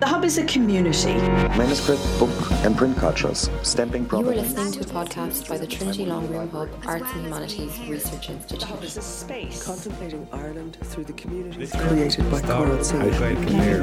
The 0.00 0.06
Hub 0.06 0.24
is 0.24 0.38
a 0.38 0.44
community. 0.44 1.14
Manuscript, 1.58 2.00
book, 2.20 2.30
and 2.62 2.76
print 2.76 2.96
cultures, 2.98 3.50
stamping 3.62 4.06
You 4.12 4.18
are 4.18 4.22
listening 4.22 4.70
to 4.70 4.80
a 4.82 4.84
podcast 4.84 5.48
by 5.48 5.58
the 5.58 5.66
Trinity 5.66 6.06
Long 6.06 6.28
Room 6.28 6.48
Hub 6.50 6.68
Arts 6.86 7.10
and 7.14 7.24
Humanities 7.24 7.80
Research 7.88 8.30
Institute. 8.30 8.60
The 8.60 8.66
Hub 8.66 8.84
is 8.84 8.96
a 8.96 9.02
space. 9.02 9.64
Contemplating 9.64 10.28
Ireland 10.32 10.78
through 10.84 11.02
the 11.02 11.14
community 11.14 11.66
created 11.76 12.30
by 12.30 12.40
Coral 12.42 12.84
Silver. 12.84 13.34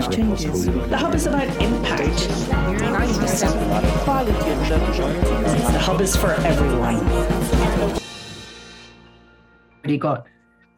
Changes. 0.10 0.66
The 0.66 0.98
Hub 0.98 1.14
is 1.16 1.26
about 1.26 1.50
impact. 1.62 2.30
The 5.74 5.80
Hub 5.82 6.00
is 6.00 6.16
for 6.16 6.32
everyone. 6.32 6.96
Already 9.84 9.98
got 9.98 10.28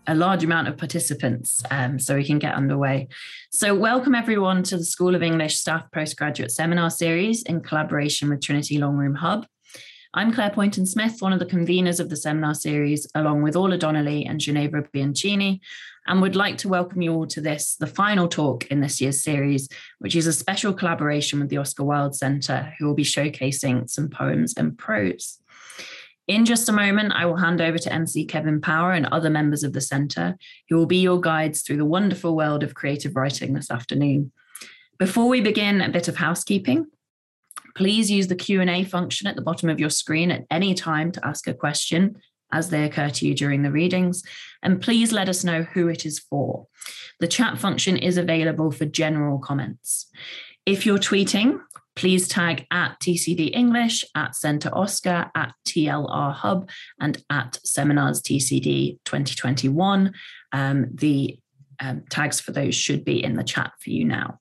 a 0.08 0.16
large 0.16 0.44
amount 0.44 0.70
of 0.70 0.78
participants, 0.78 1.62
um, 1.70 2.00
so 2.00 2.16
we 2.16 2.24
can 2.24 2.40
get 2.40 2.56
underway. 2.56 3.10
So, 3.52 3.76
welcome 3.76 4.16
everyone 4.16 4.64
to 4.64 4.78
the 4.78 4.86
School 4.86 5.16
of 5.16 5.22
English 5.22 5.58
Staff 5.58 5.92
Postgraduate 5.92 6.52
Seminar 6.52 6.90
Series 6.90 7.44
in 7.44 7.62
collaboration 7.62 8.30
with 8.30 8.42
Trinity 8.42 8.78
Long 8.78 8.96
Room 8.96 9.16
Hub. 9.16 9.46
I'm 10.14 10.34
Claire 10.34 10.52
Poynton 10.52 10.86
Smith, 10.86 11.22
one 11.22 11.34
of 11.34 11.40
the 11.40 11.46
conveners 11.46 12.00
of 12.00 12.10
the 12.10 12.16
seminar 12.16 12.56
series, 12.56 13.06
along 13.14 13.44
with 13.44 13.58
Orla 13.58 13.78
Donnelly 13.78 14.26
and 14.26 14.40
Ginevra 14.40 14.88
Bianchini, 14.94 15.60
and 16.08 16.22
would 16.22 16.38
like 16.38 16.58
to 16.60 16.70
welcome 16.70 17.02
you 17.02 17.14
all 17.14 17.28
to 17.28 17.42
this, 17.42 17.76
the 17.76 17.86
final 17.86 18.30
talk 18.30 18.66
in 18.68 18.80
this 18.80 19.02
year's 19.02 19.22
series, 19.22 19.68
which 20.00 20.16
is 20.16 20.26
a 20.26 20.34
special 20.34 20.74
collaboration 20.74 21.40
with 21.40 21.50
the 21.50 21.58
Oscar 21.58 21.84
Wilde 21.84 22.16
Centre, 22.16 22.74
who 22.80 22.86
will 22.86 22.96
be 22.96 23.04
showcasing 23.04 23.90
some 23.90 24.10
poems 24.10 24.54
and 24.56 24.78
prose. 24.78 25.40
In 26.28 26.44
just 26.44 26.68
a 26.68 26.74
moment, 26.74 27.14
I 27.16 27.26
will 27.26 27.38
hand 27.38 27.62
over 27.62 27.78
to 27.78 27.94
MC 27.94 28.26
Kevin 28.26 28.60
Power 28.60 28.92
and 28.92 29.06
other 29.06 29.30
members 29.30 29.64
of 29.64 29.72
the 29.72 29.80
Centre, 29.80 30.38
who 30.68 30.76
will 30.76 30.86
be 30.86 30.98
your 30.98 31.22
guides 31.22 31.62
through 31.62 31.78
the 31.78 31.86
wonderful 31.86 32.36
world 32.36 32.64
of 32.64 32.76
creative 32.76 33.16
writing 33.16 33.54
this 33.54 33.72
afternoon. 33.72 34.34
Before 35.00 35.30
we 35.30 35.40
begin, 35.40 35.80
a 35.80 35.90
bit 35.90 36.10
of 36.10 36.18
housekeeping. 36.18 36.88
Please 37.76 38.12
use 38.12 38.28
the 38.28 38.36
Q&A 38.36 38.84
function 38.84 39.28
at 39.28 39.36
the 39.36 39.42
bottom 39.42 39.70
of 39.70 39.80
your 39.80 39.90
screen 39.90 40.32
at 40.32 40.46
any 40.52 40.74
time 40.74 41.14
to 41.14 41.26
ask 41.26 41.48
a 41.48 41.54
question 41.54 42.18
as 42.52 42.70
they 42.70 42.84
occur 42.84 43.10
to 43.10 43.28
you 43.28 43.34
during 43.34 43.62
the 43.62 43.72
readings, 43.72 44.24
and 44.64 44.82
please 44.82 45.12
let 45.12 45.30
us 45.30 45.44
know 45.44 45.64
who 45.64 45.88
it 45.88 46.06
is 46.06 46.20
for. 46.20 46.68
The 47.20 47.28
chat 47.28 47.58
function 47.58 47.98
is 47.98 48.18
available 48.18 48.72
for 48.72 48.86
general 48.86 49.40
comments. 49.40 50.08
If 50.66 50.86
you're 50.86 50.98
tweeting, 50.98 51.60
please 51.98 52.28
tag 52.28 52.66
at 52.72 53.00
TCD 53.00 53.50
English, 53.54 54.06
at 54.14 54.36
Centre 54.36 54.70
Oscar, 54.72 55.32
at 55.36 55.54
TLR 55.68 56.32
Hub, 56.32 56.70
and 57.02 57.22
at 57.32 57.60
Seminars 57.66 58.22
TCD 58.22 59.00
2021. 59.04 60.14
Um, 60.54 60.86
the 60.94 61.40
um, 61.80 62.04
tags 62.10 62.40
for 62.40 62.52
those 62.52 62.76
should 62.76 63.04
be 63.04 63.24
in 63.24 63.36
the 63.36 63.44
chat 63.44 63.72
for 63.82 63.90
you 63.90 64.06
now. 64.06 64.40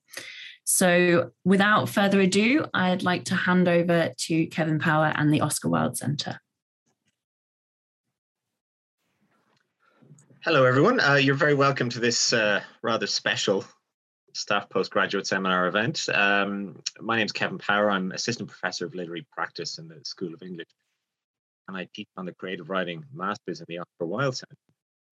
So, 0.64 1.30
without 1.44 1.88
further 1.88 2.20
ado, 2.20 2.66
I'd 2.74 3.02
like 3.02 3.24
to 3.26 3.34
hand 3.34 3.68
over 3.68 4.12
to 4.16 4.46
Kevin 4.48 4.78
Power 4.78 5.12
and 5.16 5.32
the 5.32 5.40
Oscar 5.40 5.68
Wilde 5.68 5.96
Centre. 5.96 6.38
Hello, 10.44 10.64
everyone. 10.64 11.00
Uh, 11.00 11.14
you're 11.14 11.34
very 11.34 11.54
welcome 11.54 11.88
to 11.88 12.00
this 12.00 12.32
uh, 12.32 12.60
rather 12.82 13.06
special 13.06 13.64
staff 14.36 14.68
postgraduate 14.68 15.26
seminar 15.26 15.66
event. 15.66 16.08
Um, 16.12 16.82
my 17.00 17.16
name 17.16 17.26
is 17.26 17.32
Kevin 17.32 17.58
Power. 17.58 17.90
I'm 17.90 18.12
assistant 18.12 18.50
professor 18.50 18.84
of 18.84 18.94
literary 18.94 19.26
practice 19.32 19.78
in 19.78 19.88
the 19.88 20.00
School 20.04 20.34
of 20.34 20.42
English, 20.42 20.68
and 21.66 21.76
I 21.76 21.88
teach 21.94 22.08
on 22.16 22.26
the 22.26 22.34
creative 22.34 22.68
writing 22.68 23.04
masters 23.14 23.60
in 23.60 23.66
the 23.68 23.78
Oscar 23.78 24.06
Wilde 24.06 24.36
Centre. 24.36 24.56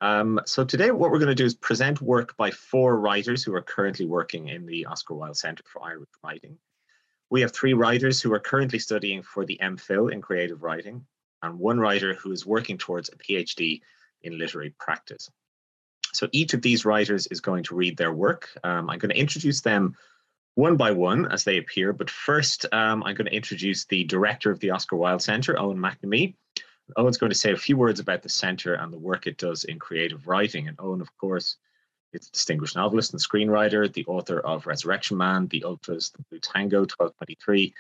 Um, 0.00 0.40
so 0.44 0.64
today, 0.64 0.90
what 0.90 1.10
we're 1.10 1.18
going 1.18 1.28
to 1.28 1.34
do 1.34 1.46
is 1.46 1.54
present 1.54 2.02
work 2.02 2.36
by 2.36 2.50
four 2.50 2.98
writers 2.98 3.42
who 3.42 3.54
are 3.54 3.62
currently 3.62 4.04
working 4.04 4.48
in 4.48 4.66
the 4.66 4.84
Oscar 4.86 5.14
Wilde 5.14 5.38
Centre 5.38 5.64
for 5.66 5.82
Irish 5.82 6.10
Writing. 6.22 6.58
We 7.30 7.40
have 7.40 7.52
three 7.52 7.72
writers 7.72 8.20
who 8.20 8.32
are 8.34 8.40
currently 8.40 8.78
studying 8.78 9.22
for 9.22 9.46
the 9.46 9.58
MPhil 9.62 10.12
in 10.12 10.20
creative 10.20 10.62
writing, 10.62 11.06
and 11.42 11.58
one 11.58 11.80
writer 11.80 12.14
who 12.14 12.32
is 12.32 12.44
working 12.44 12.76
towards 12.76 13.08
a 13.08 13.16
PhD 13.16 13.80
in 14.22 14.38
literary 14.38 14.74
practice. 14.78 15.30
So 16.14 16.28
each 16.32 16.54
of 16.54 16.62
these 16.62 16.84
writers 16.84 17.26
is 17.28 17.40
going 17.40 17.64
to 17.64 17.74
read 17.74 17.96
their 17.96 18.12
work. 18.12 18.48
Um, 18.62 18.88
I'm 18.90 18.98
going 18.98 19.10
to 19.10 19.20
introduce 19.20 19.60
them 19.60 19.96
one 20.54 20.76
by 20.76 20.92
one 20.92 21.30
as 21.32 21.44
they 21.44 21.58
appear, 21.58 21.92
but 21.92 22.08
first 22.08 22.66
um, 22.72 23.02
I'm 23.02 23.14
going 23.14 23.26
to 23.26 23.34
introduce 23.34 23.84
the 23.84 24.04
director 24.04 24.50
of 24.50 24.60
the 24.60 24.70
Oscar 24.70 24.96
Wilde 24.96 25.22
Centre, 25.22 25.54
Eoin 25.54 25.76
McNamee. 25.76 26.34
Eoin's 26.96 27.18
going 27.18 27.32
to 27.32 27.38
say 27.38 27.52
a 27.52 27.56
few 27.56 27.76
words 27.76 27.98
about 27.98 28.22
the 28.22 28.28
centre 28.28 28.74
and 28.74 28.92
the 28.92 28.98
work 28.98 29.26
it 29.26 29.38
does 29.38 29.64
in 29.64 29.78
creative 29.78 30.28
writing. 30.28 30.68
And 30.68 30.76
Eoin, 30.76 31.00
of 31.00 31.16
course, 31.16 31.56
is 32.12 32.28
a 32.28 32.32
distinguished 32.32 32.76
novelist 32.76 33.12
and 33.12 33.20
screenwriter, 33.20 33.92
the 33.92 34.04
author 34.06 34.38
of 34.40 34.66
Resurrection 34.66 35.16
Man, 35.16 35.48
The 35.48 35.64
Ultras, 35.64 36.10
The 36.10 36.22
Blue 36.30 36.38
Tango, 36.38 36.80
1223, 36.80 37.74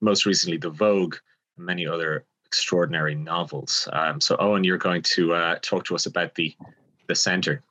most 0.00 0.26
recently 0.26 0.58
The 0.58 0.70
Vogue, 0.70 1.16
and 1.56 1.64
many 1.64 1.86
other 1.86 2.24
extraordinary 2.44 3.14
novels. 3.14 3.88
Um, 3.92 4.20
so, 4.20 4.36
Eoin, 4.36 4.64
you're 4.64 4.76
going 4.76 5.02
to 5.02 5.34
uh, 5.34 5.58
talk 5.62 5.84
to 5.84 5.94
us 5.94 6.06
about 6.06 6.34
the 6.34 6.54
the 7.08 7.14
centre. 7.14 7.62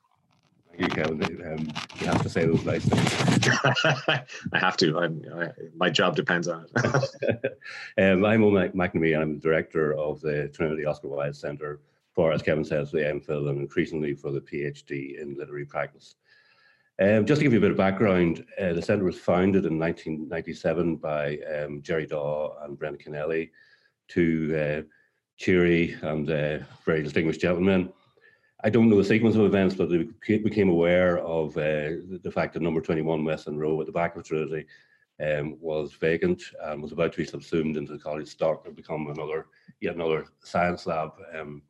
You, 0.78 0.86
Kevin. 0.86 1.20
Um, 1.44 1.72
you 1.98 2.06
have 2.06 2.22
to 2.22 2.28
say 2.28 2.46
those 2.46 2.64
nice 2.64 2.84
things. 2.84 3.48
I 4.52 4.58
have 4.58 4.76
to. 4.76 4.96
I'm, 4.98 5.24
I, 5.34 5.48
my 5.76 5.90
job 5.90 6.14
depends 6.14 6.46
on 6.46 6.66
it. 6.76 7.44
um, 7.98 8.24
I'm 8.24 8.42
Eoin 8.42 8.72
McNamee, 8.74 9.14
and 9.14 9.22
I'm 9.22 9.34
the 9.34 9.40
director 9.40 9.94
of 9.94 10.20
the 10.20 10.48
Trinity 10.54 10.84
Oscar 10.84 11.08
Wilde 11.08 11.34
Centre 11.34 11.80
for, 12.14 12.32
as 12.32 12.42
Kevin 12.42 12.64
says, 12.64 12.92
the 12.92 12.98
MPhil 12.98 13.48
and 13.48 13.60
increasingly 13.60 14.14
for 14.14 14.30
the 14.30 14.40
PhD 14.40 15.20
in 15.20 15.36
literary 15.36 15.64
practice. 15.64 16.14
Um, 17.00 17.26
just 17.26 17.40
to 17.40 17.44
give 17.44 17.52
you 17.52 17.58
a 17.58 17.62
bit 17.62 17.72
of 17.72 17.76
background, 17.76 18.44
uh, 18.60 18.72
the 18.72 18.82
centre 18.82 19.04
was 19.04 19.18
founded 19.18 19.66
in 19.66 19.80
1997 19.80 20.96
by 20.96 21.38
um, 21.38 21.82
Gerry 21.82 22.06
Dawe 22.06 22.56
and 22.62 22.78
Brendan 22.78 23.00
Kennelly, 23.00 23.50
two 24.06 24.56
uh, 24.56 24.82
cheery 25.38 25.96
and 26.02 26.30
uh, 26.30 26.58
very 26.84 27.02
distinguished 27.02 27.40
gentlemen. 27.40 27.92
I 28.64 28.70
don't 28.70 28.90
know 28.90 28.96
the 28.96 29.04
sequence 29.04 29.36
of 29.36 29.42
events, 29.42 29.76
but 29.76 29.88
they 29.88 30.08
became 30.38 30.68
aware 30.68 31.18
of 31.18 31.56
uh, 31.56 32.02
the 32.22 32.32
fact 32.32 32.54
that 32.54 32.62
number 32.62 32.80
21 32.80 33.24
Westland 33.24 33.60
Row 33.60 33.80
at 33.80 33.86
the 33.86 33.92
back 33.92 34.16
of 34.16 34.24
Trinity 34.24 34.66
um, 35.24 35.56
was 35.60 35.92
vacant 35.92 36.42
and 36.64 36.82
was 36.82 36.90
about 36.90 37.12
to 37.12 37.18
be 37.18 37.24
subsumed 37.24 37.76
into 37.76 37.92
the 37.92 37.98
college 37.98 38.28
stock 38.28 38.66
and 38.66 38.74
become 38.74 39.06
another, 39.08 39.46
yet 39.80 39.94
another 39.94 40.26
science 40.42 40.86
lab. 40.86 41.12
Um, 41.38 41.62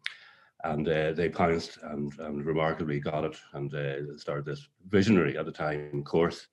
and 0.65 0.89
uh, 0.89 1.13
they 1.13 1.29
pounced 1.29 1.79
and, 1.83 2.13
and, 2.19 2.45
remarkably 2.45 2.99
got 2.99 3.25
it 3.25 3.37
and 3.53 3.73
uh, 3.75 4.19
started 4.19 4.45
this 4.45 4.69
visionary 4.89 5.39
at 5.39 5.47
the 5.47 5.53
time 5.53 6.03
course. 6.03 6.49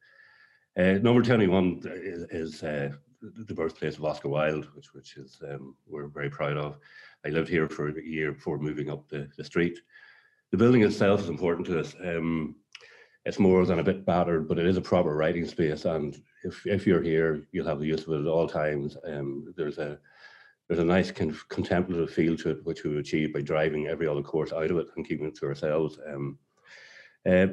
Uh, 0.78 1.00
number 1.02 1.24
21 1.24 1.82
is, 1.86 2.24
is 2.30 2.64
uh, 2.64 2.90
the 3.22 3.54
birthplace 3.54 3.98
of 3.98 4.06
Oscar 4.06 4.30
Wilde, 4.30 4.68
which, 4.76 4.94
which 4.94 5.18
is 5.18 5.42
um, 5.50 5.76
we're 5.88 6.08
very 6.08 6.30
proud 6.30 6.58
of. 6.58 6.78
I 7.26 7.30
lived 7.30 7.50
here 7.50 7.68
for 7.68 7.88
a 7.88 8.04
year 8.04 8.34
before 8.34 8.60
moving 8.60 8.92
up 8.92 9.08
the, 9.08 9.28
the 9.38 9.44
street 9.44 9.80
the 10.56 10.64
building 10.64 10.84
itself 10.84 11.20
is 11.20 11.28
important 11.28 11.68
to 11.68 11.78
us. 11.78 11.94
Um, 12.02 12.56
it's 13.26 13.40
more 13.40 13.66
than 13.66 13.80
a 13.80 13.84
bit 13.84 14.06
battered, 14.06 14.48
but 14.48 14.58
it 14.58 14.66
is 14.66 14.78
a 14.78 14.82
proper 14.82 15.14
writing 15.14 15.46
space. 15.46 15.84
And 15.84 16.16
if, 16.46 16.66
if 16.66 16.88
you're 16.88 17.02
here, 17.02 17.46
you'll 17.52 17.68
have 17.68 17.80
the 17.80 17.88
use 17.88 18.08
of 18.08 18.14
it 18.14 18.22
at 18.22 18.28
all 18.28 18.48
times. 18.48 18.96
Um, 19.06 19.54
there's 19.58 19.80
a 19.80 20.00
there's 20.70 20.80
a 20.80 20.86
nice 20.86 21.12
con- 21.12 21.38
contemplative 21.50 22.10
feel 22.10 22.38
to 22.38 22.52
it, 22.52 22.66
which 22.66 22.86
we 22.86 22.98
achieve 22.98 23.34
by 23.34 23.42
driving 23.42 23.88
every 23.88 24.08
other 24.08 24.24
course 24.24 24.54
out 24.54 24.72
of 24.72 24.78
it 24.78 24.88
and 24.96 25.06
keeping 25.06 25.28
it 25.28 25.36
to 25.36 25.46
ourselves. 25.46 26.00
Um, 26.08 26.40
uh, 27.30 27.48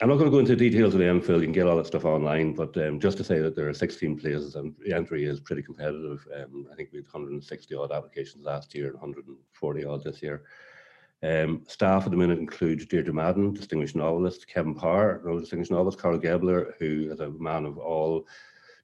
I'm 0.00 0.08
not 0.08 0.16
going 0.16 0.24
to 0.24 0.30
go 0.30 0.38
into 0.38 0.56
details 0.56 0.94
of 0.94 1.00
the 1.00 1.06
MPhil. 1.06 1.40
You 1.40 1.44
can 1.44 1.52
get 1.52 1.66
all 1.66 1.76
that 1.76 1.86
stuff 1.86 2.06
online, 2.06 2.54
but 2.54 2.74
um, 2.78 2.98
just 2.98 3.18
to 3.18 3.24
say 3.24 3.38
that 3.40 3.54
there 3.54 3.68
are 3.68 3.74
16 3.74 4.18
places 4.18 4.54
and 4.54 4.74
the 4.82 4.94
entry 4.94 5.26
is 5.26 5.40
pretty 5.40 5.62
competitive. 5.62 6.26
Um, 6.34 6.66
I 6.72 6.74
think 6.74 6.88
we 6.90 6.98
had 6.98 7.04
160 7.04 7.74
odd 7.74 7.92
applications 7.92 8.44
last 8.44 8.74
year 8.74 8.86
and 8.86 8.94
140 8.94 9.84
odd 9.84 10.04
this 10.04 10.22
year. 10.22 10.44
Um, 11.22 11.62
staff 11.66 12.04
at 12.04 12.10
the 12.10 12.16
minute 12.16 12.38
include 12.38 12.88
Deirdre 12.88 13.12
Madden, 13.12 13.54
distinguished 13.54 13.96
novelist, 13.96 14.46
Kevin 14.46 14.74
Power, 14.74 15.22
another 15.24 15.40
distinguished 15.40 15.70
novelist, 15.70 15.98
Carlo 15.98 16.18
Gébler, 16.18 16.72
who 16.78 17.10
is 17.10 17.20
a 17.20 17.30
man 17.30 17.64
of 17.64 17.78
all 17.78 18.26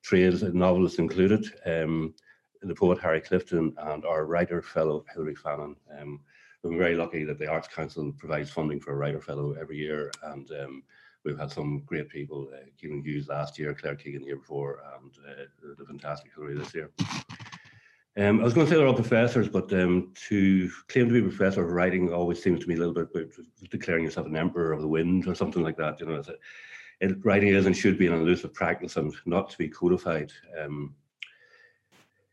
trades, 0.03 0.43
novelists 0.43 0.99
included, 0.99 1.47
um, 1.67 2.15
the 2.63 2.75
poet 2.75 2.99
Harry 3.01 3.21
Clifton, 3.21 3.75
and 3.77 4.05
our 4.05 4.25
writer 4.25 4.63
fellow 4.63 5.05
Hilary 5.13 5.35
Fannin. 5.35 5.77
Um, 5.99 6.21
we're 6.63 6.79
very 6.79 6.95
lucky 6.95 7.25
that 7.25 7.39
the 7.39 7.49
Arts 7.49 7.69
Council 7.69 8.13
provides 8.19 8.51
funding 8.51 8.81
for 8.81 8.93
a 8.93 8.97
writer 8.97 9.21
fellow 9.21 9.53
every 9.61 9.77
year, 9.77 10.11
and 10.23 10.49
um, 10.53 10.83
we've 11.25 11.39
had 11.39 11.51
some 11.51 11.83
great 11.87 12.09
people, 12.09 12.49
uh, 12.55 12.65
Keelan 12.81 13.05
Hughes 13.05 13.29
last 13.29 13.59
year, 13.59 13.75
Claire 13.75 13.97
Keegan 13.97 14.23
the 14.23 14.29
year 14.29 14.37
before, 14.37 14.81
and 14.97 15.13
uh, 15.29 15.45
the 15.77 15.85
fantastic 15.85 16.33
Hilary 16.35 16.57
this 16.57 16.75
year. 16.75 16.91
Um, 18.19 18.41
I 18.41 18.45
was 18.45 18.53
going 18.53 18.67
to 18.67 18.71
say 18.71 18.77
they're 18.77 18.87
all 18.87 18.95
professors, 18.95 19.49
but 19.49 19.73
um, 19.73 20.13
to 20.29 20.71
claim 20.89 21.09
to 21.09 21.15
be 21.15 21.21
a 21.21 21.31
professor 21.31 21.65
of 21.65 21.73
writing 21.73 22.13
always 22.13 22.43
seems 22.43 22.61
to 22.61 22.69
me 22.69 22.75
a 22.75 22.79
little 22.79 22.93
bit 22.93 23.09
declaring 23.71 24.05
yourself 24.05 24.27
an 24.27 24.37
emperor 24.37 24.73
of 24.73 24.83
the 24.83 24.89
wind 24.89 25.27
or 25.27 25.35
something 25.35 25.63
like 25.63 25.79
that. 25.79 25.99
You 25.99 26.07
know, 26.07 26.23
it, 27.01 27.25
writing 27.25 27.49
is 27.49 27.65
and 27.65 27.77
should 27.77 27.99
be 27.99 28.07
an 28.07 28.13
elusive 28.13 28.53
practice 28.53 28.97
and 28.97 29.15
not 29.25 29.49
to 29.51 29.59
be 29.59 29.69
codified. 29.69 30.31
Um, 30.61 30.95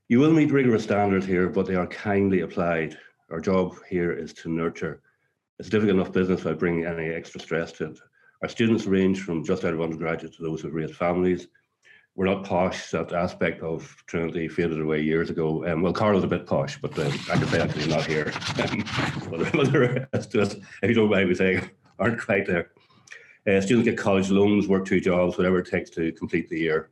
you 0.09 0.19
will 0.19 0.33
meet 0.33 0.51
rigorous 0.51 0.83
standards 0.83 1.25
here, 1.25 1.47
but 1.47 1.65
they 1.65 1.75
are 1.75 1.87
kindly 1.87 2.41
applied. 2.41 2.97
Our 3.31 3.39
job 3.39 3.75
here 3.89 4.11
is 4.11 4.33
to 4.33 4.49
nurture. 4.49 5.01
It's 5.59 5.69
a 5.69 5.71
difficult 5.71 5.97
enough 5.97 6.11
business 6.11 6.43
without 6.43 6.59
bringing 6.59 6.85
any 6.85 7.09
extra 7.09 7.39
stress 7.39 7.71
to 7.73 7.91
it. 7.91 7.99
Our 8.41 8.49
students 8.49 8.85
range 8.85 9.21
from 9.21 9.45
just 9.45 9.63
out 9.63 9.73
of 9.73 9.81
undergraduate 9.81 10.35
to 10.35 10.43
those 10.43 10.61
who've 10.61 10.73
raised 10.73 10.95
families 10.95 11.47
we're 12.19 12.25
not 12.25 12.43
posh. 12.43 12.91
That 12.91 13.13
aspect 13.13 13.63
of 13.63 14.03
Trinity 14.05 14.49
faded 14.49 14.81
away 14.81 14.99
years 14.99 15.29
ago. 15.29 15.65
Um, 15.65 15.81
well, 15.81 15.93
Carl's 15.93 16.25
a 16.25 16.27
bit 16.27 16.45
posh, 16.45 16.77
but 16.81 16.91
I 16.99 17.09
can 17.11 17.47
say 17.47 17.59
that 17.59 17.71
he's 17.71 17.87
not 17.87 18.05
here. 18.05 18.25
but, 19.29 19.71
the 19.71 20.07
rest 20.11 20.35
of 20.35 20.41
us, 20.41 20.55
if 20.83 20.89
you 20.89 20.93
don't 20.93 21.09
mind 21.09 21.29
me 21.29 21.35
saying, 21.35 21.69
aren't 21.99 22.19
quite 22.19 22.45
there. 22.45 22.71
Uh, 23.47 23.61
students 23.61 23.87
get 23.87 23.97
college 23.97 24.29
loans, 24.29 24.67
work 24.67 24.85
two 24.85 24.99
jobs, 24.99 25.37
whatever 25.37 25.59
it 25.59 25.67
takes 25.67 25.89
to 25.91 26.11
complete 26.11 26.49
the 26.49 26.59
year. 26.59 26.89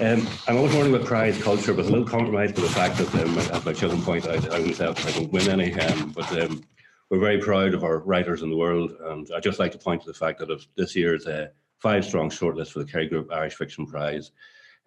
Um, 0.00 0.26
I'm 0.48 0.56
always 0.56 0.72
wondering 0.72 0.94
about 0.94 1.06
prize 1.06 1.42
culture, 1.42 1.74
but 1.74 1.84
a 1.84 1.90
little 1.90 2.06
compromised 2.06 2.54
by 2.54 2.62
the 2.62 2.68
fact 2.70 2.96
that, 2.96 3.14
um, 3.16 3.36
as 3.36 3.66
my 3.66 3.74
children 3.74 4.00
point 4.00 4.26
out, 4.26 4.50
I 4.50 4.60
myself 4.60 5.06
I 5.06 5.10
don't 5.10 5.30
win 5.30 5.50
any. 5.50 5.78
Um, 5.78 6.12
but 6.12 6.40
um, 6.40 6.64
we're 7.10 7.20
very 7.20 7.38
proud 7.38 7.74
of 7.74 7.84
our 7.84 7.98
writers 7.98 8.40
in 8.40 8.48
the 8.48 8.56
world, 8.56 8.94
and 8.98 9.28
I'd 9.36 9.42
just 9.42 9.58
like 9.58 9.72
to 9.72 9.78
point 9.78 10.00
to 10.00 10.06
the 10.06 10.14
fact 10.14 10.38
that 10.38 10.64
this 10.74 10.96
year's 10.96 11.26
uh, 11.26 11.48
five 11.80 12.04
strong 12.04 12.30
shortlist 12.30 12.72
for 12.72 12.80
the 12.80 12.84
Kerry 12.84 13.08
Group 13.08 13.32
Irish 13.32 13.54
Fiction 13.54 13.86
Prize, 13.86 14.32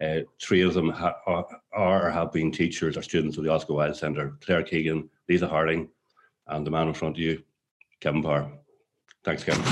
uh, 0.02 0.20
three 0.40 0.62
of 0.62 0.74
them 0.74 0.88
ha- 0.88 1.16
are, 1.26 1.46
or 1.72 2.10
have 2.10 2.32
been 2.32 2.50
teachers 2.50 2.96
or 2.96 3.02
students 3.02 3.36
of 3.36 3.44
the 3.44 3.50
Oscar 3.50 3.74
Wilde 3.74 3.96
Centre: 3.96 4.36
Claire 4.40 4.62
Keegan, 4.62 5.08
Lisa 5.28 5.48
Harding, 5.48 5.88
and 6.48 6.66
the 6.66 6.70
man 6.70 6.88
in 6.88 6.94
front 6.94 7.16
of 7.16 7.20
you, 7.20 7.42
Kevin 8.00 8.22
Power. 8.22 8.50
Thanks, 9.24 9.44
Kevin. 9.44 9.62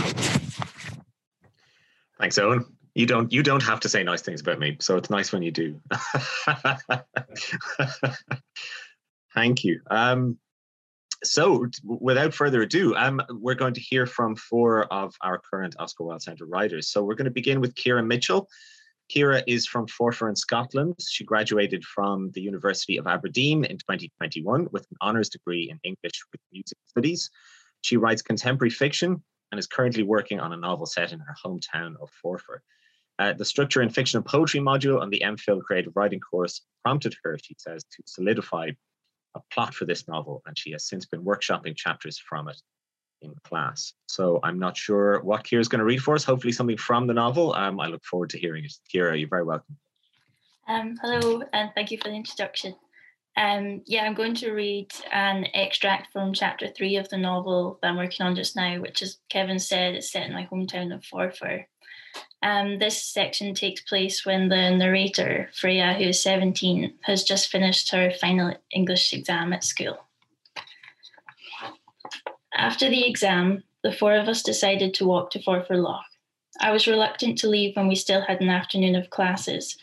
Thanks, 2.18 2.38
Eoin. 2.38 2.64
You 2.94 3.06
don't 3.06 3.32
you 3.32 3.42
don't 3.42 3.62
have 3.62 3.80
to 3.80 3.88
say 3.88 4.02
nice 4.02 4.22
things 4.22 4.42
about 4.42 4.58
me, 4.58 4.76
so 4.80 4.96
it's 4.96 5.10
nice 5.10 5.32
when 5.32 5.42
you 5.42 5.50
do. 5.50 5.80
Thank 9.34 9.64
you. 9.64 9.80
Um, 9.90 10.38
so, 11.22 11.66
without 11.84 12.34
further 12.34 12.62
ado, 12.62 12.94
um, 12.96 13.20
we're 13.30 13.54
going 13.54 13.74
to 13.74 13.80
hear 13.80 14.06
from 14.06 14.34
four 14.34 14.84
of 14.92 15.14
our 15.20 15.38
current 15.38 15.76
Oscar 15.78 16.04
Wilde 16.04 16.22
Centre 16.22 16.46
writers. 16.46 16.88
So, 16.88 17.02
we're 17.02 17.14
going 17.14 17.26
to 17.26 17.30
begin 17.30 17.60
with 17.60 17.74
Kira 17.74 18.04
Mitchell. 18.04 18.48
Kira 19.14 19.42
is 19.46 19.66
from 19.66 19.86
Forfar 19.86 20.28
in 20.28 20.36
Scotland. 20.36 20.94
She 21.00 21.24
graduated 21.24 21.84
from 21.84 22.30
the 22.32 22.40
University 22.40 22.96
of 22.96 23.06
Aberdeen 23.06 23.64
in 23.64 23.78
2021 23.78 24.68
with 24.72 24.86
an 24.90 24.96
honours 25.02 25.28
degree 25.28 25.70
in 25.70 25.78
English 25.84 26.22
with 26.32 26.40
music 26.52 26.78
studies. 26.86 27.30
She 27.82 27.96
writes 27.96 28.22
contemporary 28.22 28.70
fiction 28.70 29.22
and 29.50 29.58
is 29.58 29.66
currently 29.66 30.02
working 30.02 30.40
on 30.40 30.52
a 30.52 30.56
novel 30.56 30.86
set 30.86 31.12
in 31.12 31.20
her 31.20 31.36
hometown 31.44 31.94
of 32.00 32.10
Forfar. 32.24 32.60
Uh, 33.18 33.34
the 33.34 33.44
structure 33.44 33.82
and 33.82 33.94
fiction 33.94 34.16
and 34.16 34.26
poetry 34.26 34.60
module 34.60 35.00
on 35.00 35.10
the 35.10 35.22
MPhil 35.24 35.62
creative 35.62 35.92
writing 35.94 36.20
course 36.20 36.62
prompted 36.82 37.14
her, 37.22 37.38
she 37.42 37.54
says, 37.58 37.84
to 37.84 38.02
solidify 38.06 38.70
a 39.34 39.40
plot 39.52 39.74
for 39.74 39.84
this 39.84 40.08
novel, 40.08 40.42
and 40.46 40.56
she 40.58 40.72
has 40.72 40.86
since 40.86 41.06
been 41.06 41.24
workshopping 41.24 41.76
chapters 41.76 42.18
from 42.18 42.48
it 42.48 42.60
in 43.22 43.34
class. 43.44 43.92
So 44.06 44.40
I'm 44.42 44.58
not 44.58 44.76
sure 44.76 45.20
what 45.22 45.44
Ciara's 45.44 45.68
going 45.68 45.78
to 45.78 45.84
read 45.84 46.02
for 46.02 46.14
us. 46.14 46.24
Hopefully, 46.24 46.52
something 46.52 46.76
from 46.76 47.06
the 47.06 47.14
novel. 47.14 47.54
Um, 47.54 47.80
I 47.80 47.86
look 47.86 48.04
forward 48.04 48.30
to 48.30 48.38
hearing 48.38 48.64
it. 48.64 48.72
Ciara, 48.88 49.16
you're 49.16 49.28
very 49.28 49.44
welcome. 49.44 49.76
Um, 50.68 50.96
hello, 51.02 51.42
and 51.52 51.70
thank 51.74 51.90
you 51.90 51.98
for 51.98 52.08
the 52.08 52.14
introduction. 52.14 52.74
Um, 53.36 53.82
yeah, 53.86 54.04
I'm 54.04 54.14
going 54.14 54.34
to 54.36 54.52
read 54.52 54.92
an 55.10 55.46
extract 55.54 56.12
from 56.12 56.34
chapter 56.34 56.68
three 56.68 56.96
of 56.96 57.08
the 57.08 57.16
novel 57.16 57.78
that 57.80 57.88
I'm 57.88 57.96
working 57.96 58.26
on 58.26 58.36
just 58.36 58.56
now, 58.56 58.80
which, 58.80 59.02
as 59.02 59.18
Kevin 59.30 59.58
said, 59.58 59.96
is 59.96 60.10
set 60.10 60.26
in 60.26 60.34
my 60.34 60.46
hometown 60.52 60.94
of 60.94 61.02
Forfar. 61.02 61.64
Um, 62.42 62.78
this 62.78 63.00
section 63.00 63.54
takes 63.54 63.82
place 63.82 64.26
when 64.26 64.48
the 64.48 64.70
narrator, 64.70 65.48
Freya, 65.54 65.94
who 65.94 66.04
is 66.04 66.20
17, 66.22 66.92
has 67.02 67.22
just 67.22 67.48
finished 67.48 67.90
her 67.92 68.10
final 68.20 68.54
English 68.72 69.12
exam 69.12 69.52
at 69.52 69.62
school. 69.62 69.98
After 72.54 72.90
the 72.90 73.06
exam, 73.06 73.62
the 73.84 73.92
four 73.92 74.14
of 74.14 74.28
us 74.28 74.42
decided 74.42 74.92
to 74.94 75.06
walk 75.06 75.30
to 75.30 75.38
Forfar 75.38 75.76
Loch. 75.76 76.04
I 76.60 76.70
was 76.70 76.86
reluctant 76.86 77.38
to 77.38 77.48
leave 77.48 77.76
when 77.76 77.88
we 77.88 77.94
still 77.94 78.20
had 78.20 78.40
an 78.40 78.50
afternoon 78.50 78.96
of 78.96 79.10
classes, 79.10 79.76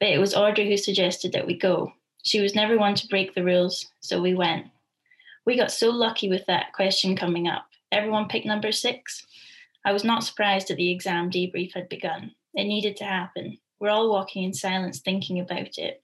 but 0.00 0.08
it 0.08 0.18
was 0.18 0.34
Audrey 0.34 0.68
who 0.68 0.76
suggested 0.76 1.32
that 1.32 1.46
we 1.46 1.56
go. 1.56 1.92
She 2.22 2.40
was 2.40 2.54
never 2.54 2.78
one 2.78 2.94
to 2.94 3.08
break 3.08 3.34
the 3.34 3.44
rules, 3.44 3.86
so 4.00 4.20
we 4.20 4.34
went. 4.34 4.66
We 5.44 5.56
got 5.56 5.70
so 5.70 5.90
lucky 5.90 6.28
with 6.28 6.46
that 6.46 6.72
question 6.72 7.16
coming 7.16 7.48
up. 7.48 7.66
Everyone 7.92 8.28
picked 8.28 8.46
number 8.46 8.72
six. 8.72 9.26
I 9.84 9.92
was 9.92 10.04
not 10.04 10.24
surprised 10.24 10.68
that 10.68 10.76
the 10.76 10.90
exam 10.90 11.30
debrief 11.30 11.74
had 11.74 11.88
begun. 11.88 12.32
It 12.54 12.64
needed 12.64 12.96
to 12.98 13.04
happen. 13.04 13.58
We're 13.78 13.90
all 13.90 14.10
walking 14.10 14.44
in 14.44 14.54
silence 14.54 15.00
thinking 15.00 15.40
about 15.40 15.76
it. 15.78 16.02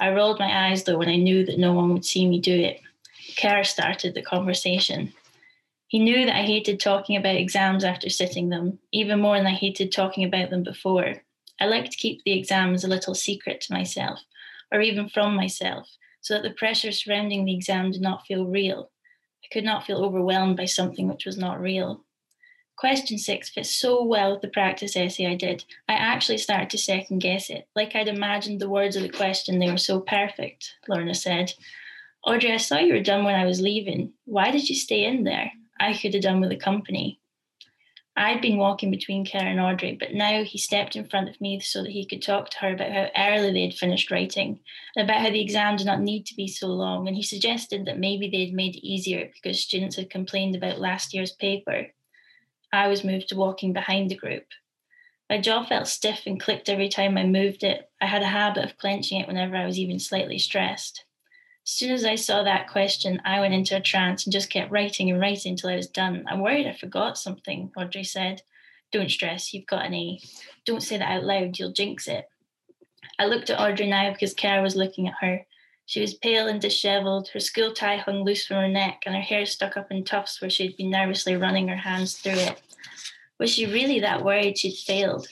I 0.00 0.10
rolled 0.10 0.38
my 0.38 0.68
eyes 0.68 0.84
though 0.84 0.96
when 0.96 1.08
I 1.08 1.16
knew 1.16 1.44
that 1.44 1.58
no 1.58 1.72
one 1.72 1.92
would 1.92 2.04
see 2.04 2.26
me 2.26 2.40
do 2.40 2.54
it. 2.54 2.80
Kerr 3.36 3.64
started 3.64 4.14
the 4.14 4.22
conversation. 4.22 5.12
He 5.88 5.98
knew 5.98 6.24
that 6.26 6.36
I 6.36 6.42
hated 6.42 6.80
talking 6.80 7.16
about 7.16 7.36
exams 7.36 7.84
after 7.84 8.08
sitting 8.08 8.48
them, 8.48 8.78
even 8.92 9.20
more 9.20 9.36
than 9.36 9.46
I 9.46 9.54
hated 9.54 9.90
talking 9.90 10.24
about 10.24 10.50
them 10.50 10.62
before. 10.62 11.22
I 11.60 11.66
like 11.66 11.90
to 11.90 11.96
keep 11.96 12.22
the 12.22 12.38
exams 12.38 12.84
a 12.84 12.88
little 12.88 13.14
secret 13.14 13.60
to 13.62 13.72
myself, 13.72 14.20
or 14.70 14.80
even 14.80 15.08
from 15.08 15.34
myself, 15.34 15.88
so 16.20 16.34
that 16.34 16.42
the 16.42 16.54
pressure 16.54 16.92
surrounding 16.92 17.44
the 17.44 17.54
exam 17.54 17.90
did 17.90 18.02
not 18.02 18.26
feel 18.26 18.46
real. 18.46 18.90
I 19.42 19.48
could 19.52 19.64
not 19.64 19.84
feel 19.84 20.04
overwhelmed 20.04 20.56
by 20.56 20.66
something 20.66 21.08
which 21.08 21.26
was 21.26 21.38
not 21.38 21.60
real. 21.60 22.04
Question 22.78 23.18
six 23.18 23.48
fits 23.48 23.74
so 23.74 24.04
well 24.04 24.30
with 24.30 24.40
the 24.40 24.48
practice 24.48 24.96
essay 24.96 25.26
I 25.26 25.34
did, 25.34 25.64
I 25.88 25.94
actually 25.94 26.38
started 26.38 26.70
to 26.70 26.78
second 26.78 27.18
guess 27.18 27.50
it, 27.50 27.66
like 27.74 27.96
I'd 27.96 28.06
imagined 28.06 28.60
the 28.60 28.68
words 28.68 28.94
of 28.94 29.02
the 29.02 29.08
question, 29.08 29.58
they 29.58 29.68
were 29.68 29.78
so 29.78 29.98
perfect, 29.98 30.76
Lorna 30.86 31.14
said. 31.14 31.52
Audrey, 32.24 32.52
I 32.52 32.56
saw 32.56 32.78
you 32.78 32.94
were 32.94 33.00
done 33.00 33.24
when 33.24 33.34
I 33.34 33.46
was 33.46 33.60
leaving. 33.60 34.12
Why 34.26 34.52
did 34.52 34.68
you 34.68 34.76
stay 34.76 35.04
in 35.04 35.24
there? 35.24 35.50
I 35.80 35.92
could 35.92 36.14
have 36.14 36.22
done 36.22 36.40
with 36.40 36.50
the 36.50 36.56
company. 36.56 37.20
I'd 38.16 38.40
been 38.40 38.58
walking 38.58 38.92
between 38.92 39.26
Kerr 39.26 39.38
and 39.38 39.60
Audrey, 39.60 39.96
but 39.98 40.14
now 40.14 40.44
he 40.44 40.58
stepped 40.58 40.94
in 40.94 41.08
front 41.08 41.28
of 41.28 41.40
me 41.40 41.58
so 41.58 41.82
that 41.82 41.90
he 41.90 42.06
could 42.06 42.22
talk 42.22 42.50
to 42.50 42.58
her 42.58 42.74
about 42.74 42.92
how 42.92 43.08
early 43.16 43.52
they 43.52 43.62
had 43.62 43.74
finished 43.74 44.12
writing 44.12 44.60
and 44.94 45.08
about 45.08 45.20
how 45.20 45.30
the 45.30 45.40
exam 45.40 45.76
did 45.76 45.86
not 45.86 46.00
need 46.00 46.26
to 46.26 46.34
be 46.36 46.46
so 46.46 46.68
long. 46.68 47.08
And 47.08 47.16
he 47.16 47.24
suggested 47.24 47.86
that 47.86 47.98
maybe 47.98 48.30
they 48.30 48.44
had 48.44 48.54
made 48.54 48.76
it 48.76 48.86
easier 48.86 49.30
because 49.34 49.60
students 49.60 49.96
had 49.96 50.10
complained 50.10 50.54
about 50.54 50.80
last 50.80 51.12
year's 51.12 51.32
paper. 51.32 51.88
I 52.72 52.88
was 52.88 53.04
moved 53.04 53.28
to 53.28 53.36
walking 53.36 53.72
behind 53.72 54.10
the 54.10 54.16
group. 54.16 54.44
My 55.30 55.40
jaw 55.40 55.64
felt 55.64 55.88
stiff 55.88 56.22
and 56.26 56.40
clicked 56.40 56.68
every 56.68 56.88
time 56.88 57.18
I 57.18 57.24
moved 57.24 57.62
it. 57.62 57.90
I 58.00 58.06
had 58.06 58.22
a 58.22 58.26
habit 58.26 58.64
of 58.64 58.78
clenching 58.78 59.20
it 59.20 59.26
whenever 59.26 59.56
I 59.56 59.66
was 59.66 59.78
even 59.78 59.98
slightly 59.98 60.38
stressed. 60.38 61.04
As 61.66 61.72
soon 61.72 61.90
as 61.90 62.04
I 62.04 62.14
saw 62.14 62.42
that 62.42 62.68
question, 62.68 63.20
I 63.26 63.40
went 63.40 63.52
into 63.52 63.76
a 63.76 63.80
trance 63.80 64.24
and 64.24 64.32
just 64.32 64.48
kept 64.48 64.70
writing 64.70 65.10
and 65.10 65.20
writing 65.20 65.52
until 65.52 65.68
I 65.68 65.76
was 65.76 65.86
done. 65.86 66.24
I'm 66.26 66.40
worried 66.40 66.66
I 66.66 66.72
forgot 66.72 67.18
something, 67.18 67.70
Audrey 67.76 68.04
said. 68.04 68.40
Don't 68.90 69.10
stress, 69.10 69.52
you've 69.52 69.66
got 69.66 69.84
an. 69.84 70.18
Don't 70.64 70.82
say 70.82 70.96
that 70.96 71.10
out 71.10 71.24
loud, 71.24 71.58
you'll 71.58 71.72
jinx 71.72 72.08
it. 72.08 72.26
I 73.18 73.26
looked 73.26 73.50
at 73.50 73.60
Audrey 73.60 73.86
now 73.86 74.12
because 74.12 74.32
Kara 74.32 74.62
was 74.62 74.76
looking 74.76 75.08
at 75.08 75.14
her. 75.20 75.46
She 75.84 76.00
was 76.00 76.14
pale 76.14 76.48
and 76.48 76.60
dishevelled, 76.60 77.28
her 77.28 77.40
school 77.40 77.72
tie 77.72 77.96
hung 77.96 78.24
loose 78.24 78.46
from 78.46 78.58
her 78.58 78.68
neck, 78.68 79.02
and 79.04 79.14
her 79.14 79.20
hair 79.20 79.44
stuck 79.44 79.76
up 79.76 79.90
in 79.90 80.04
tufts 80.04 80.40
where 80.40 80.50
she 80.50 80.66
had 80.66 80.76
been 80.76 80.90
nervously 80.90 81.36
running 81.36 81.68
her 81.68 81.76
hands 81.76 82.16
through 82.16 82.32
it. 82.32 82.62
Was 83.38 83.50
she 83.50 83.66
really 83.66 84.00
that 84.00 84.24
worried 84.24 84.58
she'd 84.58 84.76
failed? 84.76 85.28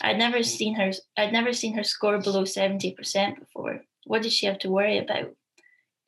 I'd 0.00 0.18
never 0.18 0.42
seen 0.42 0.74
her 0.76 0.92
I'd 1.16 1.32
never 1.32 1.52
seen 1.52 1.74
her 1.74 1.84
score 1.84 2.18
below 2.18 2.44
70% 2.44 3.38
before. 3.38 3.82
What 4.04 4.22
did 4.22 4.32
she 4.32 4.46
have 4.46 4.58
to 4.60 4.70
worry 4.70 4.98
about? 4.98 5.34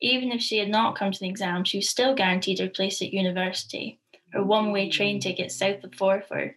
Even 0.01 0.31
if 0.31 0.41
she 0.41 0.57
had 0.57 0.69
not 0.69 0.97
come 0.97 1.11
to 1.11 1.19
the 1.19 1.29
exam, 1.29 1.63
she 1.63 1.77
was 1.77 1.89
still 1.89 2.15
guaranteed 2.15 2.59
her 2.59 2.67
place 2.67 3.01
at 3.01 3.13
university, 3.13 3.99
her 4.31 4.43
one-way 4.43 4.89
train 4.89 5.19
ticket 5.19 5.51
south 5.51 5.83
of 5.83 5.91
Forfar. 5.91 6.55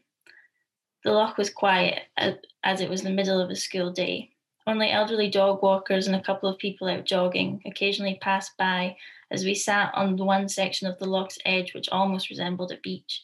The 1.05 1.13
loch 1.13 1.37
was 1.37 1.51
quiet, 1.51 2.03
as 2.17 2.81
it 2.81 2.91
was 2.91 3.03
the 3.03 3.11
middle 3.11 3.41
of 3.41 3.51
a 3.51 3.55
school 3.55 3.93
day. 3.93 4.31
Only 4.67 4.91
elderly 4.91 5.31
dog 5.31 5.63
walkers 5.63 6.09
and 6.09 6.17
a 6.17 6.23
couple 6.23 6.49
of 6.49 6.59
people 6.59 6.89
out 6.89 7.05
jogging 7.05 7.63
occasionally 7.65 8.19
passed 8.21 8.57
by 8.57 8.97
as 9.31 9.45
we 9.45 9.55
sat 9.55 9.95
on 9.95 10.17
one 10.17 10.49
section 10.49 10.89
of 10.89 10.99
the 10.99 11.07
loch's 11.07 11.39
edge 11.45 11.73
which 11.75 11.89
almost 11.91 12.31
resembled 12.31 12.73
a 12.73 12.79
beach. 12.79 13.23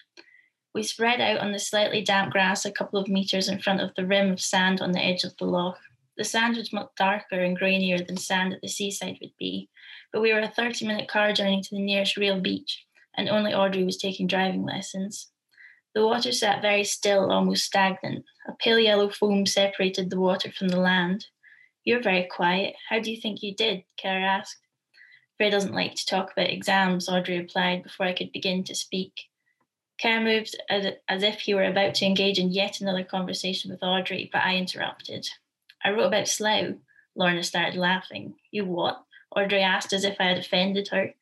We 0.75 0.83
spread 0.83 1.21
out 1.21 1.39
on 1.39 1.53
the 1.53 1.59
slightly 1.59 2.03
damp 2.03 2.33
grass 2.33 2.65
a 2.65 2.73
couple 2.73 2.99
of 2.99 3.09
metres 3.09 3.49
in 3.49 3.61
front 3.61 3.83
of 3.83 3.95
the 3.95 4.07
rim 4.07 4.31
of 4.31 4.41
sand 4.41 4.81
on 4.81 4.93
the 4.93 5.05
edge 5.05 5.23
of 5.23 5.37
the 5.37 5.45
loch. 5.45 5.79
The 6.17 6.25
sand 6.25 6.57
was 6.57 6.73
much 6.73 6.89
darker 6.97 7.41
and 7.41 7.59
grainier 7.59 8.07
than 8.07 8.17
sand 8.17 8.55
at 8.55 8.63
the 8.63 8.69
seaside 8.69 9.19
would 9.21 9.37
be, 9.39 9.69
but 10.13 10.23
we 10.23 10.33
were 10.33 10.41
a 10.41 10.49
30 10.49 10.87
minute 10.87 11.09
car 11.09 11.33
journey 11.33 11.61
to 11.61 11.75
the 11.75 11.83
nearest 11.83 12.17
real 12.17 12.41
beach, 12.41 12.87
and 13.17 13.29
only 13.29 13.53
Audrey 13.53 13.85
was 13.85 13.99
taking 13.99 14.27
driving 14.27 14.65
lessons. 14.65 15.31
The 15.95 16.07
water 16.07 16.33
sat 16.33 16.63
very 16.63 16.85
still, 16.85 17.31
almost 17.31 17.65
stagnant. 17.65 18.25
A 18.49 18.53
pale 18.53 18.79
yellow 18.79 19.11
foam 19.11 19.45
separated 19.45 20.09
the 20.09 20.21
water 20.21 20.51
from 20.51 20.69
the 20.69 20.81
land. 20.81 21.27
You're 21.85 22.03
very 22.03 22.27
quiet. 22.31 22.77
How 22.89 22.99
do 22.99 23.11
you 23.11 23.21
think 23.21 23.43
you 23.43 23.55
did? 23.55 23.85
Kerr 24.01 24.19
asked. 24.19 24.59
Frey 25.37 25.51
doesn't 25.51 25.75
like 25.75 25.97
to 25.97 26.07
talk 26.07 26.33
about 26.33 26.51
exams, 26.51 27.11
Audrey 27.11 27.39
replied 27.39 27.83
before 27.83 28.07
I 28.07 28.15
could 28.15 28.33
begin 28.33 28.65
to 28.65 28.75
speak. 28.75 29.13
Kerr 30.03 30.21
moved 30.21 30.57
as, 30.69 30.87
as 31.09 31.23
if 31.23 31.41
he 31.41 31.55
were 31.55 31.65
about 31.65 31.95
to 31.97 32.05
engage 32.05 32.39
in 32.39 32.51
yet 32.51 32.81
another 32.81 33.05
conversation 33.05 33.71
with 33.71 33.85
Audrey, 33.85 34.29
but 34.33 34.43
I 34.43 34.57
interrupted. 34.57 35.29
I 35.85 35.91
wrote 35.91 36.07
about 36.07 36.27
Slough. 36.27 36.75
Lorna 37.15 37.45
started 37.45 37.79
laughing. 37.79 38.35
You 38.51 38.65
what? 38.65 39.05
Audrey 39.37 39.63
asked 39.63 39.93
as 39.93 40.05
if 40.05 40.17
I 40.19 40.25
had 40.25 40.39
offended 40.39 40.89
her. 40.89 41.15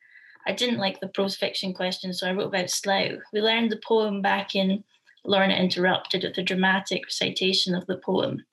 I 0.46 0.52
didn't 0.52 0.78
like 0.78 1.00
the 1.00 1.08
prose 1.08 1.37
fiction 1.37 1.75
question, 1.75 2.14
so 2.14 2.26
I 2.26 2.32
wrote 2.32 2.46
about 2.46 2.70
Slough. 2.70 3.20
We 3.32 3.42
learned 3.42 3.70
the 3.70 3.80
poem 3.87 4.22
back 4.22 4.54
in. 4.54 4.84
Lorna 5.25 5.54
interrupted 5.54 6.22
with 6.22 6.38
a 6.38 6.42
dramatic 6.42 7.04
recitation 7.04 7.75
of 7.75 7.87
the 7.87 7.99
poem. 7.99 8.46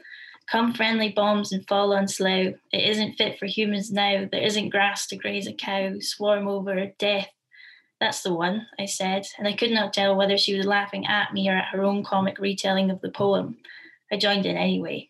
Come 0.51 0.74
friendly 0.74 1.10
bombs 1.10 1.53
and 1.53 1.65
fall 1.67 1.93
on 1.93 2.10
Slough. 2.10 2.55
It 2.74 2.89
isn't 2.89 3.13
fit 3.13 3.39
for 3.39 3.46
humans 3.46 3.91
now. 3.91 4.27
There 4.29 4.43
isn't 4.43 4.69
grass 4.69 5.07
to 5.07 5.15
graze 5.15 5.48
a 5.48 5.53
cow. 5.53 5.96
Swarm 6.01 6.50
over 6.50 6.91
death. 7.00 7.29
That's 8.00 8.22
the 8.22 8.34
one, 8.34 8.68
I 8.80 8.86
said, 8.86 9.25
and 9.38 9.48
I 9.48 9.54
could 9.54 9.72
not 9.72 9.94
tell 9.94 10.16
whether 10.16 10.38
she 10.38 10.56
was 10.56 10.66
laughing 10.66 11.08
at 11.08 11.34
me 11.34 11.50
or 11.50 11.56
at 11.56 11.70
her 11.72 11.84
own 11.84 12.04
comic 12.04 12.38
retelling 12.38 12.92
of 12.92 13.01
the 13.01 13.10
poem. 13.10 13.58
I 14.12 14.18
joined 14.18 14.46
in 14.46 14.56
anyway. 14.56 15.10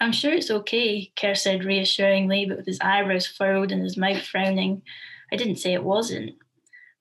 I'm 0.00 0.12
sure 0.12 0.32
it's 0.32 0.50
okay, 0.50 1.12
Kerr 1.14 1.34
said 1.34 1.64
reassuringly, 1.64 2.46
but 2.46 2.56
with 2.56 2.66
his 2.66 2.80
eyebrows 2.80 3.26
furrowed 3.26 3.70
and 3.70 3.82
his 3.82 3.98
mouth 3.98 4.22
frowning. 4.22 4.80
I 5.30 5.36
didn't 5.36 5.56
say 5.56 5.74
it 5.74 5.84
wasn't. 5.84 6.36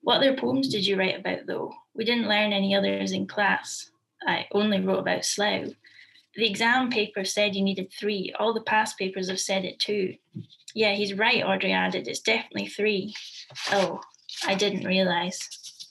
What 0.01 0.17
other 0.17 0.35
poems 0.35 0.67
did 0.67 0.85
you 0.85 0.97
write 0.97 1.17
about, 1.17 1.45
though? 1.47 1.73
We 1.93 2.03
didn't 2.03 2.27
learn 2.27 2.51
any 2.51 2.75
others 2.75 3.13
in 3.13 3.25
class. 3.25 3.89
I 4.27 4.47
only 4.51 4.81
wrote 4.81 4.99
about 4.99 5.23
Slough. 5.23 5.69
The 6.35 6.49
exam 6.49 6.89
paper 6.89 7.23
said 7.23 7.55
you 7.55 7.63
needed 7.63 7.91
three. 7.91 8.33
All 8.37 8.53
the 8.53 8.61
past 8.61 8.97
papers 8.97 9.29
have 9.29 9.39
said 9.39 9.63
it 9.63 9.79
too. 9.79 10.15
Yeah, 10.75 10.93
he's 10.93 11.13
right, 11.13 11.43
Audrey 11.43 11.71
added. 11.71 12.07
It's 12.07 12.19
definitely 12.19 12.67
three. 12.67 13.15
Oh, 13.71 14.01
I 14.45 14.55
didn't 14.55 14.85
realise. 14.85 15.87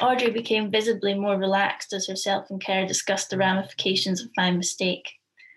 Audrey 0.00 0.30
became 0.30 0.70
visibly 0.70 1.14
more 1.14 1.36
relaxed 1.36 1.92
as 1.92 2.06
herself 2.06 2.50
and 2.50 2.64
Kerr 2.64 2.86
discussed 2.86 3.30
the 3.30 3.38
ramifications 3.38 4.20
of 4.20 4.30
my 4.36 4.50
mistake. 4.50 5.14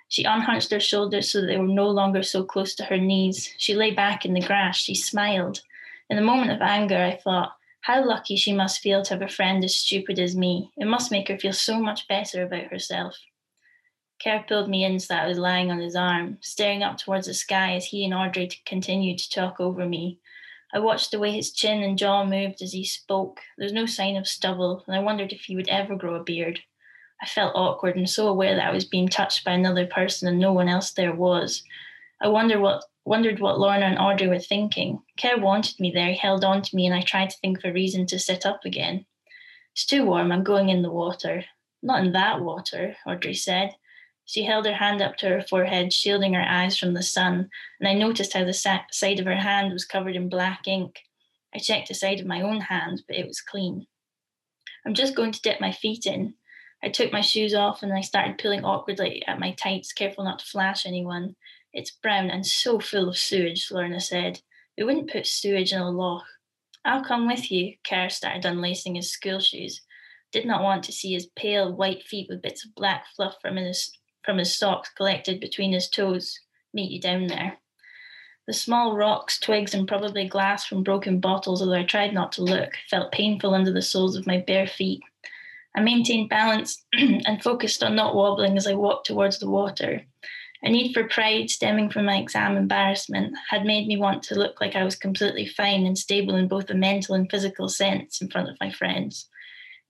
She 0.07 0.23
unhunched 0.23 0.71
her 0.71 0.79
shoulders 0.79 1.29
so 1.29 1.41
that 1.41 1.47
they 1.47 1.57
were 1.57 1.67
no 1.67 1.87
longer 1.89 2.23
so 2.23 2.43
close 2.43 2.73
to 2.75 2.85
her 2.85 2.97
knees. 2.97 3.53
She 3.57 3.75
lay 3.75 3.91
back 3.91 4.25
in 4.25 4.33
the 4.33 4.41
grass. 4.41 4.77
She 4.77 4.95
smiled. 4.95 5.61
In 6.09 6.15
the 6.15 6.23
moment 6.23 6.51
of 6.51 6.61
anger, 6.61 6.97
I 6.97 7.15
thought, 7.17 7.53
how 7.81 8.03
lucky 8.05 8.35
she 8.35 8.53
must 8.53 8.81
feel 8.81 9.03
to 9.03 9.13
have 9.13 9.21
a 9.21 9.27
friend 9.27 9.63
as 9.63 9.75
stupid 9.75 10.19
as 10.19 10.35
me. 10.35 10.71
It 10.77 10.87
must 10.87 11.11
make 11.11 11.27
her 11.27 11.37
feel 11.37 11.53
so 11.53 11.79
much 11.79 12.07
better 12.07 12.43
about 12.43 12.71
herself. 12.71 13.15
Kerr 14.23 14.43
pulled 14.47 14.69
me 14.69 14.83
in 14.83 14.99
so 14.99 15.13
that 15.13 15.25
I 15.25 15.27
was 15.27 15.37
lying 15.37 15.71
on 15.71 15.79
his 15.79 15.95
arm, 15.95 16.39
staring 16.41 16.81
up 16.81 16.97
towards 16.97 17.27
the 17.27 17.33
sky 17.33 17.75
as 17.75 17.85
he 17.85 18.03
and 18.03 18.13
Audrey 18.13 18.49
continued 18.65 19.19
to 19.19 19.29
talk 19.29 19.59
over 19.59 19.85
me. 19.85 20.19
I 20.73 20.79
watched 20.79 21.11
the 21.11 21.19
way 21.19 21.31
his 21.31 21.51
chin 21.51 21.81
and 21.81 21.97
jaw 21.97 22.23
moved 22.23 22.61
as 22.61 22.73
he 22.73 22.85
spoke. 22.85 23.39
There 23.57 23.65
was 23.65 23.73
no 23.73 23.85
sign 23.85 24.15
of 24.15 24.27
stubble, 24.27 24.83
and 24.85 24.95
I 24.95 24.99
wondered 24.99 25.33
if 25.33 25.41
he 25.41 25.55
would 25.55 25.67
ever 25.67 25.95
grow 25.95 26.15
a 26.15 26.23
beard. 26.23 26.59
I 27.21 27.25
felt 27.25 27.55
awkward 27.55 27.97
and 27.97 28.09
so 28.09 28.27
aware 28.27 28.55
that 28.55 28.67
I 28.67 28.71
was 28.71 28.85
being 28.85 29.07
touched 29.07 29.43
by 29.43 29.51
another 29.51 29.85
person 29.85 30.27
and 30.27 30.39
no 30.39 30.53
one 30.53 30.69
else 30.69 30.91
there 30.91 31.13
was. 31.13 31.63
I 32.21 32.27
wonder 32.27 32.59
what 32.59 32.83
wondered 33.03 33.39
what 33.39 33.59
Lorna 33.59 33.87
and 33.87 33.97
Audrey 33.97 34.27
were 34.27 34.39
thinking. 34.39 35.01
Kerr 35.19 35.37
wanted 35.37 35.79
me 35.79 35.91
there, 35.91 36.11
he 36.11 36.17
held 36.17 36.45
on 36.45 36.61
to 36.61 36.75
me, 36.75 36.85
and 36.85 36.93
I 36.93 37.01
tried 37.01 37.31
to 37.31 37.37
think 37.37 37.57
of 37.57 37.65
a 37.65 37.73
reason 37.73 38.05
to 38.07 38.19
sit 38.19 38.45
up 38.45 38.65
again. 38.65 39.05
It's 39.73 39.85
too 39.85 40.05
warm, 40.05 40.31
I'm 40.31 40.43
going 40.43 40.69
in 40.69 40.83
the 40.83 40.91
water. 40.91 41.43
Not 41.81 42.05
in 42.05 42.11
that 42.11 42.41
water, 42.41 42.95
Audrey 43.07 43.33
said. 43.33 43.75
She 44.29 44.43
held 44.43 44.67
her 44.67 44.75
hand 44.75 45.01
up 45.01 45.17
to 45.17 45.29
her 45.29 45.41
forehead, 45.41 45.91
shielding 45.91 46.35
her 46.35 46.45
eyes 46.47 46.77
from 46.77 46.93
the 46.93 47.01
sun, 47.01 47.49
and 47.79 47.89
I 47.89 47.93
noticed 47.93 48.33
how 48.33 48.43
the 48.43 48.53
side 48.53 49.19
of 49.19 49.25
her 49.25 49.35
hand 49.37 49.73
was 49.73 49.85
covered 49.85 50.15
in 50.15 50.29
black 50.29 50.67
ink. 50.67 50.99
I 51.51 51.57
checked 51.57 51.87
the 51.87 51.95
side 51.95 52.19
of 52.19 52.27
my 52.27 52.41
own 52.41 52.61
hand, 52.61 53.01
but 53.07 53.17
it 53.17 53.25
was 53.25 53.41
clean. 53.41 53.87
I'm 54.85 54.93
just 54.93 55.15
going 55.15 55.31
to 55.31 55.41
dip 55.41 55.59
my 55.59 55.71
feet 55.71 56.05
in. 56.05 56.35
I 56.83 56.89
took 56.89 57.11
my 57.11 57.21
shoes 57.21 57.55
off 57.55 57.81
and 57.81 57.91
I 57.91 58.01
started 58.01 58.37
pulling 58.37 58.63
awkwardly 58.63 59.25
at 59.25 59.39
my 59.39 59.53
tights, 59.53 59.93
careful 59.93 60.25
not 60.25 60.37
to 60.37 60.45
flash 60.45 60.85
anyone. 60.85 61.35
It's 61.73 61.89
brown 61.89 62.29
and 62.29 62.45
so 62.45 62.79
full 62.79 63.09
of 63.09 63.17
sewage, 63.17 63.71
Lorna 63.71 63.99
said. 63.99 64.43
We 64.77 64.83
wouldn't 64.83 65.11
put 65.11 65.25
sewage 65.25 65.73
in 65.73 65.81
a 65.81 65.89
loch. 65.89 66.27
I'll 66.85 67.03
come 67.03 67.25
with 67.25 67.51
you, 67.51 67.77
Kerr 67.83 68.09
started 68.09 68.45
unlacing 68.45 68.93
his 68.93 69.11
school 69.11 69.39
shoes. 69.39 69.81
Did 70.31 70.45
not 70.45 70.61
want 70.61 70.83
to 70.83 70.91
see 70.91 71.13
his 71.13 71.31
pale 71.35 71.73
white 71.73 72.03
feet 72.03 72.27
with 72.29 72.43
bits 72.43 72.63
of 72.63 72.75
black 72.75 73.07
fluff 73.15 73.37
from 73.41 73.55
his 73.55 73.91
from 74.23 74.37
his 74.37 74.55
socks 74.55 74.89
collected 74.89 75.39
between 75.39 75.73
his 75.73 75.89
toes. 75.89 76.39
Meet 76.73 76.91
you 76.91 77.01
down 77.01 77.27
there. 77.27 77.57
The 78.47 78.53
small 78.53 78.95
rocks, 78.95 79.39
twigs, 79.39 79.73
and 79.73 79.87
probably 79.87 80.27
glass 80.27 80.65
from 80.65 80.83
broken 80.83 81.19
bottles, 81.19 81.61
although 81.61 81.75
I 81.75 81.83
tried 81.83 82.13
not 82.13 82.31
to 82.33 82.41
look, 82.41 82.73
felt 82.89 83.11
painful 83.11 83.53
under 83.53 83.71
the 83.71 83.81
soles 83.81 84.15
of 84.15 84.25
my 84.25 84.37
bare 84.39 84.67
feet. 84.67 85.01
I 85.75 85.81
maintained 85.81 86.29
balance 86.29 86.83
and 86.93 87.43
focused 87.43 87.83
on 87.83 87.95
not 87.95 88.15
wobbling 88.15 88.57
as 88.57 88.65
I 88.65 88.73
walked 88.73 89.05
towards 89.05 89.39
the 89.39 89.49
water. 89.49 90.03
A 90.61 90.69
need 90.69 90.93
for 90.93 91.07
pride 91.07 91.49
stemming 91.49 91.89
from 91.89 92.05
my 92.05 92.17
exam 92.17 92.57
embarrassment 92.57 93.33
had 93.49 93.65
made 93.65 93.87
me 93.87 93.97
want 93.97 94.23
to 94.23 94.35
look 94.35 94.59
like 94.59 94.75
I 94.75 94.83
was 94.83 94.95
completely 94.95 95.45
fine 95.45 95.85
and 95.85 95.97
stable 95.97 96.35
in 96.35 96.47
both 96.47 96.69
a 96.69 96.73
mental 96.73 97.15
and 97.15 97.29
physical 97.29 97.69
sense 97.69 98.19
in 98.21 98.29
front 98.29 98.49
of 98.49 98.57
my 98.59 98.71
friends. 98.71 99.29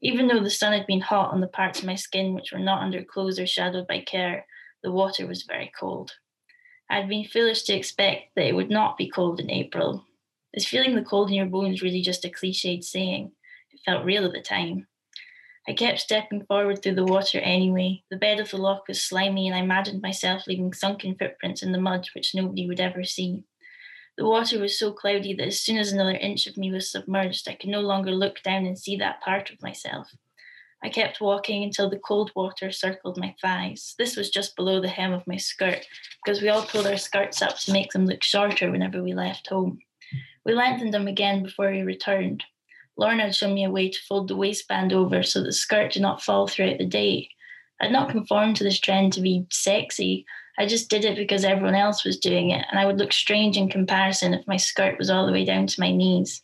Even 0.01 0.27
though 0.27 0.41
the 0.41 0.49
sun 0.49 0.71
had 0.71 0.87
been 0.87 1.01
hot 1.01 1.31
on 1.31 1.41
the 1.41 1.47
parts 1.47 1.79
of 1.79 1.85
my 1.85 1.95
skin 1.95 2.33
which 2.33 2.51
were 2.51 2.59
not 2.59 2.81
under 2.81 3.03
clothes 3.03 3.39
or 3.39 3.45
shadowed 3.45 3.87
by 3.87 3.99
Kerr, 3.99 4.45
the 4.81 4.91
water 4.91 5.27
was 5.27 5.43
very 5.43 5.71
cold. 5.77 6.13
I 6.89 7.01
had 7.01 7.09
been 7.09 7.25
foolish 7.25 7.63
to 7.63 7.75
expect 7.75 8.35
that 8.35 8.45
it 8.45 8.55
would 8.55 8.69
not 8.69 8.97
be 8.97 9.09
cold 9.09 9.39
in 9.39 9.51
April. 9.51 10.05
Is 10.53 10.65
feeling 10.65 10.95
the 10.95 11.03
cold 11.03 11.29
in 11.29 11.35
your 11.35 11.45
bones 11.45 11.81
really 11.81 12.01
just 12.01 12.25
a 12.25 12.29
cliched 12.29 12.83
saying? 12.83 13.31
It 13.71 13.81
felt 13.85 14.05
real 14.05 14.25
at 14.25 14.31
the 14.31 14.41
time. 14.41 14.87
I 15.67 15.73
kept 15.73 15.99
stepping 15.99 16.45
forward 16.45 16.81
through 16.81 16.95
the 16.95 17.05
water 17.05 17.39
anyway. 17.39 18.03
The 18.09 18.17
bed 18.17 18.39
of 18.39 18.49
the 18.49 18.57
loch 18.57 18.87
was 18.87 19.05
slimy, 19.05 19.47
and 19.47 19.55
I 19.55 19.59
imagined 19.59 20.01
myself 20.01 20.47
leaving 20.47 20.73
sunken 20.73 21.15
footprints 21.15 21.61
in 21.61 21.71
the 21.73 21.79
mud 21.79 22.07
which 22.15 22.33
nobody 22.33 22.65
would 22.65 22.79
ever 22.79 23.03
see. 23.03 23.43
The 24.19 24.25
water 24.25 24.59
was 24.59 24.77
so 24.77 24.91
cloudy 24.91 25.33
that 25.35 25.47
as 25.47 25.61
soon 25.61 25.77
as 25.77 25.93
another 25.93 26.11
inch 26.11 26.45
of 26.45 26.57
me 26.57 26.73
was 26.73 26.91
submerged, 26.91 27.47
I 27.47 27.53
could 27.53 27.69
no 27.69 27.79
longer 27.79 28.11
look 28.11 28.43
down 28.43 28.65
and 28.65 28.77
see 28.77 28.97
that 28.97 29.21
part 29.21 29.49
of 29.49 29.61
myself. 29.61 30.11
I 30.83 30.89
kept 30.89 31.21
walking 31.21 31.63
until 31.63 31.89
the 31.89 31.99
cold 31.99 32.29
water 32.35 32.69
circled 32.69 33.17
my 33.17 33.33
thighs. 33.41 33.95
This 33.97 34.17
was 34.17 34.29
just 34.29 34.57
below 34.57 34.81
the 34.81 34.89
hem 34.89 35.13
of 35.13 35.25
my 35.25 35.37
skirt, 35.37 35.85
because 36.21 36.41
we 36.41 36.49
all 36.49 36.65
pulled 36.65 36.85
our 36.85 36.97
skirts 36.97 37.41
up 37.41 37.57
to 37.59 37.71
make 37.71 37.91
them 37.91 38.05
look 38.05 38.21
shorter 38.21 38.69
whenever 38.69 39.01
we 39.01 39.13
left 39.13 39.47
home. 39.47 39.79
We 40.43 40.53
lengthened 40.53 40.93
them 40.93 41.07
again 41.07 41.41
before 41.41 41.71
we 41.71 41.83
returned. 41.83 42.43
Lorna 42.97 43.23
had 43.23 43.35
shown 43.35 43.53
me 43.53 43.63
a 43.63 43.71
way 43.71 43.87
to 43.87 43.99
fold 44.09 44.27
the 44.27 44.35
waistband 44.35 44.91
over 44.91 45.23
so 45.23 45.41
the 45.41 45.53
skirt 45.53 45.93
did 45.93 46.01
not 46.01 46.21
fall 46.21 46.45
throughout 46.45 46.77
the 46.77 46.85
day. 46.85 47.29
I'd 47.79 47.93
not 47.93 48.09
conformed 48.09 48.57
to 48.57 48.65
this 48.65 48.81
trend 48.81 49.13
to 49.13 49.21
be 49.21 49.45
sexy. 49.49 50.25
I 50.59 50.65
just 50.65 50.89
did 50.89 51.05
it 51.05 51.15
because 51.15 51.45
everyone 51.45 51.75
else 51.75 52.03
was 52.03 52.19
doing 52.19 52.49
it, 52.49 52.65
and 52.69 52.77
I 52.77 52.85
would 52.85 52.97
look 52.97 53.13
strange 53.13 53.55
in 53.55 53.69
comparison 53.69 54.33
if 54.33 54.45
my 54.45 54.57
skirt 54.57 54.97
was 54.97 55.09
all 55.09 55.25
the 55.25 55.31
way 55.31 55.45
down 55.45 55.67
to 55.67 55.79
my 55.79 55.89
knees. 55.89 56.43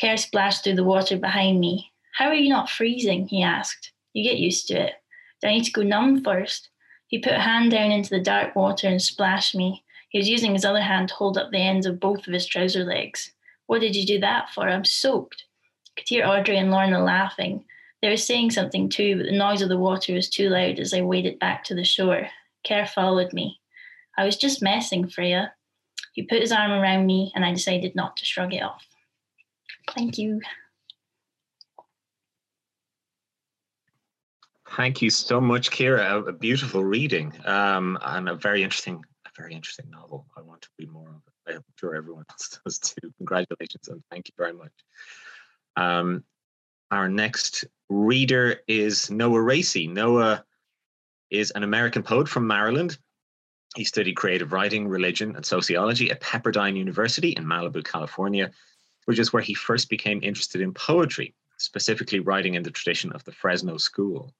Kerr 0.00 0.16
splashed 0.16 0.62
through 0.62 0.76
the 0.76 0.84
water 0.84 1.18
behind 1.18 1.58
me. 1.58 1.90
How 2.14 2.28
are 2.28 2.34
you 2.34 2.48
not 2.48 2.70
freezing? 2.70 3.26
he 3.26 3.42
asked. 3.42 3.90
You 4.12 4.22
get 4.22 4.38
used 4.38 4.68
to 4.68 4.74
it. 4.74 4.94
Do 5.40 5.48
I 5.48 5.54
need 5.54 5.64
to 5.64 5.72
go 5.72 5.82
numb 5.82 6.22
first? 6.22 6.68
He 7.08 7.18
put 7.18 7.32
a 7.32 7.40
hand 7.40 7.72
down 7.72 7.90
into 7.90 8.10
the 8.10 8.20
dark 8.20 8.54
water 8.54 8.86
and 8.86 9.02
splashed 9.02 9.56
me. 9.56 9.82
He 10.10 10.18
was 10.18 10.28
using 10.28 10.52
his 10.52 10.64
other 10.64 10.80
hand 10.80 11.08
to 11.08 11.14
hold 11.14 11.36
up 11.36 11.50
the 11.50 11.58
ends 11.58 11.84
of 11.84 11.98
both 11.98 12.28
of 12.28 12.32
his 12.32 12.46
trouser 12.46 12.84
legs. 12.84 13.32
What 13.66 13.80
did 13.80 13.96
you 13.96 14.06
do 14.06 14.20
that 14.20 14.50
for? 14.50 14.68
I'm 14.68 14.84
soaked. 14.84 15.46
I 15.88 16.00
could 16.00 16.08
hear 16.08 16.26
Audrey 16.26 16.58
and 16.58 16.70
Lorna 16.70 17.02
laughing. 17.02 17.64
They 18.02 18.08
were 18.08 18.16
saying 18.16 18.52
something 18.52 18.88
too, 18.88 19.16
but 19.16 19.26
the 19.26 19.32
noise 19.36 19.62
of 19.62 19.68
the 19.68 19.78
water 19.78 20.14
was 20.14 20.28
too 20.28 20.48
loud 20.48 20.78
as 20.78 20.94
I 20.94 21.00
waded 21.00 21.40
back 21.40 21.64
to 21.64 21.74
the 21.74 21.84
shore. 21.84 22.28
Kerr 22.66 22.86
followed 22.86 23.32
me. 23.32 23.60
I 24.16 24.24
was 24.24 24.36
just 24.36 24.62
messing, 24.62 25.08
Freya. 25.08 25.52
He 26.12 26.22
put 26.22 26.40
his 26.40 26.52
arm 26.52 26.70
around 26.72 27.06
me, 27.06 27.32
and 27.34 27.44
I 27.44 27.52
decided 27.52 27.94
not 27.94 28.16
to 28.18 28.24
shrug 28.24 28.52
it 28.52 28.62
off. 28.62 28.86
Thank 29.94 30.18
you. 30.18 30.40
Thank 34.76 35.02
you 35.02 35.10
so 35.10 35.40
much, 35.40 35.70
Kira. 35.70 36.26
A, 36.26 36.32
beautiful 36.32 36.82
reading 36.82 37.32
um, 37.44 37.98
and 38.02 38.28
a 38.28 38.34
very 38.34 38.62
interesting, 38.62 39.02
a 39.26 39.30
very 39.36 39.54
interesting 39.54 39.90
novel. 39.90 40.26
I 40.36 40.40
want 40.40 40.62
to 40.62 40.68
read 40.78 40.90
more 40.90 41.10
of 41.10 41.22
it. 41.46 41.56
I'm 41.56 41.64
sure 41.78 41.94
everyone 41.94 42.24
else 42.30 42.58
does 42.64 42.78
too. 42.78 43.12
Congratulations 43.18 43.88
and 43.88 44.02
thank 44.10 44.28
you 44.28 44.34
very 44.38 44.54
much. 44.54 44.72
Um, 45.76 46.24
our 46.90 47.08
next 47.08 47.66
reader 47.90 48.60
is 48.66 49.10
Noah 49.10 49.42
Racy. 49.42 49.86
Noah 49.86 50.44
is 51.32 51.50
an 51.52 51.62
American 51.62 52.02
poet 52.02 52.28
from 52.28 52.46
Maryland. 52.46 52.98
He 53.74 53.84
studied 53.84 54.16
creative 54.16 54.52
writing, 54.52 54.86
religion, 54.86 55.34
and 55.34 55.44
sociology 55.44 56.10
at 56.10 56.20
Pepperdine 56.20 56.76
University 56.76 57.30
in 57.30 57.44
Malibu, 57.44 57.82
California, 57.82 58.50
which 59.06 59.18
is 59.18 59.32
where 59.32 59.42
he 59.42 59.54
first 59.54 59.88
became 59.88 60.20
interested 60.22 60.60
in 60.60 60.74
poetry, 60.74 61.34
specifically 61.56 62.20
writing 62.20 62.54
in 62.54 62.62
the 62.62 62.70
tradition 62.70 63.10
of 63.12 63.24
the 63.24 63.32
Fresno 63.32 63.78
School. 63.78 64.34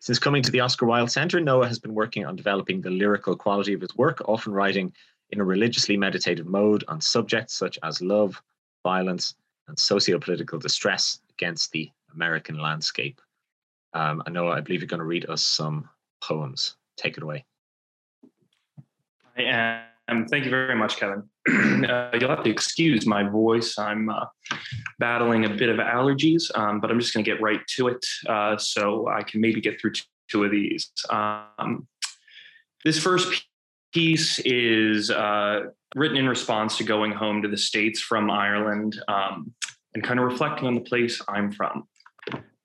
Since 0.00 0.18
coming 0.18 0.42
to 0.42 0.50
the 0.50 0.60
Oscar 0.60 0.86
Wilde 0.86 1.10
Center, 1.10 1.38
Noah 1.38 1.68
has 1.68 1.78
been 1.78 1.94
working 1.94 2.24
on 2.24 2.34
developing 2.34 2.80
the 2.80 2.90
lyrical 2.90 3.36
quality 3.36 3.74
of 3.74 3.82
his 3.82 3.94
work, 3.94 4.22
often 4.26 4.52
writing 4.52 4.92
in 5.30 5.40
a 5.40 5.44
religiously 5.44 5.96
meditative 5.96 6.46
mode 6.46 6.82
on 6.88 7.00
subjects 7.00 7.54
such 7.54 7.78
as 7.82 8.00
love, 8.00 8.42
violence, 8.82 9.34
and 9.68 9.78
socio-political 9.78 10.58
distress 10.58 11.20
against 11.30 11.70
the 11.72 11.90
American 12.14 12.58
landscape. 12.58 13.20
Um, 13.92 14.22
Noah 14.30 14.52
I 14.52 14.60
believe 14.60 14.80
you're 14.80 14.88
going 14.88 14.98
to 14.98 15.04
read 15.04 15.28
us 15.28 15.44
some 15.44 15.88
poems. 16.22 16.76
Take 16.96 17.16
it 17.16 17.22
away. 17.22 17.44
I 19.36 19.82
am. 20.08 20.26
Thank 20.26 20.44
you 20.44 20.50
very 20.50 20.74
much, 20.74 20.96
Kevin. 20.96 21.22
uh, 21.88 22.10
you'll 22.18 22.30
have 22.30 22.44
to 22.44 22.50
excuse 22.50 23.06
my 23.06 23.22
voice. 23.28 23.78
I'm 23.78 24.08
uh, 24.08 24.26
battling 24.98 25.44
a 25.44 25.48
bit 25.48 25.68
of 25.68 25.78
allergies, 25.78 26.56
um, 26.56 26.80
but 26.80 26.90
I'm 26.90 27.00
just 27.00 27.14
going 27.14 27.24
to 27.24 27.30
get 27.30 27.40
right 27.40 27.60
to 27.76 27.88
it 27.88 28.04
uh, 28.28 28.56
so 28.56 29.08
I 29.08 29.22
can 29.22 29.40
maybe 29.40 29.60
get 29.60 29.80
through 29.80 29.92
two 30.30 30.44
of 30.44 30.50
these. 30.50 30.90
Um, 31.10 31.86
This 32.84 32.98
first 32.98 33.46
piece 33.94 34.38
is 34.40 35.10
uh, 35.10 35.60
written 35.94 36.16
in 36.16 36.28
response 36.28 36.76
to 36.78 36.84
going 36.84 37.12
home 37.12 37.42
to 37.42 37.48
the 37.48 37.56
States 37.56 38.00
from 38.00 38.30
Ireland 38.30 39.00
um, 39.08 39.52
and 39.94 40.02
kind 40.02 40.18
of 40.18 40.26
reflecting 40.26 40.66
on 40.66 40.74
the 40.74 40.80
place 40.80 41.20
I'm 41.28 41.52
from. 41.52 41.86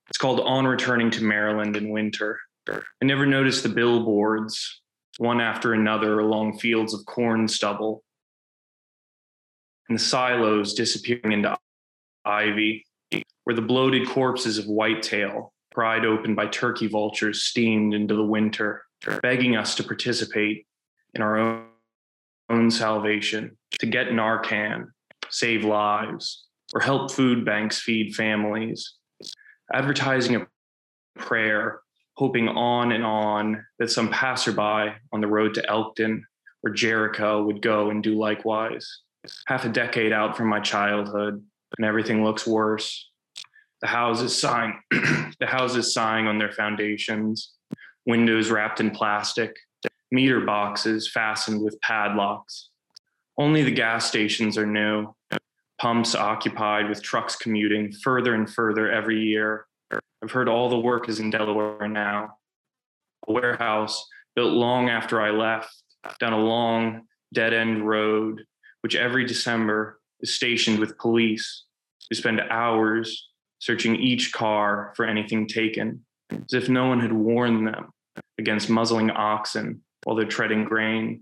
It's 0.10 0.18
called 0.18 0.40
On 0.40 0.66
Returning 0.66 1.12
to 1.12 1.24
Maryland 1.24 1.76
in 1.76 1.90
Winter. 1.90 2.40
I 2.74 3.06
never 3.06 3.26
noticed 3.26 3.64
the 3.64 3.70
billboards, 3.70 4.82
one 5.18 5.42
after 5.42 5.74
another, 5.74 6.20
along 6.20 6.60
fields 6.60 6.94
of 6.94 7.06
corn 7.06 7.48
stubble, 7.48 8.04
and 9.90 9.98
the 9.98 10.04
silos 10.04 10.74
disappearing 10.74 11.32
into 11.32 11.58
ivy, 12.26 12.86
where 13.44 13.56
the 13.56 13.62
bloated 13.62 14.08
corpses 14.08 14.58
of 14.58 14.66
whitetail, 14.66 15.54
pried 15.72 16.06
open 16.06 16.36
by 16.36 16.48
turkey 16.48 16.88
vultures, 16.88 17.44
steamed 17.44 17.94
into 17.94 18.16
the 18.16 18.26
winter, 18.26 18.84
begging 19.22 19.56
us 19.56 19.76
to 19.76 19.84
participate 19.84 20.66
in 21.14 21.22
our 21.22 21.38
own, 21.38 21.68
own 22.50 22.72
salvation, 22.72 23.58
to 23.80 23.86
get 23.86 24.08
Narcan, 24.08 24.88
save 25.30 25.64
lives, 25.64 26.48
or 26.74 26.82
help 26.82 27.12
food 27.12 27.46
banks 27.46 27.80
feed 27.80 28.16
families, 28.16 28.96
advertising 29.74 30.36
a 30.36 30.48
prayer, 31.18 31.82
hoping 32.18 32.50
on 32.50 32.92
and 32.92 33.06
on 33.06 33.64
that 33.78 33.92
some 33.92 34.10
passerby 34.10 34.92
on 35.14 35.22
the 35.22 35.28
road 35.28 35.54
to 35.54 35.70
Elkton 35.70 36.26
or 36.64 36.72
Jericho 36.72 37.44
would 37.44 37.62
go 37.62 37.92
and 37.92 38.02
do 38.02 38.18
likewise. 38.18 39.02
Half 39.46 39.66
a 39.66 39.70
decade 39.70 40.12
out 40.12 40.36
from 40.36 40.48
my 40.48 40.60
childhood, 40.60 41.44
and 41.78 41.86
everything 41.86 42.24
looks 42.24 42.48
worse. 42.48 43.10
The 43.82 43.88
houses 43.88 44.38
sighing, 44.38 44.80
the 44.92 45.46
houses 45.46 45.94
sighing 45.94 46.28
on 46.28 46.40
their 46.40 46.52
foundations, 46.52 47.54
windows 48.08 48.50
wrapped 48.50 48.80
in 48.80 48.90
plastic, 48.90 49.56
meter 50.12 50.42
boxes 50.42 51.12
fastened 51.12 51.62
with 51.62 51.80
padlocks. 51.82 52.70
Only 53.38 53.62
the 53.62 53.72
gas 53.72 54.08
stations 54.08 54.58
are 54.58 54.66
new, 54.66 55.14
pumps 55.80 56.16
occupied 56.16 56.90
with 56.90 57.04
trucks 57.04 57.36
commuting 57.36 57.92
further 57.92 58.34
and 58.34 58.52
further 58.52 58.92
every 58.92 59.20
year. 59.20 59.68
I've 59.92 60.32
heard 60.32 60.50
all 60.50 60.70
the 60.70 60.80
work 60.80 61.10
is 61.10 61.20
in 61.20 61.30
Delaware 61.30 61.88
now. 61.88 62.38
A 63.28 63.32
warehouse 63.32 64.06
built 64.36 64.54
long 64.54 64.90
after 64.90 65.22
I 65.22 65.32
left 65.32 65.74
down 66.20 66.34
a 66.34 66.40
long 66.40 67.04
dead 67.34 67.54
end 67.54 67.88
road, 67.88 68.44
which 68.82 68.96
every 68.96 69.26
December 69.26 70.00
is 70.22 70.34
stationed 70.34 70.80
with 70.80 70.98
police 70.98 71.66
who 72.10 72.16
spend 72.16 72.42
hours 72.42 73.30
searching 73.60 73.96
each 73.96 74.32
car 74.32 74.94
for 74.96 75.06
anything 75.06 75.48
taken, 75.48 76.06
as 76.32 76.54
if 76.54 76.70
no 76.70 76.88
one 76.88 77.00
had 77.00 77.12
warned 77.12 77.68
them 77.68 77.92
against 78.38 78.70
muzzling 78.70 79.10
oxen 79.12 79.82
while 80.04 80.16
they're 80.16 80.26
treading 80.26 80.64
grain. 80.64 81.22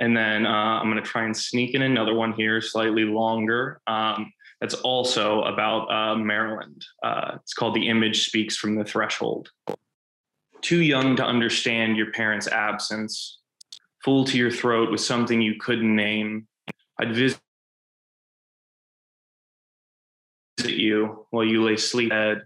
And 0.00 0.16
then 0.16 0.46
uh, 0.46 0.50
I'm 0.50 0.90
going 0.90 1.02
to 1.02 1.08
try 1.08 1.24
and 1.24 1.36
sneak 1.36 1.74
in 1.74 1.82
another 1.82 2.14
one 2.14 2.32
here, 2.32 2.60
slightly 2.60 3.04
longer. 3.04 3.80
Um, 3.86 4.32
that's 4.60 4.74
also 4.74 5.42
about 5.42 5.90
uh, 5.90 6.16
Maryland. 6.16 6.84
Uh, 7.02 7.32
it's 7.36 7.54
called 7.54 7.74
The 7.74 7.88
Image 7.88 8.26
Speaks 8.26 8.56
from 8.56 8.74
the 8.74 8.84
Threshold. 8.84 9.50
Too 10.60 10.82
young 10.82 11.14
to 11.16 11.24
understand 11.24 11.96
your 11.96 12.10
parents' 12.12 12.48
absence, 12.48 13.38
full 14.04 14.24
to 14.24 14.36
your 14.36 14.50
throat 14.50 14.90
with 14.90 15.00
something 15.00 15.40
you 15.40 15.54
couldn't 15.60 15.94
name. 15.94 16.48
I'd 16.98 17.14
visit 17.14 17.40
you 20.64 21.26
while 21.30 21.44
you 21.44 21.62
lay 21.62 21.76
sleep 21.76 22.10
dead, 22.10 22.42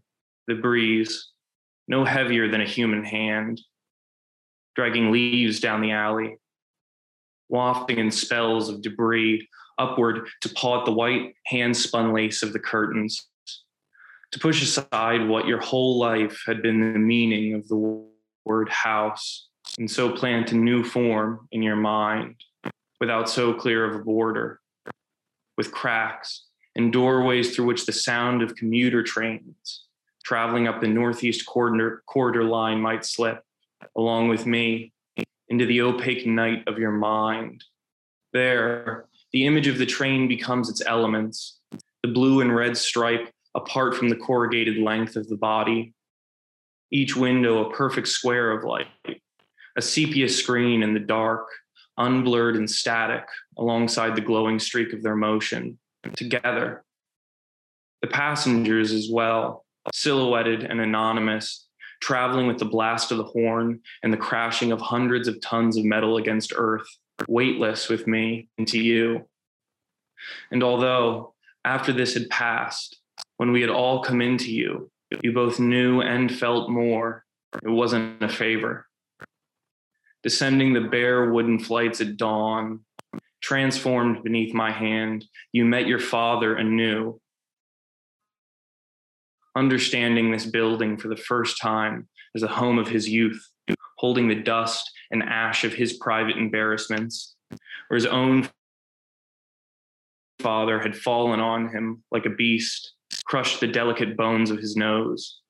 the 0.46 0.54
breeze, 0.54 1.28
no 1.88 2.04
heavier 2.04 2.50
than 2.50 2.60
a 2.60 2.66
human 2.66 3.02
hand, 3.02 3.58
dragging 4.76 5.10
leaves 5.10 5.60
down 5.60 5.80
the 5.80 5.92
alley, 5.92 6.36
wafting 7.48 7.98
in 7.98 8.10
spells 8.10 8.68
of 8.68 8.82
debris 8.82 9.48
upward 9.78 10.28
to 10.40 10.48
paw 10.50 10.80
at 10.80 10.84
the 10.84 10.92
white 10.92 11.34
hand 11.46 11.76
spun 11.76 12.12
lace 12.12 12.42
of 12.42 12.52
the 12.52 12.58
curtains, 12.58 13.28
to 14.30 14.38
push 14.38 14.62
aside 14.62 15.28
what 15.28 15.46
your 15.46 15.60
whole 15.60 15.98
life 15.98 16.42
had 16.46 16.62
been 16.62 16.92
the 16.92 16.98
meaning 16.98 17.54
of 17.54 17.68
the 17.68 18.04
word 18.44 18.68
house, 18.68 19.48
and 19.78 19.90
so 19.90 20.10
plant 20.10 20.52
a 20.52 20.56
new 20.56 20.82
form 20.82 21.48
in 21.52 21.62
your 21.62 21.76
mind 21.76 22.36
without 23.00 23.28
so 23.28 23.52
clear 23.52 23.84
of 23.84 23.94
a 23.94 24.04
border, 24.04 24.60
with 25.56 25.72
cracks 25.72 26.46
and 26.74 26.92
doorways 26.92 27.54
through 27.54 27.66
which 27.66 27.84
the 27.86 27.92
sound 27.92 28.42
of 28.42 28.54
commuter 28.54 29.02
trains 29.02 29.84
traveling 30.24 30.68
up 30.68 30.80
the 30.80 30.88
northeast 30.88 31.46
corridor, 31.46 32.02
corridor 32.06 32.44
line 32.44 32.80
might 32.80 33.04
slip 33.04 33.42
along 33.96 34.28
with 34.28 34.46
me 34.46 34.92
into 35.48 35.66
the 35.66 35.80
opaque 35.82 36.26
night 36.26 36.62
of 36.66 36.78
your 36.78 36.92
mind. 36.92 37.64
There, 38.32 39.06
the 39.32 39.46
image 39.46 39.66
of 39.66 39.78
the 39.78 39.86
train 39.86 40.28
becomes 40.28 40.68
its 40.68 40.82
elements, 40.86 41.58
the 42.02 42.08
blue 42.08 42.40
and 42.40 42.54
red 42.54 42.76
stripe 42.76 43.30
apart 43.54 43.96
from 43.96 44.08
the 44.08 44.16
corrugated 44.16 44.78
length 44.78 45.16
of 45.16 45.28
the 45.28 45.36
body. 45.36 45.94
Each 46.90 47.16
window 47.16 47.66
a 47.66 47.72
perfect 47.72 48.08
square 48.08 48.50
of 48.50 48.64
light, 48.64 48.86
a 49.76 49.82
sepia 49.82 50.28
screen 50.28 50.82
in 50.82 50.92
the 50.92 51.00
dark, 51.00 51.48
unblurred 51.98 52.56
and 52.56 52.70
static 52.70 53.24
alongside 53.58 54.14
the 54.14 54.20
glowing 54.20 54.58
streak 54.58 54.92
of 54.92 55.02
their 55.02 55.16
motion, 55.16 55.78
together. 56.16 56.84
The 58.02 58.08
passengers 58.08 58.92
as 58.92 59.08
well, 59.10 59.64
silhouetted 59.92 60.64
and 60.64 60.80
anonymous, 60.80 61.68
traveling 62.00 62.46
with 62.46 62.58
the 62.58 62.64
blast 62.64 63.12
of 63.12 63.18
the 63.18 63.24
horn 63.24 63.80
and 64.02 64.12
the 64.12 64.18
crashing 64.18 64.72
of 64.72 64.80
hundreds 64.80 65.28
of 65.28 65.40
tons 65.40 65.76
of 65.76 65.84
metal 65.84 66.16
against 66.16 66.52
earth, 66.54 66.86
weightless 67.28 67.88
with 67.88 68.06
me 68.06 68.48
into 68.58 68.78
you. 68.78 69.28
And 70.50 70.62
although 70.62 71.34
after 71.64 71.92
this 71.92 72.14
had 72.14 72.28
passed, 72.30 72.98
when 73.36 73.52
we 73.52 73.60
had 73.60 73.70
all 73.70 74.02
come 74.02 74.20
into 74.20 74.52
you, 74.52 74.90
you 75.22 75.32
both 75.32 75.60
knew 75.60 76.00
and 76.00 76.32
felt 76.32 76.70
more, 76.70 77.24
it 77.62 77.68
wasn't 77.68 78.22
a 78.22 78.28
favor. 78.28 78.86
Descending 80.22 80.72
the 80.72 80.80
bare 80.80 81.32
wooden 81.32 81.58
flights 81.58 82.00
at 82.00 82.16
dawn, 82.16 82.80
transformed 83.42 84.22
beneath 84.22 84.54
my 84.54 84.70
hand, 84.70 85.24
you 85.52 85.64
met 85.64 85.86
your 85.86 85.98
father 85.98 86.56
anew. 86.56 87.20
Understanding 89.56 90.30
this 90.30 90.46
building 90.46 90.96
for 90.96 91.08
the 91.08 91.16
first 91.16 91.60
time 91.60 92.08
as 92.34 92.42
the 92.42 92.48
home 92.48 92.78
of 92.78 92.88
his 92.88 93.08
youth, 93.08 93.51
holding 93.98 94.28
the 94.28 94.34
dust 94.34 94.90
and 95.10 95.22
ash 95.22 95.64
of 95.64 95.72
his 95.72 95.94
private 95.94 96.36
embarrassments, 96.36 97.36
or 97.90 97.94
his 97.94 98.06
own 98.06 98.48
father 100.40 100.80
had 100.80 100.96
fallen 100.96 101.40
on 101.40 101.68
him 101.68 102.02
like 102.10 102.26
a 102.26 102.30
beast, 102.30 102.94
crushed 103.24 103.60
the 103.60 103.66
delicate 103.66 104.16
bones 104.16 104.50
of 104.50 104.58
his 104.58 104.76
nose, 104.76 105.40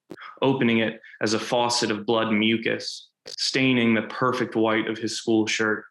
opening 0.42 0.78
it 0.78 1.00
as 1.22 1.34
a 1.34 1.38
faucet 1.38 1.90
of 1.90 2.04
blood 2.04 2.30
mucus, 2.30 3.08
staining 3.26 3.94
the 3.94 4.02
perfect 4.02 4.54
white 4.54 4.88
of 4.88 4.98
his 4.98 5.16
school 5.16 5.46
shirt, 5.46 5.84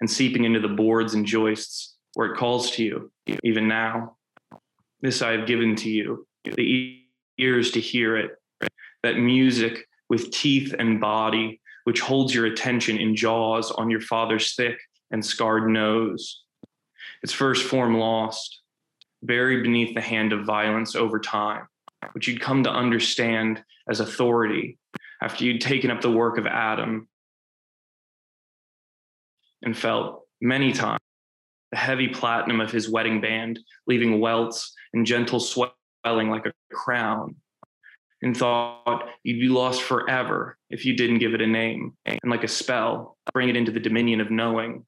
and 0.00 0.10
seeping 0.10 0.44
into 0.44 0.60
the 0.60 0.68
boards 0.68 1.14
and 1.14 1.26
joists 1.26 1.96
where 2.14 2.32
it 2.32 2.36
calls 2.36 2.72
to 2.72 2.82
you, 2.82 3.12
even 3.44 3.68
now. 3.68 4.16
This 5.00 5.22
I 5.22 5.32
have 5.32 5.46
given 5.46 5.76
to 5.76 5.88
you, 5.88 6.26
the 6.44 7.02
ears 7.38 7.70
to 7.72 7.80
hear 7.80 8.16
it, 8.16 8.32
that 9.02 9.16
music 9.16 9.86
with 10.10 10.30
teeth 10.32 10.74
and 10.78 11.00
body, 11.00 11.60
which 11.84 12.00
holds 12.00 12.34
your 12.34 12.44
attention 12.44 12.98
in 12.98 13.16
jaws 13.16 13.70
on 13.70 13.88
your 13.88 14.00
father's 14.00 14.54
thick 14.54 14.78
and 15.10 15.24
scarred 15.24 15.70
nose. 15.70 16.42
Its 17.22 17.32
first 17.32 17.64
form 17.64 17.96
lost, 17.96 18.60
buried 19.22 19.62
beneath 19.62 19.94
the 19.94 20.00
hand 20.00 20.32
of 20.32 20.44
violence 20.44 20.94
over 20.94 21.18
time, 21.18 21.66
which 22.12 22.28
you'd 22.28 22.40
come 22.40 22.64
to 22.64 22.70
understand 22.70 23.62
as 23.88 24.00
authority 24.00 24.78
after 25.22 25.44
you'd 25.44 25.60
taken 25.60 25.90
up 25.90 26.00
the 26.00 26.10
work 26.10 26.38
of 26.38 26.46
Adam 26.46 27.08
and 29.62 29.76
felt 29.76 30.22
many 30.40 30.72
times 30.72 31.00
the 31.70 31.76
heavy 31.76 32.08
platinum 32.08 32.60
of 32.60 32.72
his 32.72 32.88
wedding 32.88 33.20
band, 33.20 33.60
leaving 33.86 34.18
welts 34.18 34.74
and 34.92 35.06
gentle 35.06 35.38
swelling 35.38 35.70
like 36.04 36.46
a 36.46 36.52
crown, 36.74 37.36
and 38.22 38.36
thought 38.36 39.08
you'd 39.24 39.40
be 39.40 39.48
lost 39.48 39.82
forever 39.82 40.58
if 40.68 40.84
you 40.84 40.94
didn't 40.94 41.18
give 41.18 41.34
it 41.34 41.40
a 41.40 41.46
name, 41.46 41.96
and 42.04 42.18
like 42.26 42.44
a 42.44 42.48
spell, 42.48 43.16
bring 43.32 43.48
it 43.48 43.56
into 43.56 43.72
the 43.72 43.80
dominion 43.80 44.20
of 44.20 44.30
knowing, 44.30 44.84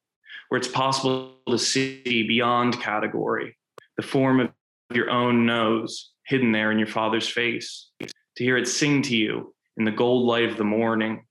where 0.49 0.57
it's 0.57 0.67
possible 0.67 1.35
to 1.47 1.57
see 1.57 2.01
beyond 2.03 2.79
category, 2.79 3.57
the 3.97 4.03
form 4.03 4.39
of 4.39 4.51
your 4.93 5.09
own 5.09 5.45
nose 5.45 6.11
hidden 6.25 6.51
there 6.51 6.71
in 6.71 6.77
your 6.77 6.87
father's 6.87 7.27
face, 7.27 7.89
to 8.01 8.43
hear 8.43 8.57
it 8.57 8.67
sing 8.67 9.01
to 9.01 9.15
you 9.15 9.53
in 9.77 9.83
the 9.83 9.91
gold 9.91 10.25
light 10.25 10.49
of 10.49 10.57
the 10.57 10.63
morning, 10.63 11.25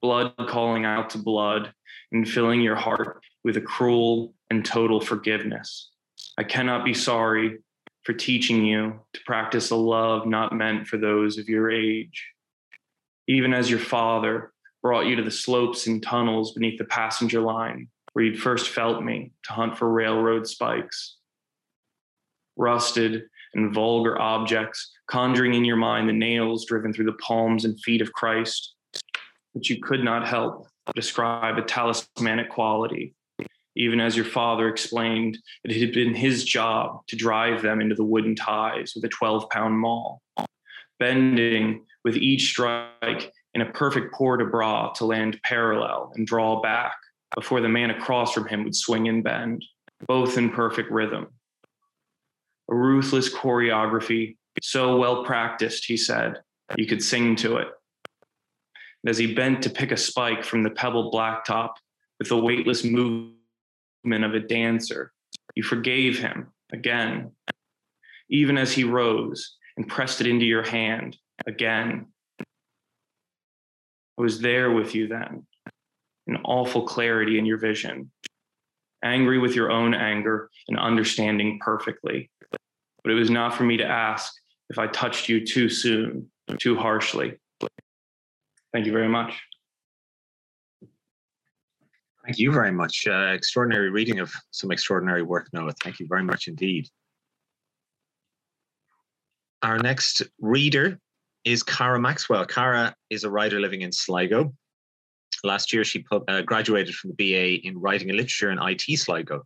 blood 0.00 0.34
calling 0.48 0.84
out 0.84 1.10
to 1.10 1.18
blood 1.18 1.72
and 2.12 2.28
filling 2.28 2.60
your 2.60 2.76
heart 2.76 3.22
with 3.44 3.56
a 3.56 3.60
cruel 3.60 4.34
and 4.50 4.64
total 4.64 5.00
forgiveness. 5.00 5.90
I 6.38 6.44
cannot 6.44 6.84
be 6.84 6.94
sorry 6.94 7.58
for 8.04 8.12
teaching 8.12 8.64
you 8.64 9.00
to 9.12 9.20
practice 9.24 9.70
a 9.70 9.76
love 9.76 10.26
not 10.26 10.54
meant 10.54 10.86
for 10.86 10.96
those 10.96 11.38
of 11.38 11.48
your 11.48 11.70
age. 11.70 12.28
Even 13.28 13.54
as 13.54 13.70
your 13.70 13.78
father, 13.78 14.52
brought 14.82 15.06
you 15.06 15.14
to 15.16 15.22
the 15.22 15.30
slopes 15.30 15.86
and 15.86 16.02
tunnels 16.02 16.52
beneath 16.52 16.76
the 16.78 16.84
passenger 16.84 17.40
line 17.40 17.88
where 18.12 18.24
you'd 18.24 18.40
first 18.40 18.68
felt 18.68 19.02
me 19.02 19.32
to 19.44 19.52
hunt 19.52 19.78
for 19.78 19.90
railroad 19.90 20.46
spikes. 20.46 21.16
Rusted 22.56 23.22
and 23.54 23.72
vulgar 23.72 24.20
objects, 24.20 24.92
conjuring 25.06 25.54
in 25.54 25.64
your 25.64 25.76
mind 25.76 26.08
the 26.08 26.12
nails 26.12 26.66
driven 26.66 26.92
through 26.92 27.06
the 27.06 27.12
palms 27.14 27.64
and 27.64 27.80
feet 27.80 28.02
of 28.02 28.12
Christ, 28.12 28.74
but 29.54 29.68
you 29.68 29.80
could 29.80 30.02
not 30.02 30.26
help 30.26 30.66
describe 30.94 31.58
a 31.58 31.62
talismanic 31.62 32.50
quality, 32.50 33.14
even 33.76 34.00
as 34.00 34.16
your 34.16 34.24
father 34.24 34.68
explained 34.68 35.38
it 35.64 35.80
had 35.80 35.92
been 35.92 36.14
his 36.14 36.44
job 36.44 37.06
to 37.06 37.16
drive 37.16 37.62
them 37.62 37.80
into 37.80 37.94
the 37.94 38.04
wooden 38.04 38.34
ties 38.34 38.92
with 38.94 39.04
a 39.04 39.08
12 39.08 39.48
pound 39.50 39.78
maul, 39.78 40.20
bending 40.98 41.84
with 42.04 42.16
each 42.16 42.50
strike 42.50 43.32
in 43.54 43.60
a 43.60 43.72
perfect 43.72 44.12
port 44.14 44.40
de 44.40 44.46
bras 44.46 44.98
to 44.98 45.04
land 45.04 45.38
parallel 45.44 46.12
and 46.14 46.26
draw 46.26 46.60
back 46.60 46.94
before 47.34 47.60
the 47.60 47.68
man 47.68 47.90
across 47.90 48.32
from 48.32 48.46
him 48.46 48.64
would 48.64 48.76
swing 48.76 49.08
and 49.08 49.24
bend, 49.24 49.64
both 50.06 50.36
in 50.36 50.50
perfect 50.50 50.90
rhythm. 50.90 51.28
A 52.70 52.74
ruthless 52.74 53.32
choreography, 53.32 54.36
so 54.60 54.96
well 54.96 55.24
practiced, 55.24 55.86
he 55.86 55.96
said, 55.96 56.40
you 56.76 56.86
could 56.86 57.02
sing 57.02 57.36
to 57.36 57.56
it. 57.56 57.68
And 59.02 59.10
as 59.10 59.18
he 59.18 59.34
bent 59.34 59.62
to 59.62 59.70
pick 59.70 59.92
a 59.92 59.96
spike 59.96 60.44
from 60.44 60.62
the 60.62 60.70
pebbled 60.70 61.12
blacktop 61.12 61.72
with 62.18 62.28
the 62.28 62.36
weightless 62.36 62.84
movement 62.84 63.36
of 64.04 64.34
a 64.34 64.40
dancer, 64.40 65.12
you 65.54 65.62
forgave 65.62 66.18
him 66.18 66.48
again, 66.72 67.32
even 68.28 68.58
as 68.58 68.72
he 68.72 68.84
rose 68.84 69.56
and 69.76 69.88
pressed 69.88 70.20
it 70.20 70.26
into 70.26 70.44
your 70.44 70.62
hand 70.62 71.16
again. 71.46 72.06
I 72.40 72.44
was 74.22 74.40
there 74.40 74.70
with 74.70 74.94
you 74.94 75.08
then, 75.08 75.46
an 76.26 76.36
awful 76.44 76.82
clarity 76.82 77.38
in 77.38 77.46
your 77.46 77.58
vision, 77.58 78.10
angry 79.02 79.38
with 79.38 79.54
your 79.54 79.70
own 79.70 79.94
anger 79.94 80.50
and 80.68 80.78
understanding 80.78 81.58
perfectly. 81.62 82.30
But 83.02 83.12
it 83.12 83.14
was 83.14 83.30
not 83.30 83.54
for 83.54 83.64
me 83.64 83.76
to 83.78 83.84
ask 83.84 84.32
if 84.70 84.78
I 84.78 84.86
touched 84.86 85.28
you 85.28 85.44
too 85.44 85.68
soon, 85.68 86.30
too 86.58 86.76
harshly. 86.76 87.38
Thank 88.72 88.86
you 88.86 88.92
very 88.92 89.08
much. 89.08 89.40
Thank 92.24 92.38
you 92.38 92.52
very 92.52 92.70
much. 92.70 93.06
Uh, 93.06 93.32
extraordinary 93.32 93.90
reading 93.90 94.20
of 94.20 94.32
some 94.52 94.70
extraordinary 94.70 95.22
work, 95.22 95.48
Noah. 95.52 95.72
Thank 95.82 95.98
you 95.98 96.06
very 96.08 96.22
much 96.22 96.46
indeed. 96.46 96.88
Our 99.62 99.78
next 99.78 100.22
reader 100.40 100.98
is 101.44 101.62
Cara 101.62 101.98
Maxwell. 101.98 102.44
Cara 102.44 102.94
is 103.10 103.24
a 103.24 103.30
writer 103.30 103.60
living 103.60 103.82
in 103.82 103.90
Sligo. 103.90 104.52
Last 105.44 105.72
year, 105.72 105.82
she 105.82 106.04
uh, 106.12 106.42
graduated 106.42 106.94
from 106.94 107.12
the 107.12 107.16
BA 107.16 107.66
in 107.66 107.76
Writing 107.78 108.08
and 108.08 108.16
Literature 108.16 108.52
in 108.52 108.58
IT 108.60 108.82
Sligo, 108.98 109.42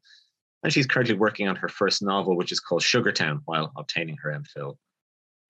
and 0.63 0.71
she's 0.71 0.87
currently 0.87 1.15
working 1.15 1.49
on 1.49 1.57
her 1.57 1.69
first 1.69 2.03
novel, 2.03 2.37
which 2.37 2.53
is 2.53 2.61
called 2.61 2.83
Sugartown, 2.83 3.41
while 3.47 3.73
obtaining 3.77 4.19
her 4.23 4.31
MPhil 4.31 4.77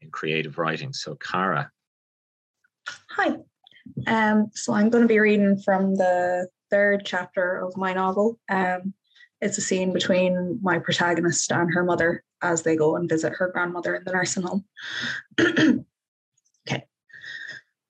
in 0.00 0.10
creative 0.10 0.58
writing. 0.58 0.92
So, 0.92 1.16
Cara. 1.16 1.70
Hi. 3.10 3.36
Um, 4.06 4.50
so, 4.54 4.72
I'm 4.72 4.88
going 4.88 5.02
to 5.02 5.08
be 5.08 5.18
reading 5.18 5.58
from 5.58 5.96
the 5.96 6.48
third 6.76 7.06
chapter 7.06 7.56
of 7.56 7.74
my 7.78 7.94
novel. 7.94 8.38
Um, 8.50 8.92
it's 9.40 9.56
a 9.56 9.62
scene 9.62 9.94
between 9.94 10.58
my 10.62 10.78
protagonist 10.78 11.50
and 11.50 11.72
her 11.72 11.82
mother 11.82 12.22
as 12.42 12.62
they 12.62 12.76
go 12.76 12.96
and 12.96 13.08
visit 13.08 13.32
her 13.32 13.50
grandmother 13.50 13.94
in 13.94 14.04
the 14.04 14.12
nursing 14.12 14.42
home. 14.42 14.64
Okay. 16.68 16.84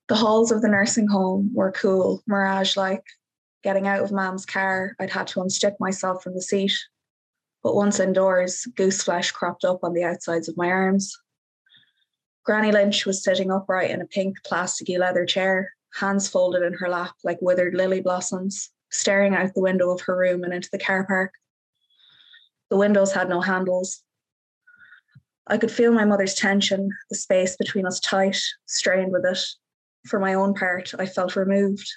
The 0.07 0.15
halls 0.15 0.51
of 0.51 0.61
the 0.61 0.67
nursing 0.67 1.07
home 1.07 1.49
were 1.51 1.71
cool, 1.71 2.21
mirage 2.27 2.77
like. 2.77 3.03
Getting 3.63 3.87
out 3.87 4.03
of 4.03 4.11
Mam's 4.11 4.45
car, 4.45 4.95
I'd 4.99 5.09
had 5.09 5.25
to 5.29 5.39
unstick 5.39 5.73
myself 5.79 6.21
from 6.21 6.35
the 6.35 6.43
seat. 6.43 6.73
But 7.63 7.73
once 7.73 7.99
indoors, 7.99 8.67
goose 8.75 9.01
flesh 9.01 9.31
cropped 9.31 9.65
up 9.65 9.79
on 9.81 9.93
the 9.93 10.03
outsides 10.03 10.47
of 10.47 10.57
my 10.57 10.69
arms. 10.69 11.17
Granny 12.45 12.71
Lynch 12.71 13.07
was 13.07 13.23
sitting 13.23 13.51
upright 13.51 13.89
in 13.89 13.99
a 13.99 14.05
pink 14.05 14.37
plasticky 14.47 14.99
leather 14.99 15.25
chair, 15.25 15.71
hands 15.95 16.27
folded 16.27 16.61
in 16.61 16.73
her 16.73 16.87
lap 16.87 17.15
like 17.23 17.41
withered 17.41 17.73
lily 17.73 18.01
blossoms, 18.01 18.69
staring 18.89 19.35
out 19.35 19.53
the 19.53 19.61
window 19.61 19.91
of 19.91 20.01
her 20.01 20.17
room 20.17 20.43
and 20.43 20.53
into 20.53 20.69
the 20.71 20.79
car 20.79 21.05
park. 21.05 21.33
The 22.69 22.77
windows 22.77 23.13
had 23.13 23.29
no 23.29 23.41
handles. 23.41 24.03
I 25.47 25.57
could 25.57 25.71
feel 25.71 25.93
my 25.93 26.05
mother's 26.05 26.33
tension, 26.33 26.89
the 27.09 27.15
space 27.15 27.55
between 27.55 27.85
us 27.85 27.99
tight, 27.99 28.37
strained 28.65 29.13
with 29.13 29.25
it, 29.25 29.39
for 30.07 30.19
my 30.19 30.33
own 30.33 30.53
part, 30.53 30.93
I 30.97 31.05
felt 31.05 31.35
removed. 31.35 31.87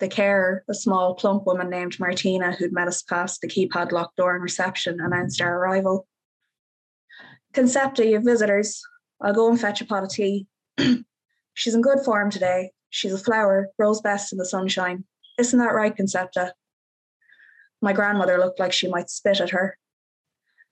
The 0.00 0.08
carer, 0.08 0.64
a 0.68 0.74
small, 0.74 1.14
plump 1.14 1.46
woman 1.46 1.70
named 1.70 2.00
Martina, 2.00 2.52
who'd 2.52 2.72
met 2.72 2.88
us 2.88 3.02
past 3.02 3.40
the 3.40 3.48
keypad 3.48 3.92
locked 3.92 4.16
door 4.16 4.34
in 4.34 4.42
reception, 4.42 4.98
announced 5.00 5.40
our 5.40 5.58
arrival. 5.58 6.08
Concepta, 7.54 8.04
you 8.04 8.20
visitors. 8.20 8.82
I'll 9.20 9.34
go 9.34 9.48
and 9.48 9.60
fetch 9.60 9.80
a 9.80 9.84
pot 9.84 10.02
of 10.02 10.10
tea. 10.10 10.46
She's 11.54 11.74
in 11.74 11.82
good 11.82 12.00
form 12.04 12.30
today. 12.30 12.72
She's 12.90 13.12
a 13.12 13.18
flower, 13.18 13.68
grows 13.78 14.00
best 14.00 14.32
in 14.32 14.38
the 14.38 14.44
sunshine. 14.44 15.04
Isn't 15.42 15.58
that 15.58 15.74
right, 15.74 15.96
Concepta? 15.96 16.52
My 17.80 17.92
grandmother 17.92 18.38
looked 18.38 18.60
like 18.60 18.72
she 18.72 18.86
might 18.86 19.10
spit 19.10 19.40
at 19.40 19.50
her. 19.50 19.76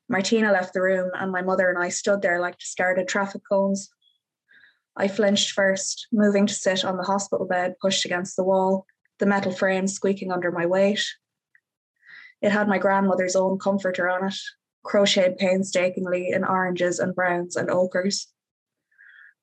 Martina 0.08 0.52
left 0.52 0.74
the 0.74 0.80
room, 0.80 1.10
and 1.18 1.32
my 1.32 1.42
mother 1.42 1.68
and 1.68 1.76
I 1.76 1.88
stood 1.88 2.22
there 2.22 2.40
like 2.40 2.56
discarded 2.56 3.08
traffic 3.08 3.42
cones. 3.50 3.90
I 4.96 5.08
flinched 5.08 5.50
first, 5.50 6.06
moving 6.12 6.46
to 6.46 6.54
sit 6.54 6.84
on 6.84 6.96
the 6.96 7.02
hospital 7.02 7.48
bed 7.48 7.80
pushed 7.82 8.04
against 8.04 8.36
the 8.36 8.44
wall, 8.44 8.86
the 9.18 9.26
metal 9.26 9.50
frame 9.50 9.88
squeaking 9.88 10.30
under 10.30 10.52
my 10.52 10.66
weight. 10.66 11.04
It 12.40 12.52
had 12.52 12.68
my 12.68 12.78
grandmother's 12.78 13.34
own 13.34 13.58
comforter 13.58 14.08
on 14.08 14.28
it, 14.28 14.38
crocheted 14.84 15.36
painstakingly 15.36 16.30
in 16.30 16.44
oranges 16.44 17.00
and 17.00 17.12
browns 17.12 17.56
and 17.56 17.68
ochres. 17.70 18.28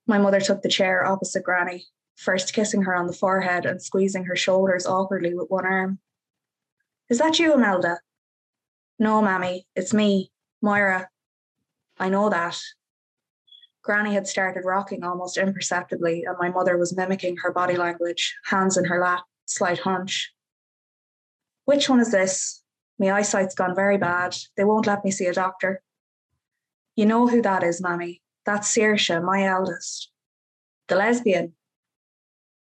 My 0.07 0.19
mother 0.19 0.39
took 0.39 0.61
the 0.61 0.69
chair 0.69 1.05
opposite 1.05 1.43
Granny, 1.43 1.85
first 2.17 2.53
kissing 2.53 2.81
her 2.81 2.95
on 2.95 3.07
the 3.07 3.13
forehead 3.13 3.65
and 3.65 3.81
squeezing 3.81 4.25
her 4.25 4.35
shoulders 4.35 4.85
awkwardly 4.85 5.33
with 5.33 5.49
one 5.49 5.65
arm. 5.65 5.99
Is 7.09 7.19
that 7.19 7.39
you, 7.39 7.53
Imelda? 7.53 7.99
No, 8.99 9.21
Mammy, 9.21 9.65
it's 9.75 9.93
me, 9.93 10.31
Moira. 10.61 11.07
I 11.99 12.09
know 12.09 12.29
that, 12.29 12.59
Granny 13.87 14.13
had 14.13 14.27
started 14.27 14.65
rocking 14.65 15.05
almost 15.05 15.37
imperceptibly, 15.37 16.25
and 16.25 16.35
my 16.37 16.49
mother 16.49 16.77
was 16.77 16.97
mimicking 16.97 17.37
her 17.37 17.53
body 17.53 17.77
language, 17.77 18.35
hands 18.43 18.75
in 18.75 18.83
her 18.83 18.99
lap, 18.99 19.23
slight 19.45 19.79
hunch. 19.79 20.33
Which 21.63 21.87
one 21.87 22.01
is 22.01 22.11
this? 22.11 22.63
My 22.99 23.13
eyesight's 23.13 23.55
gone 23.55 23.75
very 23.75 23.97
bad. 23.97 24.35
They 24.57 24.65
won't 24.65 24.87
let 24.87 25.05
me 25.05 25.11
see 25.11 25.27
a 25.27 25.33
doctor. 25.33 25.81
You 26.97 27.05
know 27.05 27.27
who 27.27 27.41
that 27.43 27.63
is, 27.63 27.81
Mammy. 27.81 28.21
That's 28.45 28.67
Saoirse, 28.75 29.23
my 29.23 29.45
eldest. 29.45 30.11
The 30.87 30.95
lesbian. 30.95 31.53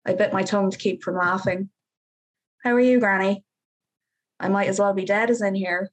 I 0.06 0.14
bit 0.14 0.32
my 0.32 0.44
tongue 0.44 0.70
to 0.70 0.78
keep 0.78 1.02
from 1.02 1.16
laughing. 1.16 1.68
How 2.62 2.70
are 2.70 2.80
you, 2.80 3.00
Granny? 3.00 3.44
I 4.38 4.48
might 4.48 4.68
as 4.68 4.78
well 4.78 4.94
be 4.94 5.04
dead 5.04 5.30
as 5.30 5.42
in 5.42 5.56
here. 5.56 5.90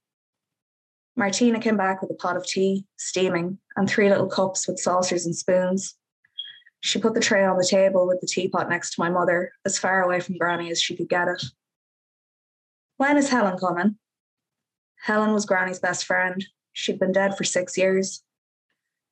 Martina 1.15 1.60
came 1.60 1.78
back 1.78 2.02
with 2.02 2.12
a 2.12 2.15
pot 2.15 2.38
of 2.38 2.45
tea, 2.45 2.86
steaming, 2.97 3.58
and 3.76 3.89
three 3.89 4.10
little 4.10 4.28
cups 4.28 4.67
with 4.67 4.80
saucers 4.80 5.26
and 5.26 5.36
spoons. 5.36 5.95
She 6.82 6.99
put 6.99 7.15
the 7.15 7.19
tray 7.19 7.43
on 7.43 7.58
the 7.58 7.67
table 7.67 8.08
with 8.08 8.21
the 8.21 8.28
teapot 8.28 8.69
next 8.69 8.91
to 8.91 9.02
my 9.02 9.10
mother, 9.10 9.52
as 9.65 9.80
far 9.80 10.04
away 10.04 10.19
from 10.19 10.38
Granny 10.38 10.69
as 10.69 10.82
she 10.82 10.95
could 10.95 11.10
get 11.10 11.28
it. 11.28 11.43
When 12.97 13.17
is 13.17 13.30
Helen 13.30 13.58
coming? 13.58 13.97
Helen 15.02 15.34
was 15.34 15.45
Granny's 15.45 15.80
best 15.80 16.06
friend. 16.06 16.43
She'd 16.71 16.99
been 16.99 17.12
dead 17.12 17.36
for 17.36 17.43
six 17.43 17.78
years. 17.78 18.23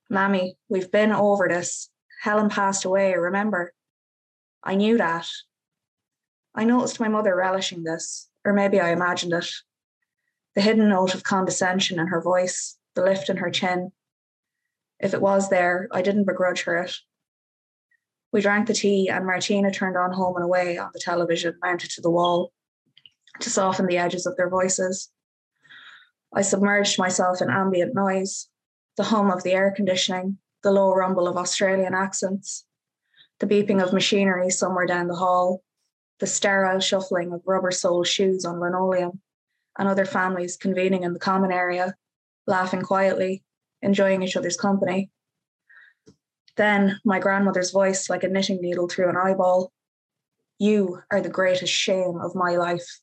Mammy, 0.09 0.57
we've 0.69 0.91
been 0.91 1.11
over 1.11 1.47
this. 1.47 1.89
Helen 2.21 2.49
passed 2.49 2.85
away, 2.85 3.15
remember? 3.15 3.73
I 4.63 4.75
knew 4.75 4.97
that. 4.97 5.27
I 6.53 6.63
noticed 6.63 6.99
my 6.99 7.07
mother 7.07 7.35
relishing 7.35 7.83
this, 7.83 8.29
or 8.45 8.53
maybe 8.53 8.79
I 8.79 8.91
imagined 8.91 9.33
it 9.33 9.49
the 10.55 10.61
hidden 10.61 10.89
note 10.89 11.15
of 11.15 11.23
condescension 11.23 11.99
in 11.99 12.07
her 12.07 12.21
voice, 12.21 12.77
the 12.95 13.03
lift 13.03 13.29
in 13.29 13.37
her 13.37 13.49
chin. 13.49 13.91
If 14.99 15.13
it 15.13 15.21
was 15.21 15.49
there, 15.49 15.87
I 15.91 16.01
didn't 16.01 16.25
begrudge 16.25 16.63
her 16.63 16.77
it. 16.77 16.95
We 18.33 18.41
drank 18.41 18.67
the 18.67 18.73
tea, 18.73 19.09
and 19.09 19.25
Martina 19.25 19.71
turned 19.71 19.97
on 19.97 20.13
Home 20.13 20.35
and 20.35 20.45
Away 20.45 20.77
on 20.77 20.91
the 20.93 20.99
television 20.99 21.57
mounted 21.63 21.91
to 21.91 22.01
the 22.01 22.09
wall 22.09 22.51
to 23.39 23.49
soften 23.49 23.87
the 23.87 23.97
edges 23.97 24.25
of 24.25 24.35
their 24.37 24.49
voices. 24.49 25.09
I 26.33 26.41
submerged 26.41 26.99
myself 26.99 27.41
in 27.41 27.49
ambient 27.49 27.93
noise, 27.93 28.47
the 28.95 29.03
hum 29.03 29.31
of 29.31 29.43
the 29.43 29.51
air 29.51 29.71
conditioning, 29.71 30.37
the 30.63 30.71
low 30.71 30.93
rumble 30.93 31.27
of 31.27 31.37
Australian 31.37 31.93
accents, 31.93 32.65
the 33.41 33.47
beeping 33.47 33.83
of 33.83 33.91
machinery 33.91 34.51
somewhere 34.51 34.85
down 34.85 35.07
the 35.07 35.15
hall, 35.15 35.63
the 36.19 36.27
sterile 36.27 36.79
shuffling 36.79 37.33
of 37.33 37.41
rubber 37.45 37.71
soled 37.71 38.07
shoes 38.07 38.45
on 38.45 38.59
linoleum 38.59 39.19
and 39.79 39.89
other 39.89 40.05
families 40.05 40.57
convening 40.57 41.01
in 41.03 41.13
the 41.13 41.19
common 41.19 41.51
area, 41.51 41.95
laughing 42.45 42.83
quietly, 42.83 43.43
enjoying 43.81 44.21
each 44.21 44.37
other's 44.37 44.57
company. 44.57 45.09
Then 46.55 46.99
my 47.03 47.17
grandmother's 47.17 47.71
voice, 47.71 48.11
like 48.11 48.23
a 48.23 48.27
knitting 48.27 48.61
needle 48.61 48.87
through 48.87 49.09
an 49.09 49.17
eyeball. 49.17 49.71
You 50.59 51.01
are 51.09 51.21
the 51.21 51.29
greatest 51.29 51.73
shame 51.73 52.19
of 52.21 52.35
my 52.35 52.57
life. 52.57 52.99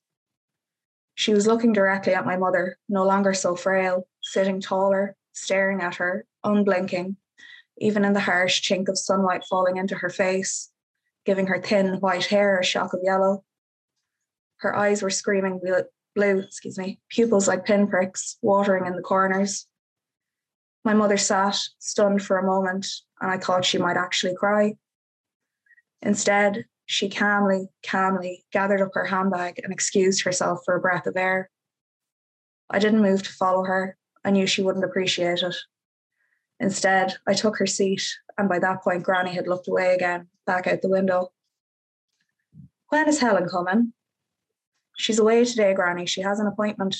She 1.16 1.34
was 1.34 1.48
looking 1.48 1.72
directly 1.72 2.14
at 2.14 2.26
my 2.26 2.36
mother, 2.36 2.78
no 2.88 3.04
longer 3.04 3.34
so 3.34 3.56
frail, 3.56 4.06
sitting 4.22 4.60
taller, 4.60 5.16
staring 5.32 5.80
at 5.80 5.96
her, 5.96 6.24
unblinking, 6.44 7.16
even 7.80 8.04
in 8.04 8.12
the 8.12 8.20
harsh 8.20 8.60
chink 8.60 8.88
of 8.88 8.98
sunlight 8.98 9.44
falling 9.44 9.76
into 9.76 9.94
her 9.96 10.10
face, 10.10 10.70
giving 11.24 11.46
her 11.46 11.60
thin 11.60 11.94
white 12.00 12.26
hair 12.26 12.58
a 12.58 12.64
shock 12.64 12.92
of 12.92 13.00
yellow. 13.02 13.44
Her 14.58 14.74
eyes 14.74 15.02
were 15.02 15.10
screaming 15.10 15.60
blue, 16.14 16.38
excuse 16.38 16.78
me, 16.78 17.00
pupils 17.08 17.46
like 17.46 17.64
pinpricks, 17.64 18.36
watering 18.42 18.86
in 18.86 18.96
the 18.96 19.02
corners. 19.02 19.66
My 20.84 20.94
mother 20.94 21.16
sat, 21.16 21.58
stunned 21.78 22.22
for 22.22 22.38
a 22.38 22.46
moment, 22.46 22.86
and 23.20 23.30
I 23.30 23.38
thought 23.38 23.64
she 23.64 23.78
might 23.78 23.96
actually 23.96 24.34
cry. 24.34 24.74
Instead, 26.02 26.64
she 26.86 27.08
calmly, 27.08 27.68
calmly 27.84 28.44
gathered 28.52 28.80
up 28.80 28.90
her 28.94 29.04
handbag 29.04 29.60
and 29.62 29.72
excused 29.72 30.22
herself 30.22 30.60
for 30.64 30.74
a 30.74 30.80
breath 30.80 31.06
of 31.06 31.16
air. 31.16 31.50
I 32.70 32.78
didn't 32.78 33.02
move 33.02 33.22
to 33.24 33.32
follow 33.32 33.64
her. 33.64 33.96
I 34.24 34.30
knew 34.30 34.46
she 34.46 34.62
wouldn't 34.62 34.84
appreciate 34.84 35.42
it. 35.42 35.56
Instead, 36.60 37.16
I 37.26 37.34
took 37.34 37.58
her 37.58 37.66
seat, 37.66 38.02
and 38.36 38.48
by 38.48 38.58
that 38.58 38.82
point, 38.82 39.04
Granny 39.04 39.34
had 39.34 39.46
looked 39.46 39.68
away 39.68 39.94
again, 39.94 40.28
back 40.46 40.66
out 40.66 40.82
the 40.82 40.88
window. 40.88 41.32
When 42.88 43.08
is 43.08 43.20
Helen 43.20 43.48
coming? 43.48 43.92
She's 44.96 45.18
away 45.18 45.44
today, 45.44 45.74
Granny. 45.74 46.06
She 46.06 46.22
has 46.22 46.40
an 46.40 46.46
appointment. 46.46 46.96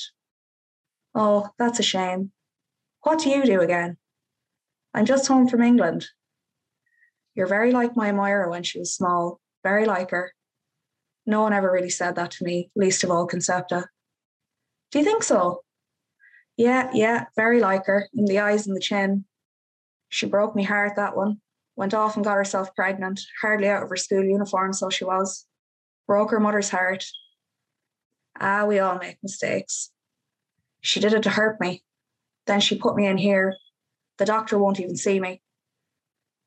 Oh, 1.15 1.51
that's 1.59 1.81
a 1.81 1.83
shame. 1.83 2.31
What 3.03 3.19
do 3.19 3.31
you 3.31 3.45
do 3.45 3.61
again? 3.61 3.97
I'm 4.95 5.07
just 5.07 5.27
home 5.27 5.49
from 5.49 5.63
England. 5.63 6.07
You're 7.35 7.47
very 7.47 7.73
like 7.73 7.97
my 7.97 8.13
Moira 8.13 8.51
when 8.51 8.63
she 8.63 8.79
was 8.79 8.95
small, 8.95 9.41
very 9.63 9.85
like 9.85 10.11
her. 10.11 10.33
No 11.27 11.43
one 11.43 11.53
ever 11.53 11.71
really 11.71 11.91
said 11.91 12.17
that 12.17 12.31
to 12.33 12.45
me, 12.45 12.71
least 12.75 13.05
of 13.05 13.11
all 13.11 13.27
Concepta. 13.27 13.87
Do 14.91 14.99
you 14.99 15.05
think 15.05 15.23
so? 15.23 15.63
Yeah, 16.57 16.91
yeah, 16.93 17.27
very 17.37 17.61
like 17.61 17.87
her, 17.87 18.09
in 18.15 18.25
the 18.25 18.41
eyes 18.41 18.67
and 18.67 18.75
the 18.75 18.81
chin. 18.81 19.25
She 20.09 20.27
broke 20.27 20.57
me 20.57 20.65
heart, 20.65 20.97
that 20.97 21.17
one. 21.17 21.41
Went 21.77 21.95
off 21.95 22.17
and 22.17 22.25
got 22.25 22.37
herself 22.37 22.75
pregnant, 22.75 23.21
hardly 23.41 23.69
out 23.69 23.83
of 23.83 23.89
her 23.91 23.97
school 23.97 24.25
uniform, 24.25 24.73
so 24.73 24.91
she 24.91 25.05
was. 25.05 25.47
Broke 26.07 26.31
her 26.31 26.41
mother's 26.41 26.71
heart. 26.71 27.05
Ah, 28.41 28.65
we 28.65 28.79
all 28.79 28.99
make 28.99 29.19
mistakes. 29.23 29.91
She 30.81 31.01
did 31.01 31.13
it 31.13 31.23
to 31.25 31.31
hurt 31.31 31.61
me. 31.61 31.85
Then 32.47 32.61
she 32.61 32.79
put 32.79 32.97
me 32.97 33.07
in 33.07 33.19
here. 33.19 33.55
The 34.17 34.25
doctor 34.25 34.59
won't 34.59 34.81
even 34.81 34.97
see 34.97 35.21
me. 35.21 35.43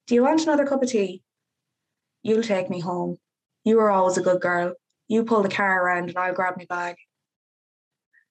Do 0.08 0.16
you 0.16 0.24
want 0.24 0.42
another 0.42 0.66
cup 0.66 0.84
of 0.84 0.90
tea? 0.90 1.22
You'll 2.24 2.44
take 2.44 2.70
me 2.70 2.80
home. 2.80 3.18
You 3.64 3.78
were 3.78 3.92
always 3.92 4.18
a 4.18 4.22
good 4.22 4.42
girl. 4.42 4.74
You 5.08 5.24
pull 5.24 5.44
the 5.44 5.50
car 5.50 5.84
around 5.84 6.10
and 6.10 6.18
I'll 6.18 6.34
grab 6.34 6.56
my 6.58 6.66
bag. 6.66 6.96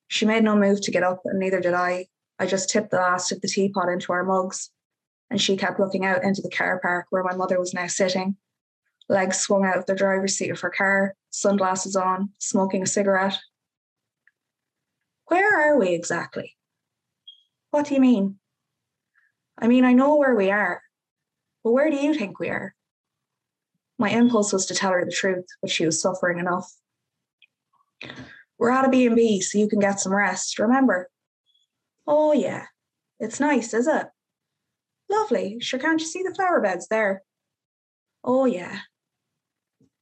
She 0.09 0.27
made 0.27 0.43
no 0.43 0.57
move 0.57 0.81
to 0.83 0.91
get 0.91 1.05
up, 1.05 1.21
and 1.25 1.39
neither 1.39 1.61
did 1.61 1.75
I. 1.75 2.07
I 2.39 2.47
just 2.47 2.69
tipped 2.69 2.91
the 2.91 2.97
last 2.97 3.31
of 3.31 3.41
the 3.41 3.49
teapot 3.49 3.89
into 3.89 4.13
our 4.13 4.25
mugs, 4.25 4.71
and 5.31 5.41
she 5.41 5.57
kept 5.57 5.79
looking 5.79 6.05
out 6.05 6.25
into 6.25 6.43
the 6.43 6.51
car 6.51 6.81
park 6.81 7.07
where 7.11 7.23
my 7.23 7.35
mother 7.35 7.59
was 7.59 7.73
now 7.73 7.87
sitting, 7.87 8.37
legs 9.09 9.39
swung 9.39 9.65
out 9.65 9.79
of 9.79 9.87
the 9.87 9.95
driver's 9.95 10.37
seat 10.37 10.51
of 10.51 10.61
her 10.61 10.71
car, 10.71 11.15
sunglasses 11.31 11.97
on, 11.97 12.31
smoking 12.39 12.83
a 12.83 12.87
cigarette. 12.87 13.39
Where 15.27 15.71
are 15.71 15.79
we 15.79 15.91
exactly? 15.91 16.57
What 17.71 17.87
do 17.87 17.95
you 17.95 18.01
mean? 18.01 18.39
I 19.57 19.69
mean, 19.69 19.85
I 19.85 19.93
know 19.93 20.17
where 20.17 20.35
we 20.35 20.51
are, 20.51 20.83
but 21.63 21.71
where 21.73 21.91
do 21.91 21.97
you 21.97 22.15
think 22.15 22.41
we 22.41 22.49
are? 22.49 22.75
My 23.99 24.11
impulse 24.11 24.53
was 24.53 24.67
to 24.67 24.75
tell 24.75 24.93
her 24.93 25.05
the 25.05 25.13
truth, 25.13 25.45
but 25.61 25.71
she 25.71 25.85
was 25.85 26.01
suffering 26.01 26.39
enough. 26.39 26.73
We're 28.59 28.71
at 28.71 28.87
a 28.87 28.89
B&B 28.89 29.41
so 29.41 29.59
you 29.59 29.69
can 29.69 29.79
get 29.79 30.01
some 30.01 30.15
rest, 30.15 30.59
remember? 30.59 31.09
Oh 32.07 32.33
yeah, 32.33 32.67
it's 33.21 33.39
nice, 33.39 33.75
is 33.75 33.87
it? 33.87 34.07
Lovely. 35.11 35.59
Sure, 35.61 35.81
can't 35.81 36.01
you 36.01 36.07
see 36.07 36.23
the 36.23 36.35
flower 36.35 36.61
beds 36.61 36.87
there? 36.89 37.23
Oh 38.23 38.45
yeah. 38.45 38.81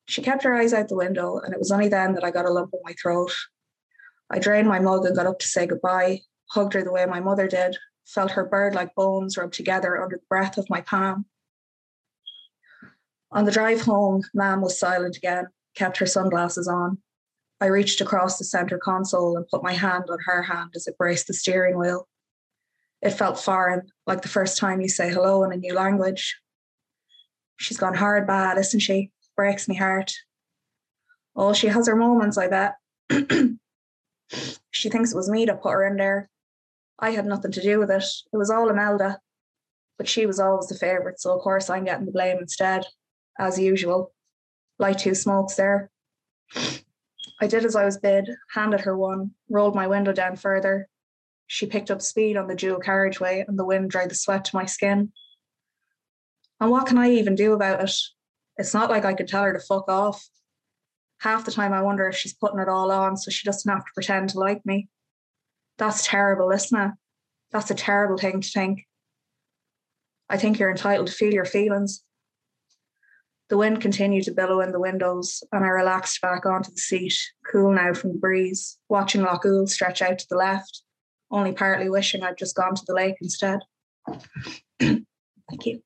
She 0.07 0.23
kept 0.23 0.42
her 0.42 0.55
eyes 0.55 0.73
out 0.73 0.88
the 0.88 0.97
window, 0.97 1.38
and 1.38 1.53
it 1.53 1.59
was 1.59 1.71
only 1.71 1.88
then 1.88 2.14
that 2.14 2.25
I 2.25 2.31
got 2.31 2.47
a 2.47 2.51
lump 2.51 2.71
in 2.73 2.81
my 2.85 2.94
throat. 3.01 3.33
I 4.31 4.38
drained 4.38 4.68
my 4.68 4.79
mug 4.79 5.07
and 5.07 5.16
got 5.16 5.27
up 5.27 5.38
to 5.38 5.47
say 5.47 5.66
goodbye, 5.66 6.21
hugged 6.51 6.75
her 6.75 6.85
the 6.85 6.92
way 6.92 7.05
my 7.07 7.21
mother 7.21 7.49
did, 7.49 7.77
felt 8.07 8.33
her 8.33 8.44
bird 8.44 8.75
like 8.75 8.94
bones 8.94 9.37
rubbed 9.37 9.55
together 9.55 10.03
under 10.03 10.16
the 10.16 10.23
breath 10.29 10.59
of 10.59 10.71
my 10.71 10.81
palm. 10.83 11.27
On 13.31 13.44
the 13.44 13.53
drive 13.53 13.83
home, 13.83 14.23
Mam 14.35 14.62
was 14.62 14.79
silent 14.79 15.16
again, 15.16 15.49
kept 15.75 15.99
her 15.99 16.07
sunglasses 16.07 16.68
on. 16.68 16.99
I 17.61 17.66
reached 17.66 18.01
across 18.01 18.38
the 18.38 18.44
center 18.44 18.79
console 18.79 19.37
and 19.37 19.49
put 19.49 19.62
my 19.62 19.73
hand 19.73 20.05
on 20.11 20.18
her 20.27 20.42
hand 20.42 20.71
as 20.75 20.87
it 20.87 20.97
braced 20.97 21.27
the 21.27 21.35
steering 21.35 21.79
wheel. 21.79 22.09
It 23.01 23.11
felt 23.11 23.41
foreign, 23.41 23.91
like 24.07 24.23
the 24.23 24.29
first 24.29 24.59
time 24.59 24.81
you 24.81 24.89
say 24.89 25.11
hello 25.11 25.45
in 25.45 25.53
a 25.53 25.57
new 25.57 25.75
language. 25.75 26.37
She's 27.57 27.77
gone 27.77 27.95
hard 27.95 28.27
bad, 28.27 28.59
isn't 28.59 28.81
she? 28.81 29.13
Breaks 29.37 29.69
me 29.69 29.77
heart. 29.77 30.13
Oh, 31.37 31.53
she 31.53 31.69
has 31.69 31.87
her 31.87 31.95
moments, 31.95 32.37
I 32.37 32.49
bet. 32.49 32.75
she 34.71 34.89
thinks 34.89 35.13
it 35.13 35.17
was 35.17 35.31
me 35.31 35.45
that 35.47 35.63
put 35.63 35.73
her 35.73 35.87
in 35.87 35.97
there. 35.97 36.29
I 36.99 37.11
had 37.11 37.27
nothing 37.27 37.53
to 37.53 37.63
do 37.63 37.79
with 37.79 37.91
it. 37.91 38.05
It 38.33 38.37
was 38.37 38.51
all 38.51 38.69
Imelda. 38.69 39.21
But 39.97 40.09
she 40.09 40.27
was 40.27 40.41
always 40.41 40.67
the 40.67 40.75
favourite, 40.75 41.21
so 41.21 41.35
of 41.37 41.43
course 41.43 41.71
I'm 41.71 41.85
getting 41.85 42.07
the 42.07 42.13
blame 42.13 42.39
instead, 42.39 42.85
as 43.39 43.59
usual. 43.59 44.13
Light 44.79 44.99
two 44.99 45.15
smokes 45.15 45.55
there. 45.55 45.91
I 47.41 47.47
did 47.47 47.65
as 47.65 47.77
I 47.77 47.85
was 47.85 47.99
bid, 47.99 48.29
handed 48.53 48.81
her 48.81 48.97
one, 48.97 49.31
rolled 49.49 49.77
my 49.77 49.87
window 49.87 50.13
down 50.13 50.35
further. 50.35 50.89
She 51.49 51.67
picked 51.67 51.91
up 51.91 52.03
speed 52.03 52.37
on 52.37 52.47
the 52.47 52.55
dual 52.55 52.79
carriageway, 52.79 53.45
and 53.49 53.59
the 53.59 53.65
wind 53.65 53.91
dried 53.91 54.11
the 54.11 54.15
sweat 54.15 54.45
to 54.45 54.57
my 54.57 54.67
skin. 54.67 55.13
And 56.61 56.71
what 56.71 56.87
can 56.87 56.99
I 56.99 57.11
even 57.11 57.35
do 57.35 57.55
about 57.55 57.83
it? 57.83 57.95
It's 58.59 58.75
not 58.75 58.91
like 58.91 59.05
I 59.05 59.15
could 59.15 59.29
tell 59.29 59.45
her 59.45 59.55
to 59.55 59.59
fuck 59.59 59.89
off. 59.89 60.29
Half 61.21 61.47
the 61.47 61.51
time, 61.51 61.73
I 61.73 61.83
wonder 61.83 62.07
if 62.07 62.17
she's 62.17 62.35
putting 62.35 62.61
it 62.61 62.69
all 62.69 62.93
on 62.93 63.17
so 63.17 63.31
she 63.31 63.47
doesn't 63.47 63.71
have 63.71 63.85
to 63.85 63.93
pretend 63.95 64.29
to 64.31 64.39
like 64.39 64.65
me. 64.67 64.89
That's 65.79 66.07
terrible, 66.07 66.51
isn't 66.51 66.79
it? 66.79 66.93
That's 67.51 67.71
a 67.71 67.75
terrible 67.75 68.19
thing 68.19 68.43
to 68.43 68.49
think. 68.49 68.87
I 70.29 70.37
think 70.37 70.59
you're 70.59 70.71
entitled 70.71 71.07
to 71.07 71.15
feel 71.15 71.33
your 71.33 71.47
feelings. 71.47 72.05
The 73.49 73.57
wind 73.57 73.81
continued 73.81 74.25
to 74.25 74.33
billow 74.33 74.61
in 74.61 74.73
the 74.73 74.81
windows, 74.81 75.43
and 75.51 75.65
I 75.65 75.69
relaxed 75.69 76.21
back 76.21 76.45
onto 76.45 76.71
the 76.71 76.77
seat, 76.77 77.15
cool 77.51 77.73
now 77.73 77.95
from 77.95 78.13
the 78.13 78.19
breeze, 78.19 78.77
watching 78.91 79.23
Lough 79.23 79.41
Owel 79.43 79.67
stretch 79.67 80.03
out 80.03 80.19
to 80.19 80.27
the 80.29 80.37
left, 80.37 80.83
only 81.31 81.53
partly 81.53 81.88
wishing 81.88 82.23
I'd 82.23 82.38
just 82.38 82.57
gone 82.57 82.75
to 82.75 82.83
the 82.87 82.95
lake 82.95 83.17
instead. 83.21 83.61
Thank 84.81 85.64
you. 85.64 85.83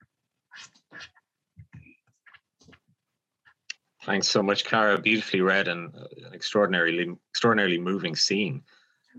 Thanks 4.05 4.27
so 4.27 4.43
much, 4.43 4.65
Cara. 4.65 4.99
Beautifully 4.99 5.43
read 5.43 5.69
and 5.69 5.95
an 5.95 6.35
extraordinarily, 6.35 7.17
extraordinarily 7.31 7.79
moving 7.79 8.17
scene. 8.17 8.63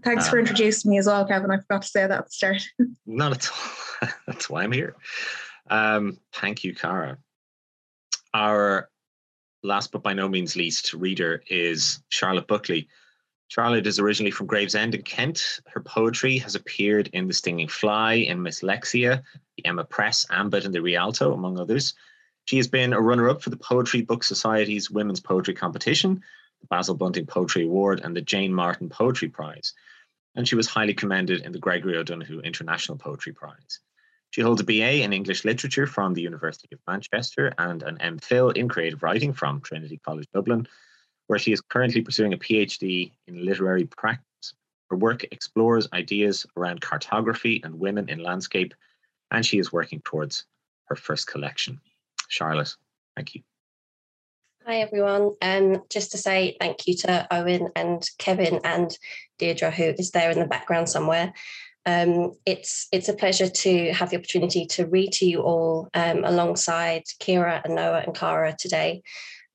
Thanks 0.03 0.25
um, 0.25 0.31
for 0.31 0.39
introducing 0.39 0.91
me 0.91 0.97
as 0.97 1.07
well, 1.07 1.25
Kevin. 1.25 1.51
I 1.51 1.57
forgot 1.57 1.83
to 1.83 1.87
say 1.87 2.01
that 2.01 2.11
at 2.11 2.25
the 2.25 2.31
start. 2.31 2.63
not 3.05 3.31
at 3.31 3.49
all. 3.49 4.09
That's 4.27 4.49
why 4.49 4.63
I'm 4.63 4.71
here. 4.71 4.95
Um, 5.69 6.17
thank 6.33 6.63
you, 6.63 6.75
Cara. 6.75 7.17
Our 8.33 8.89
last 9.61 9.91
but 9.93 10.03
by 10.03 10.13
no 10.13 10.27
means 10.27 10.55
least 10.57 10.93
reader 10.93 11.43
is 11.47 12.01
Charlotte 12.09 12.47
Buckley. 12.47 12.89
Charlotte 13.53 13.85
is 13.85 13.99
originally 13.99 14.31
from 14.31 14.47
Gravesend 14.47 14.95
in 14.95 15.03
Kent. 15.03 15.59
Her 15.67 15.79
poetry 15.79 16.39
has 16.39 16.55
appeared 16.55 17.11
in 17.13 17.27
The 17.27 17.35
Stinging 17.35 17.67
Fly, 17.67 18.13
in 18.13 18.39
Mslexia, 18.39 19.21
the 19.57 19.65
Emma 19.67 19.83
Press, 19.83 20.25
Ambit, 20.31 20.65
and 20.65 20.73
the 20.73 20.81
Rialto, 20.81 21.33
among 21.33 21.59
others. 21.59 21.93
She 22.45 22.57
has 22.57 22.67
been 22.67 22.93
a 22.93 22.99
runner 22.99 23.29
up 23.29 23.43
for 23.43 23.51
the 23.51 23.57
Poetry 23.57 24.01
Book 24.01 24.23
Society's 24.23 24.89
Women's 24.89 25.19
Poetry 25.19 25.53
Competition, 25.53 26.23
the 26.61 26.67
Basil 26.67 26.95
Bunting 26.95 27.27
Poetry 27.27 27.65
Award, 27.65 28.01
and 28.03 28.15
the 28.15 28.21
Jane 28.21 28.51
Martin 28.51 28.89
Poetry 28.89 29.29
Prize. 29.29 29.75
And 30.33 30.47
she 30.47 30.55
was 30.55 30.65
highly 30.65 30.95
commended 30.95 31.41
in 31.41 31.51
the 31.51 31.59
Gregory 31.59 31.95
O'Donoghue 31.95 32.39
International 32.39 32.97
Poetry 32.97 33.33
Prize. 33.33 33.81
She 34.31 34.41
holds 34.41 34.61
a 34.61 34.63
BA 34.63 35.03
in 35.03 35.13
English 35.13 35.45
Literature 35.45 35.85
from 35.85 36.15
the 36.15 36.23
University 36.23 36.69
of 36.73 36.79
Manchester 36.87 37.53
and 37.59 37.83
an 37.83 37.99
MPhil 37.99 38.57
in 38.57 38.67
Creative 38.67 39.03
Writing 39.03 39.31
from 39.31 39.61
Trinity 39.61 39.99
College 40.03 40.27
Dublin, 40.33 40.67
where 41.27 41.39
she 41.39 41.51
is 41.51 41.61
currently 41.61 42.01
pursuing 42.01 42.33
a 42.33 42.37
PhD 42.37 43.11
in 43.27 43.45
literary 43.45 43.85
practice. 43.85 44.53
Her 44.89 44.97
work 44.97 45.23
explores 45.31 45.87
ideas 45.93 46.45
around 46.57 46.81
cartography 46.81 47.61
and 47.63 47.79
women 47.79 48.09
in 48.09 48.19
landscape, 48.19 48.73
and 49.31 49.45
she 49.45 49.59
is 49.59 49.71
working 49.71 50.01
towards 50.03 50.45
her 50.85 50.95
first 50.95 51.27
collection. 51.27 51.79
Charlotte, 52.27 52.75
thank 53.15 53.35
you. 53.35 53.41
Hi 54.65 54.77
everyone. 54.77 55.35
Um, 55.41 55.83
just 55.89 56.11
to 56.11 56.17
say 56.17 56.55
thank 56.59 56.87
you 56.87 56.95
to 56.97 57.27
Eoin 57.29 57.69
and 57.75 58.09
Kevin 58.17 58.61
and 58.63 58.97
Deirdre, 59.37 59.71
who 59.71 59.93
is 59.97 60.11
there 60.11 60.31
in 60.31 60.39
the 60.39 60.45
background 60.45 60.87
somewhere. 60.87 61.33
Um, 61.85 62.31
it's 62.45 62.87
it's 62.93 63.09
a 63.09 63.13
pleasure 63.13 63.49
to 63.49 63.91
have 63.91 64.09
the 64.09 64.15
opportunity 64.15 64.65
to 64.67 64.85
read 64.85 65.11
to 65.13 65.25
you 65.25 65.41
all 65.41 65.89
um, 65.93 66.23
alongside 66.23 67.03
Kira 67.19 67.61
and 67.65 67.75
Noah 67.75 68.03
and 68.05 68.15
Cara 68.15 68.55
today. 68.57 69.03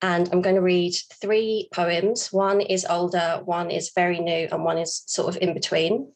And 0.00 0.28
I'm 0.32 0.42
going 0.42 0.54
to 0.54 0.62
read 0.62 0.94
three 1.20 1.68
poems. 1.72 2.32
One 2.32 2.60
is 2.60 2.86
older, 2.88 3.40
one 3.44 3.70
is 3.70 3.90
very 3.94 4.20
new, 4.20 4.48
and 4.50 4.64
one 4.64 4.78
is 4.78 5.02
sort 5.06 5.34
of 5.34 5.42
in 5.42 5.54
between. 5.54 6.12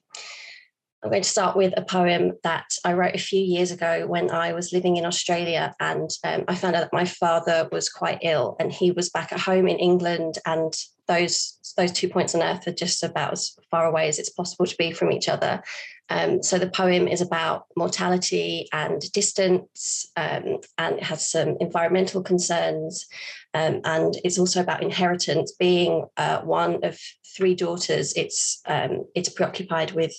I'm 1.02 1.10
going 1.10 1.22
to 1.22 1.28
start 1.28 1.56
with 1.56 1.74
a 1.76 1.82
poem 1.82 2.32
that 2.44 2.66
I 2.84 2.92
wrote 2.92 3.16
a 3.16 3.18
few 3.18 3.40
years 3.40 3.72
ago 3.72 4.06
when 4.06 4.30
I 4.30 4.52
was 4.52 4.72
living 4.72 4.96
in 4.96 5.04
Australia. 5.04 5.74
And 5.80 6.08
um, 6.22 6.44
I 6.46 6.54
found 6.54 6.76
out 6.76 6.82
that 6.82 6.92
my 6.92 7.04
father 7.04 7.68
was 7.72 7.88
quite 7.88 8.20
ill 8.22 8.56
and 8.60 8.70
he 8.70 8.92
was 8.92 9.10
back 9.10 9.32
at 9.32 9.40
home 9.40 9.66
in 9.66 9.78
England. 9.78 10.38
And 10.46 10.72
those, 11.08 11.58
those 11.76 11.92
two 11.92 12.08
points 12.08 12.34
on 12.34 12.42
earth 12.42 12.66
are 12.66 12.72
just 12.72 13.02
about 13.02 13.32
as 13.32 13.56
far 13.70 13.86
away 13.86 14.08
as 14.08 14.18
it's 14.18 14.30
possible 14.30 14.66
to 14.66 14.76
be 14.76 14.92
from 14.92 15.12
each 15.12 15.28
other. 15.28 15.62
Um, 16.12 16.42
so 16.42 16.58
the 16.58 16.68
poem 16.68 17.08
is 17.08 17.22
about 17.22 17.66
mortality 17.76 18.68
and 18.72 19.00
distance, 19.12 20.10
um, 20.16 20.58
and 20.76 20.96
it 20.98 21.04
has 21.04 21.26
some 21.26 21.56
environmental 21.58 22.22
concerns, 22.22 23.06
um, 23.54 23.80
and 23.84 24.14
it's 24.22 24.38
also 24.38 24.60
about 24.60 24.82
inheritance. 24.82 25.52
Being 25.52 26.04
uh, 26.18 26.40
one 26.40 26.84
of 26.84 26.98
three 27.34 27.54
daughters, 27.54 28.12
it's 28.14 28.60
um, 28.66 29.06
it's 29.14 29.30
preoccupied 29.30 29.92
with 29.92 30.14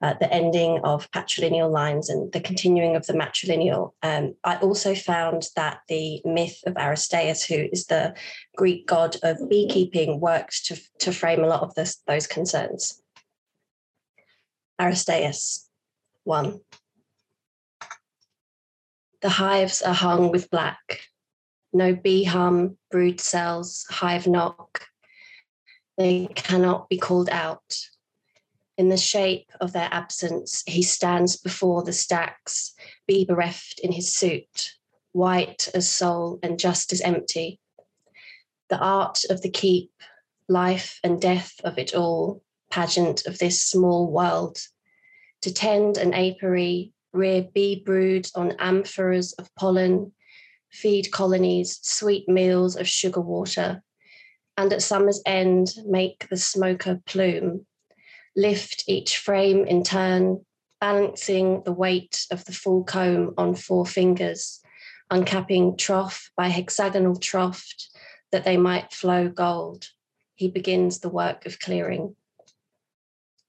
uh, 0.00 0.14
the 0.18 0.32
ending 0.32 0.80
of 0.82 1.10
patrilineal 1.10 1.70
lines 1.70 2.08
and 2.08 2.32
the 2.32 2.40
continuing 2.40 2.96
of 2.96 3.04
the 3.06 3.12
matrilineal. 3.12 3.92
Um, 4.02 4.34
I 4.44 4.56
also 4.56 4.94
found 4.94 5.48
that 5.56 5.80
the 5.88 6.22
myth 6.24 6.58
of 6.66 6.74
Aristaeus, 6.74 7.44
who 7.44 7.68
is 7.70 7.86
the 7.86 8.14
Greek 8.56 8.86
god 8.86 9.16
of 9.22 9.36
beekeeping, 9.50 10.20
worked 10.24 10.64
to 10.66 10.80
to 11.00 11.12
frame 11.12 11.44
a 11.44 11.46
lot 11.46 11.62
of 11.62 11.74
this, 11.74 12.02
those 12.06 12.26
concerns. 12.26 13.00
Aristaeus. 14.80 15.68
1. 16.24 16.60
The 19.20 19.28
hives 19.28 19.82
are 19.82 19.94
hung 19.94 20.32
with 20.32 20.50
black. 20.50 21.00
No 21.72 21.94
bee 21.94 22.24
hum, 22.24 22.78
brood 22.90 23.20
cells, 23.20 23.84
hive 23.90 24.26
knock. 24.26 24.86
They 25.98 26.28
cannot 26.34 26.88
be 26.88 26.98
called 26.98 27.28
out. 27.30 27.78
In 28.76 28.88
the 28.88 28.96
shape 28.96 29.50
of 29.60 29.72
their 29.72 29.88
absence, 29.92 30.62
he 30.66 30.82
stands 30.82 31.36
before 31.36 31.84
the 31.84 31.92
stacks, 31.92 32.74
bee 33.06 33.24
bereft 33.24 33.80
in 33.80 33.92
his 33.92 34.14
suit, 34.14 34.72
white 35.12 35.68
as 35.74 35.88
soul 35.90 36.38
and 36.42 36.58
just 36.58 36.92
as 36.92 37.00
empty. 37.00 37.60
The 38.70 38.78
art 38.78 39.24
of 39.30 39.42
the 39.42 39.50
keep, 39.50 39.92
life 40.48 41.00
and 41.02 41.20
death 41.20 41.60
of 41.64 41.78
it 41.78 41.94
all, 41.94 42.42
pageant 42.70 43.26
of 43.26 43.38
this 43.38 43.64
small 43.64 44.10
world, 44.10 44.58
to 45.42 45.52
tend 45.52 45.96
an 45.96 46.12
apiary, 46.14 46.92
rear 47.12 47.42
bee 47.54 47.82
broods 47.84 48.32
on 48.34 48.50
amphoras 48.52 49.34
of 49.38 49.54
pollen, 49.54 50.12
feed 50.70 51.10
colonies 51.10 51.78
sweet 51.82 52.28
meals 52.28 52.76
of 52.76 52.88
sugar 52.88 53.20
water, 53.20 53.82
and 54.56 54.72
at 54.72 54.82
summer's 54.82 55.22
end 55.24 55.74
make 55.86 56.28
the 56.28 56.36
smoker 56.36 57.00
plume, 57.06 57.66
lift 58.36 58.84
each 58.86 59.18
frame 59.18 59.64
in 59.64 59.82
turn, 59.82 60.44
balancing 60.80 61.62
the 61.64 61.72
weight 61.72 62.26
of 62.30 62.44
the 62.44 62.52
full 62.52 62.84
comb 62.84 63.32
on 63.38 63.54
four 63.54 63.86
fingers, 63.86 64.60
uncapping 65.10 65.78
trough 65.78 66.30
by 66.36 66.48
hexagonal 66.48 67.16
trough 67.16 67.64
that 68.32 68.44
they 68.44 68.56
might 68.56 68.92
flow 68.92 69.28
gold. 69.28 69.88
He 70.34 70.48
begins 70.48 71.00
the 71.00 71.08
work 71.08 71.46
of 71.46 71.60
clearing. 71.60 72.16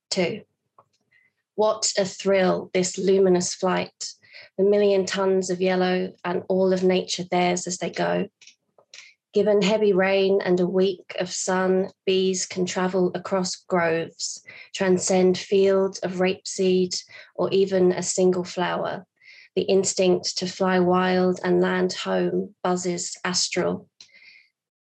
Two. 0.09 0.41
What 1.55 1.91
a 1.97 2.05
thrill, 2.05 2.69
this 2.73 2.97
luminous 2.97 3.53
flight, 3.53 4.13
the 4.57 4.63
million 4.63 5.05
tons 5.05 5.49
of 5.49 5.61
yellow 5.61 6.13
and 6.23 6.43
all 6.47 6.73
of 6.73 6.83
nature 6.83 7.23
theirs 7.29 7.65
as 7.65 7.77
they 7.77 7.89
go. 7.89 8.27
Given 9.33 9.61
heavy 9.61 9.91
rain 9.91 10.39
and 10.45 10.59
a 10.61 10.67
week 10.67 11.15
of 11.19 11.29
sun, 11.29 11.89
bees 12.05 12.45
can 12.45 12.65
travel 12.65 13.11
across 13.15 13.55
groves, 13.55 14.41
transcend 14.73 15.37
fields 15.37 15.99
of 15.99 16.21
rapeseed 16.21 16.95
or 17.35 17.49
even 17.51 17.91
a 17.91 18.01
single 18.01 18.45
flower. 18.45 19.05
The 19.55 19.63
instinct 19.63 20.37
to 20.37 20.47
fly 20.47 20.79
wild 20.79 21.39
and 21.43 21.61
land 21.61 21.93
home 21.93 22.55
buzzes 22.63 23.17
astral. 23.25 23.89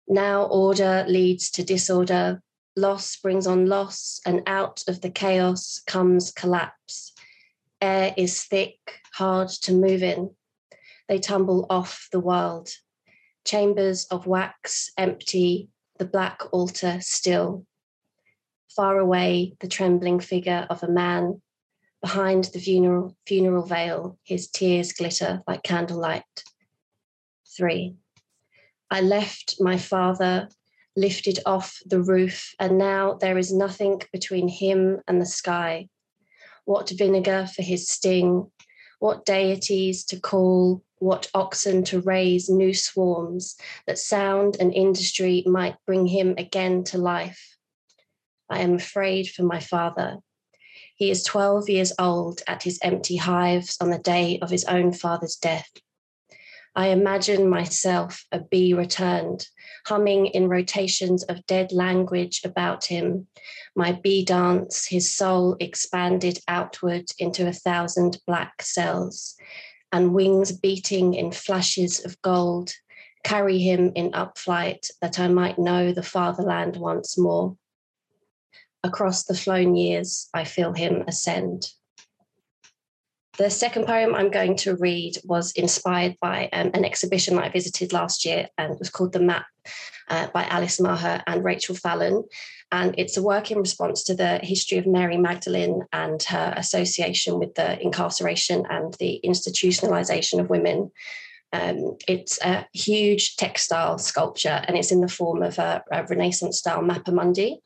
Now 0.07 0.45
order 0.45 1.05
leads 1.09 1.51
to 1.53 1.65
disorder, 1.65 2.43
Loss 2.77 3.17
brings 3.17 3.47
on 3.47 3.67
loss, 3.67 4.21
and 4.27 4.43
out 4.47 4.83
of 4.89 5.01
the 5.01 5.11
chaos 5.11 5.81
comes 5.87 6.33
collapse. 6.33 7.13
Air 7.81 8.13
is 8.17 8.43
thick, 8.43 8.79
hard 9.15 9.49
to 9.63 9.73
move 9.73 10.03
in. 10.03 10.35
They 11.09 11.21
tumble 11.21 11.67
off 11.71 12.09
the 12.11 12.19
world. 12.19 12.71
Chambers 13.45 14.07
of 14.07 14.27
wax 14.27 14.91
empty, 14.99 15.69
the 15.99 16.05
black 16.05 16.43
altar 16.53 16.99
still. 17.01 17.65
Far 18.75 18.99
away, 18.99 19.55
the 19.61 19.69
trembling 19.69 20.19
figure 20.19 20.67
of 20.69 20.83
a 20.83 20.91
man. 20.91 21.43
Behind 22.01 22.45
the 22.45 22.59
funeral, 22.59 23.17
funeral 23.25 23.65
veil, 23.65 24.19
his 24.25 24.49
tears 24.49 24.93
glitter 24.93 25.43
like 25.47 25.63
candlelight. 25.63 26.43
Three. 27.57 27.95
I 28.95 29.01
left 29.01 29.57
my 29.59 29.77
father 29.77 30.49
lifted 30.95 31.41
off 31.45 31.81
the 31.85 32.01
roof, 32.01 32.55
and 32.61 32.79
now 32.79 33.15
there 33.15 33.37
is 33.37 33.53
nothing 33.53 34.01
between 34.13 34.47
him 34.47 35.01
and 35.09 35.21
the 35.21 35.27
sky. 35.27 35.89
What 36.65 36.91
vinegar 36.91 37.49
for 37.53 37.63
his 37.63 37.89
sting, 37.89 38.53
what 39.01 39.27
deities 39.27 40.05
to 40.05 40.21
call, 40.21 40.85
what 40.99 41.29
oxen 41.35 41.83
to 41.87 42.03
raise 42.03 42.49
new 42.49 42.73
swarms, 42.73 43.57
that 43.89 43.99
sound 43.99 44.59
and 44.61 44.73
industry 44.73 45.43
might 45.45 45.75
bring 45.89 46.07
him 46.07 46.37
again 46.39 46.85
to 46.85 46.97
life. 46.97 47.57
I 48.49 48.61
am 48.61 48.75
afraid 48.75 49.29
for 49.29 49.43
my 49.43 49.59
father. 49.59 50.19
He 50.95 51.11
is 51.11 51.25
12 51.25 51.69
years 51.69 51.93
old 51.99 52.43
at 52.47 52.63
his 52.63 52.79
empty 52.81 53.17
hives 53.17 53.77
on 53.81 53.91
the 53.91 53.99
day 53.99 54.39
of 54.41 54.51
his 54.51 54.65
own 54.67 54.93
father's 54.93 55.35
death. 55.35 55.69
I 56.77 56.89
imagine 56.89 57.49
myself 57.49 58.25
a 58.33 58.41
bee 58.41 58.75
returned, 58.75 59.47
humming 59.87 60.27
in 60.27 60.49
rotations 60.49 61.23
of 61.25 61.47
dead 61.47 61.71
language 61.71 62.41
about 62.45 62.85
him. 62.87 63.29
My 63.77 63.93
bee 63.93 64.25
dance, 64.25 64.87
his 64.87 65.15
soul 65.15 65.57
expanded 65.61 66.41
outward 66.49 67.05
into 67.19 67.47
a 67.47 67.53
thousand 67.53 68.19
black 68.27 68.61
cells, 68.63 69.37
and 69.93 70.15
wings 70.15 70.51
beating 70.51 71.15
in 71.15 71.31
flashes 71.31 72.05
of 72.05 72.21
gold 72.23 72.73
carry 73.23 73.59
him 73.59 73.93
in 73.95 74.11
upflight 74.11 74.91
that 75.01 75.19
I 75.19 75.29
might 75.29 75.59
know 75.59 75.93
the 75.93 76.03
fatherland 76.03 76.77
once 76.77 77.17
more. 77.17 77.57
Across 78.83 79.25
the 79.25 79.35
flown 79.35 79.77
years, 79.77 80.29
I 80.35 80.45
feel 80.45 80.73
him 80.73 81.05
ascend. 81.07 81.69
The 83.37 83.51
second 83.51 83.87
poem 83.87 84.15
I'm 84.15 84.31
going 84.31 84.57
to 84.59 84.77
read 84.77 85.19
was 85.25 85.51
inspired 85.53 86.17
by 86.21 86.49
um, 86.53 86.71
an 86.73 86.85
exhibition 86.85 87.35
that 87.35 87.45
I 87.45 87.49
visited 87.49 87.93
last 87.93 88.25
year 88.25 88.47
and 88.59 88.75
it 88.75 88.79
was 88.79 88.91
called 88.91 89.13
The 89.13 89.19
Map 89.19 89.47
uh, 90.09 90.29
by 90.29 90.45
Alice 90.45 90.81
Maher 90.81 91.21
and 91.27 91.43
Rachel 91.43 91.75
Fallon. 91.75 92.23
And 92.71 92.95
it's 92.97 93.17
a 93.17 93.23
work 93.23 93.51
in 93.51 93.59
response 93.59 94.05
to 94.05 94.15
the 94.15 94.39
history 94.39 94.79
of 94.79 94.87
Mary 94.87 95.17
Magdalene 95.17 95.83
and 95.93 96.23
her 96.25 96.55
association 96.57 97.41
with 97.41 97.57
the 97.57 97.81
incarceration 97.83 98.67
and 98.71 98.95
the 99.01 99.21
institutionalization 99.25 100.39
of 100.39 100.49
women. 100.49 100.93
Um, 101.53 101.97
it's 102.07 102.39
a 102.41 102.67
huge 102.73 103.35
textile 103.35 103.99
sculpture 103.99 104.63
and 104.69 104.77
it's 104.77 104.93
in 104.93 105.01
the 105.01 105.09
form 105.09 105.43
of 105.43 105.59
a, 105.59 105.83
a 105.91 106.05
Renaissance 106.05 106.59
style 106.59 106.83
Mappa 106.83 107.13
Mundi 107.13 107.61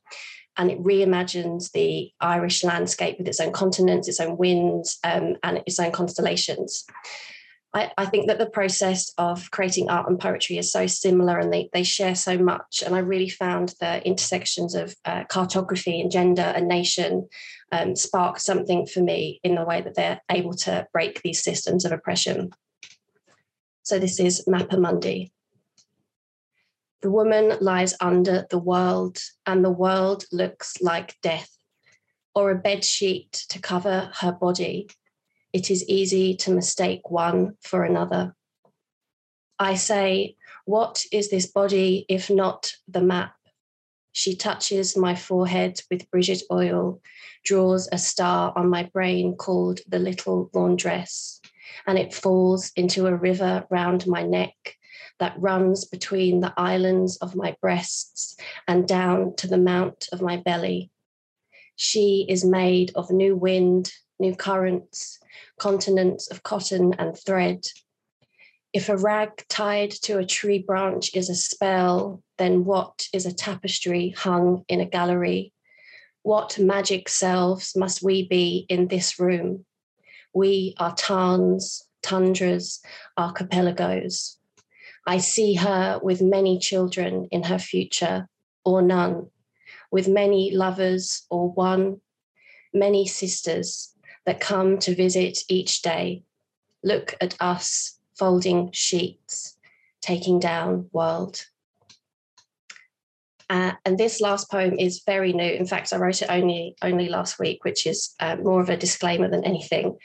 and 0.57 0.71
it 0.71 0.83
reimagines 0.83 1.71
the 1.73 2.11
Irish 2.21 2.65
landscape 2.65 3.19
with 3.19 3.29
its 3.29 3.41
own 3.41 3.53
continents, 3.53 4.09
its 4.09 4.21
own 4.21 4.37
winds, 4.37 4.99
um, 5.05 5.37
and 5.43 5.63
its 5.67 5.79
own 5.79 5.93
constellations. 5.93 6.85
I, 7.75 7.93
I, 7.99 8.07
think 8.07 8.29
that 8.29 8.39
the 8.39 8.49
process 8.49 9.12
of 9.18 9.51
creating 9.51 9.91
art 9.91 10.09
and 10.09 10.18
poetry 10.18 10.57
is 10.57 10.72
so 10.72 10.87
similar 10.87 11.39
and 11.39 11.53
they, 11.53 11.68
they 11.72 11.83
share 11.83 12.14
so 12.14 12.39
much. 12.39 12.83
And 12.85 12.95
I 12.95 13.01
really 13.01 13.29
found 13.29 13.75
the 13.79 14.05
intersections 14.07 14.75
of 14.75 14.97
uh, 15.05 15.25
cartography 15.25 16.01
and 16.01 16.11
gender 16.11 16.43
and 16.43 16.66
nation 16.66 17.29
um, 17.70 17.95
spark 17.95 18.41
something 18.41 18.87
for 18.87 19.01
me 19.01 19.41
in 19.45 19.55
the 19.55 19.64
way 19.64 19.83
that 19.83 19.95
they're 19.95 20.20
able 20.31 20.55
to 20.55 20.87
break 20.93 21.20
these 21.22 21.43
systems 21.43 21.85
of 21.85 21.93
oppression. 21.93 22.51
So 23.83 23.99
this 23.99 24.18
is 24.18 24.45
Mappa 24.49 24.79
Mundi. 24.79 25.31
The 27.01 27.11
woman 27.12 27.57
lies 27.61 27.94
under 28.01 28.46
the 28.51 28.59
world, 28.59 29.18
and 29.46 29.64
the 29.64 29.70
world 29.70 30.24
looks 30.32 30.80
like 30.82 31.20
death, 31.22 31.57
or 32.34 32.51
a 32.51 32.57
bed 32.57 32.84
sheet 32.84 33.32
to 33.51 33.61
cover 33.61 34.11
her 34.16 34.32
body. 34.32 34.88
It 35.53 35.70
is 35.70 35.88
easy 35.88 36.34
to 36.36 36.51
mistake 36.51 37.09
one 37.09 37.57
for 37.62 37.84
another. 37.84 38.34
I 39.61 39.76
say, 39.76 40.36
What 40.64 41.05
is 41.12 41.30
this 41.30 41.46
body 41.46 42.05
if 42.09 42.30
not 42.30 42.72
the 42.88 43.01
map? 43.01 43.34
She 44.11 44.34
touches 44.34 44.96
my 44.96 45.14
forehead 45.14 45.80
with 45.92 46.11
Brigitte 46.11 46.42
oil, 46.51 47.01
draws 47.44 47.88
a 47.92 47.99
star 47.99 48.53
on 48.57 48.68
my 48.68 48.82
brain 48.82 49.36
called 49.36 49.78
the 49.86 50.01
little 50.01 50.51
laundress, 50.53 51.40
and 51.86 51.96
it 51.96 52.12
falls 52.12 52.72
into 52.74 53.07
a 53.07 53.14
river 53.14 53.64
round 53.70 54.05
my 54.09 54.24
neck 54.24 54.78
that 55.18 55.38
runs 55.38 55.84
between 55.84 56.40
the 56.40 56.55
islands 56.57 57.16
of 57.18 57.34
my 57.34 57.57
breasts 57.61 58.36
and 58.66 58.86
down 58.86 59.34
to 59.36 59.46
the 59.46 59.59
mount 59.59 60.09
of 60.12 60.22
my 60.22 60.36
belly. 60.36 60.90
She 61.76 62.26
is 62.28 62.44
made 62.44 62.92
of 62.94 63.11
new 63.11 63.36
wind, 63.36 63.92
new 64.18 64.34
currents, 64.34 65.18
continents 65.59 66.28
of 66.30 66.42
cotton 66.42 66.94
and 66.94 67.16
thread. 67.16 67.66
If 68.72 68.88
a 68.88 68.96
rag 68.96 69.44
tied 69.49 69.90
to 70.03 70.18
a 70.18 70.26
tree 70.26 70.59
branch 70.59 71.14
is 71.14 71.30
a 71.30 71.34
spell, 71.34 72.22
then 72.36 72.64
what 72.64 73.09
is 73.12 73.26
a 73.26 73.32
tapestry 73.32 74.11
hung 74.11 74.64
in 74.68 74.80
a 74.80 74.86
gallery? 74.86 75.53
What 76.22 76.59
magic 76.59 77.09
selves 77.09 77.74
must 77.76 78.03
we 78.03 78.26
be 78.26 78.66
in 78.68 78.88
this 78.88 79.18
room? 79.18 79.64
We 80.34 80.74
are 80.78 80.94
tarns, 80.94 81.82
tundras, 82.03 82.80
archipelagos. 83.16 84.38
I 85.09 85.17
see 85.17 85.55
her 85.55 85.99
with 86.03 86.21
many 86.21 86.59
children 86.59 87.29
in 87.31 87.45
her 87.45 87.59
future, 87.59 88.29
or 88.63 88.83
none, 88.83 89.31
with 89.91 90.07
many 90.07 90.51
lovers 90.51 91.25
or 91.31 91.49
one, 91.49 92.03
many 92.75 93.07
sisters 93.07 93.95
that 94.27 94.39
come 94.39 94.77
to 94.81 94.95
visit 94.95 95.39
each 95.49 95.81
day. 95.81 96.25
Look 96.85 97.15
at 97.23 97.35
us 97.41 97.99
folding 98.19 98.71
sheets, 98.73 99.57
taking 100.03 100.41
down 100.41 100.91
world. 100.93 101.43
Uh, 103.51 103.72
and 103.84 103.96
this 103.96 104.20
last 104.20 104.51
poem 104.51 104.74
is 104.78 105.03
very 105.07 105.32
new. 105.32 105.51
In 105.51 105.66
fact, 105.66 105.92
I 105.92 105.96
wrote 105.96 106.20
it 106.22 106.30
only 106.30 106.76
only 106.82 107.09
last 107.09 107.38
week, 107.38 107.64
which 107.64 107.86
is 107.86 108.14
uh, 108.20 108.36
more 108.36 108.61
of 108.61 108.68
a 108.68 108.76
disclaimer 108.76 109.28
than 109.28 109.44
anything. 109.44 109.96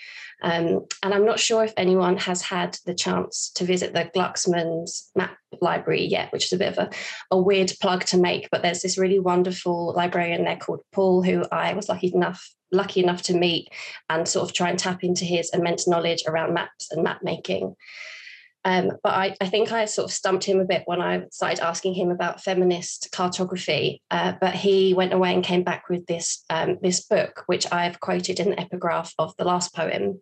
Um, 0.41 0.85
and 1.01 1.13
I'm 1.13 1.25
not 1.25 1.39
sure 1.39 1.63
if 1.63 1.73
anyone 1.77 2.17
has 2.17 2.41
had 2.41 2.77
the 2.85 2.93
chance 2.93 3.49
to 3.55 3.63
visit 3.63 3.93
the 3.93 4.11
Glucksmans 4.13 5.09
map 5.15 5.37
library 5.61 6.05
yet, 6.05 6.31
which 6.33 6.45
is 6.45 6.53
a 6.53 6.57
bit 6.57 6.77
of 6.77 6.77
a, 6.77 6.89
a 7.31 7.41
weird 7.41 7.71
plug 7.81 8.03
to 8.05 8.17
make. 8.17 8.49
But 8.51 8.61
there's 8.61 8.81
this 8.81 8.97
really 8.97 9.19
wonderful 9.19 9.93
librarian 9.95 10.43
there 10.43 10.57
called 10.57 10.81
Paul, 10.91 11.23
who 11.23 11.45
I 11.51 11.73
was 11.73 11.89
lucky 11.89 12.11
enough 12.13 12.49
lucky 12.73 13.03
enough 13.03 13.21
to 13.21 13.37
meet 13.37 13.69
and 14.09 14.27
sort 14.27 14.49
of 14.49 14.53
try 14.53 14.69
and 14.69 14.79
tap 14.79 15.03
into 15.03 15.25
his 15.25 15.51
immense 15.53 15.87
knowledge 15.87 16.23
around 16.27 16.55
maps 16.55 16.91
and 16.91 17.03
map 17.03 17.19
making. 17.21 17.75
Um, 18.65 18.91
but 19.03 19.13
I, 19.13 19.35
I, 19.41 19.47
think 19.47 19.71
I 19.71 19.85
sort 19.85 20.05
of 20.05 20.13
stumped 20.13 20.45
him 20.45 20.59
a 20.59 20.65
bit 20.65 20.83
when 20.85 21.01
I 21.01 21.23
started 21.31 21.59
asking 21.59 21.95
him 21.95 22.11
about 22.11 22.41
feminist 22.41 23.09
cartography. 23.11 24.01
Uh, 24.09 24.33
but 24.39 24.55
he 24.55 24.93
went 24.93 25.13
away 25.13 25.33
and 25.33 25.43
came 25.43 25.63
back 25.63 25.89
with 25.89 26.05
this 26.05 26.43
um, 26.49 26.77
this 26.81 27.05
book, 27.05 27.43
which 27.47 27.69
I've 27.71 27.99
quoted 27.99 28.39
in 28.39 28.51
the 28.51 28.59
epigraph 28.59 29.13
of 29.19 29.35
the 29.37 29.43
last 29.43 29.75
poem. 29.75 30.21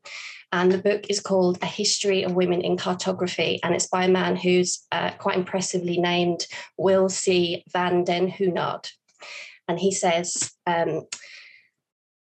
And 0.51 0.71
the 0.71 0.79
book 0.79 1.05
is 1.09 1.21
called 1.21 1.59
A 1.61 1.67
History 1.67 2.23
of 2.23 2.33
Women 2.33 2.61
in 2.61 2.77
Cartography, 2.77 3.59
and 3.63 3.73
it's 3.73 3.87
by 3.87 4.05
a 4.05 4.11
man 4.11 4.35
who's 4.35 4.85
uh, 4.91 5.11
quite 5.11 5.37
impressively 5.37 5.97
named 5.97 6.45
Will 6.77 7.09
C. 7.09 7.63
van 7.71 8.03
den 8.03 8.27
Hoonaard. 8.27 8.89
And 9.67 9.79
he 9.79 9.91
says. 9.91 10.51
Um, 10.65 11.03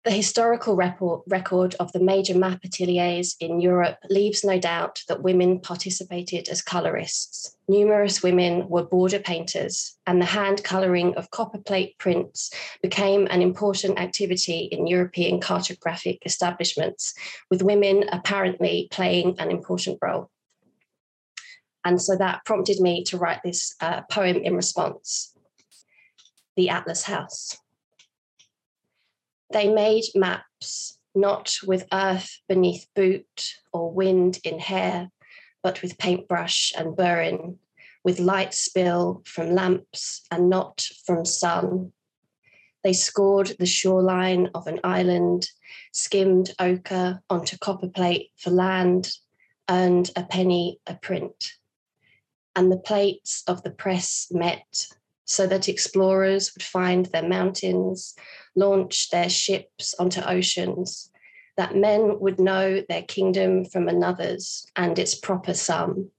the 0.04 0.12
historical 0.12 0.76
record 0.76 1.76
of 1.80 1.92
the 1.92 2.00
major 2.00 2.38
map 2.38 2.62
ateliers 2.64 3.36
in 3.42 3.60
Europe 3.60 3.98
leaves 4.10 4.44
no 4.44 4.58
doubt 4.58 5.02
that 5.10 5.24
women 5.24 5.60
participated 5.60 6.48
as 6.48 6.62
colorists. 6.62 7.58
Numerous 7.68 8.24
women 8.24 8.70
were 8.70 8.86
border 8.86 9.20
painters, 9.20 9.98
and 10.06 10.22
the 10.22 10.26
hand 10.26 10.64
colouring 10.64 11.14
of 11.16 11.32
copperplate 11.32 11.98
prints 11.98 12.52
became 12.82 13.28
an 13.30 13.42
important 13.42 14.00
activity 14.00 14.70
in 14.72 14.88
European 14.88 15.42
cartographic 15.42 16.20
establishments, 16.26 17.14
with 17.50 17.62
women 17.62 18.06
apparently 18.14 18.88
playing 18.92 19.36
an 19.40 19.52
important 19.52 19.98
role. 20.02 20.30
And 21.84 22.02
so 22.02 22.16
that 22.16 22.46
prompted 22.46 22.80
me 22.80 23.04
to 23.06 23.18
write 23.18 23.42
this 23.44 23.76
uh, 23.82 24.02
poem 24.10 24.38
in 24.38 24.56
response 24.56 25.34
The 26.56 26.70
Atlas 26.70 27.04
House. 27.04 27.58
They 29.50 29.72
made 29.72 30.06
maps 30.16 30.98
not 31.16 31.56
with 31.66 31.88
earth 31.92 32.42
beneath 32.48 32.88
boot 32.96 33.56
or 33.74 33.92
wind 33.92 34.40
in 34.44 34.60
hair, 34.60 35.10
but 35.64 35.82
with 35.82 35.98
paintbrush 35.98 36.74
and 36.78 36.96
burin, 36.96 37.58
with 38.04 38.20
light 38.20 38.54
spill 38.54 39.24
from 39.26 39.56
lamps 39.56 40.24
and 40.30 40.50
not 40.50 40.88
from 41.06 41.26
sun. 41.26 41.94
They 42.84 42.94
scored 42.94 43.56
the 43.60 43.66
shoreline 43.66 44.50
of 44.54 44.68
an 44.68 44.80
island, 44.84 45.50
skimmed 45.92 46.54
ochre 46.60 47.22
onto 47.30 47.58
copperplate 47.58 48.32
for 48.38 48.52
land, 48.52 49.12
earned 49.70 50.12
a 50.16 50.24
penny 50.24 50.80
a 50.86 50.96
print. 50.96 51.54
And 52.56 52.72
the 52.72 52.78
plates 52.78 53.44
of 53.48 53.64
the 53.64 53.72
press 53.72 54.28
met 54.32 54.88
so 55.26 55.46
that 55.48 55.68
explorers 55.68 56.54
would 56.54 56.64
find 56.64 57.08
their 57.08 57.28
mountains, 57.28 58.16
launch 58.58 59.10
their 59.10 59.30
ships 59.30 59.96
onto 59.98 60.20
oceans, 60.22 61.10
that 61.56 61.76
men 61.76 62.20
would 62.20 62.40
know 62.40 62.82
their 62.90 63.04
kingdom 63.04 63.64
from 63.64 63.88
another's 63.88 64.66
and 64.76 65.00
its 65.00 65.16
proper 65.16 65.54
sum. 65.54 66.12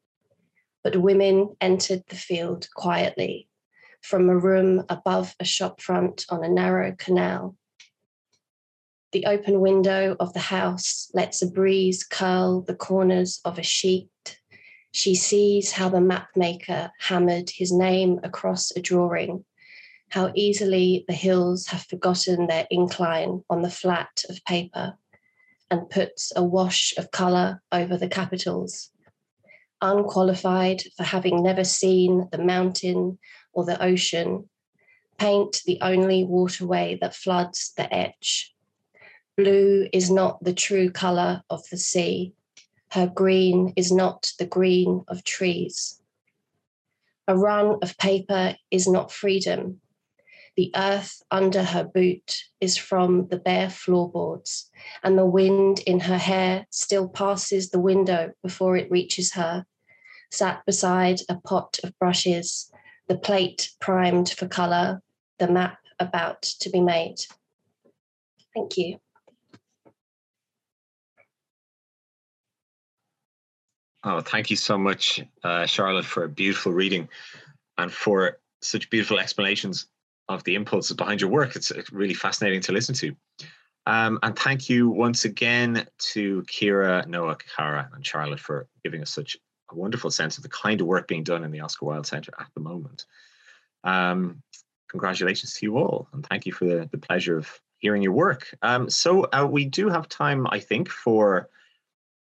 But 0.83 1.03
women 1.03 1.57
entered 1.61 2.05
the 2.09 2.17
field 2.17 2.69
quietly 2.75 3.49
from 4.01 4.31
a 4.31 4.39
room 4.39 4.85
above 4.89 5.35
a 5.39 5.45
shop 5.45 5.81
front 5.81 6.25
on 6.31 6.45
a 6.45 6.49
narrow 6.49 6.95
canal. 6.97 7.57
The 9.13 9.27
open 9.27 9.61
window 9.61 10.17
of 10.21 10.33
the 10.33 10.41
house 10.41 11.11
lets 11.13 11.43
a 11.43 11.51
breeze 11.51 12.05
curl 12.05 12.63
the 12.63 12.75
corners 12.75 13.41
of 13.45 13.59
a 13.59 13.63
sheet 13.63 14.09
she 14.91 15.15
sees 15.15 15.73
how 15.73 15.89
the 15.89 15.99
mapmaker 15.99 16.91
hammered 16.99 17.51
his 17.51 17.71
name 17.71 18.21
across 18.23 18.73
a 18.75 18.81
drawing, 18.81 19.45
how 20.11 20.33
easily 20.35 21.05
the 21.07 21.15
hills 21.15 21.67
have 21.67 21.83
forgotten 21.83 22.47
their 22.47 22.67
incline 22.71 23.43
on 23.51 23.63
the 23.63 23.71
flat 23.71 24.25
of 24.29 24.45
paper, 24.45 24.97
and 25.71 25.91
puts 25.91 26.33
a 26.35 26.43
wash 26.43 26.95
of 26.97 27.11
colour 27.11 27.63
over 27.73 27.97
the 27.97 28.09
capitals. 28.09 28.91
Unqualified 29.81 30.83
for 30.97 31.05
having 31.05 31.43
never 31.43 31.65
seen 31.65 32.29
the 32.33 32.43
mountain 32.43 33.19
or 33.53 33.65
the 33.65 33.83
ocean, 33.83 34.49
paint 35.19 35.63
the 35.67 35.79
only 35.83 36.25
waterway 36.25 36.99
that 37.01 37.15
floods 37.15 37.73
the 37.77 37.93
edge. 37.93 38.55
Blue 39.37 39.89
is 39.93 40.11
not 40.11 40.43
the 40.43 40.55
true 40.55 40.91
colour 40.91 41.43
of 41.51 41.63
the 41.71 41.77
sea 41.77 42.35
her 42.93 43.07
green 43.07 43.73
is 43.77 43.93
not 43.93 44.33
the 44.39 44.47
green 44.47 45.05
of 45.09 45.25
trees. 45.25 46.01
A 47.27 47.37
run 47.37 47.77
of 47.83 47.99
paper 47.99 48.57
is 48.71 48.89
not 48.89 49.13
freedom. 49.13 49.81
The 50.59 50.73
earth 50.75 51.23
under 51.31 51.63
her 51.63 51.85
boot 51.85 52.43
is 52.61 52.77
from 52.77 53.29
the 53.29 53.37
bare 53.37 53.71
floorboards, 53.71 54.69
and 55.05 55.17
the 55.17 55.25
wind 55.25 55.79
in 55.87 56.01
her 56.01 56.19
hair 56.19 56.67
still 56.71 57.09
passes 57.09 57.71
the 57.71 57.79
window 57.79 58.33
before 58.43 58.77
it 58.77 58.91
reaches 58.91 59.35
her, 59.35 59.67
sat 60.33 60.67
beside 60.67 61.21
a 61.29 61.37
pot 61.37 61.79
of 61.85 61.97
brushes, 62.01 62.73
the 63.07 63.17
plate 63.17 63.71
primed 63.81 64.31
for 64.31 64.49
colour, 64.49 65.01
the 65.39 65.47
map 65.47 65.79
about 66.01 66.43
to 66.43 66.71
be 66.71 66.81
made. 66.81 67.19
Thank 68.53 68.77
you. 68.77 68.99
Oh, 74.03 74.23
thank 74.23 74.51
you 74.51 74.57
so 74.57 74.77
much, 74.77 75.21
uh, 75.45 75.67
Charlotte, 75.67 76.05
for 76.05 76.25
a 76.25 76.29
beautiful 76.29 76.73
reading 76.73 77.09
and 77.77 77.93
for 77.93 78.41
such 78.61 78.91
beautiful 78.91 79.21
explanations 79.21 79.87
of 80.29 80.45
the 80.45 80.55
impulses 80.55 80.97
behind 80.97 81.21
your 81.21 81.31
work. 81.31 81.57
It's 81.57 81.73
really 81.93 82.15
fascinating 82.15 82.61
to 82.63 82.73
listen 82.73 82.95
to. 82.97 83.17
Um, 83.87 84.19
and 84.23 84.39
thank 84.39 84.69
you 84.69 84.91
once 84.91 85.25
again 85.25 85.87
to 86.13 86.43
Kira, 86.43 87.07
Noah, 87.07 87.39
Cara, 87.57 87.89
and 87.95 88.05
Charlotte 88.05 88.41
for 88.41 88.69
giving 88.85 89.01
us 89.01 89.11
such 89.11 89.37
a 89.71 89.75
wonderful 89.75 90.11
sense 90.11 90.37
of 90.37 90.43
the 90.43 90.51
kind 90.51 90.81
of 90.81 90.87
work 90.87 91.09
being 91.09 91.23
done 91.23 91.43
in 91.43 91.51
the 91.51 91.61
Oscar 91.61 91.87
Wilde 91.87 92.07
Centre 92.07 92.33
at 92.39 92.49
the 92.55 92.61
moment. 92.61 93.07
Um, 93.85 94.43
congratulations 94.89 95.55
to 95.55 95.67
you 95.67 95.79
all, 95.79 96.09
and 96.13 96.25
thank 96.27 96.45
you 96.45 96.53
for 96.53 96.67
the, 96.67 96.89
the 96.93 96.99
pleasure 96.99 97.39
of 97.39 97.51
hearing 97.79 98.03
your 98.03 98.13
work. 98.13 98.55
Um, 98.61 98.91
so 98.91 99.25
uh, 99.33 99.49
we 99.51 99.65
do 99.65 99.89
have 99.89 100.09
time, 100.09 100.47
I 100.51 100.59
think, 100.59 100.91
for 100.91 101.49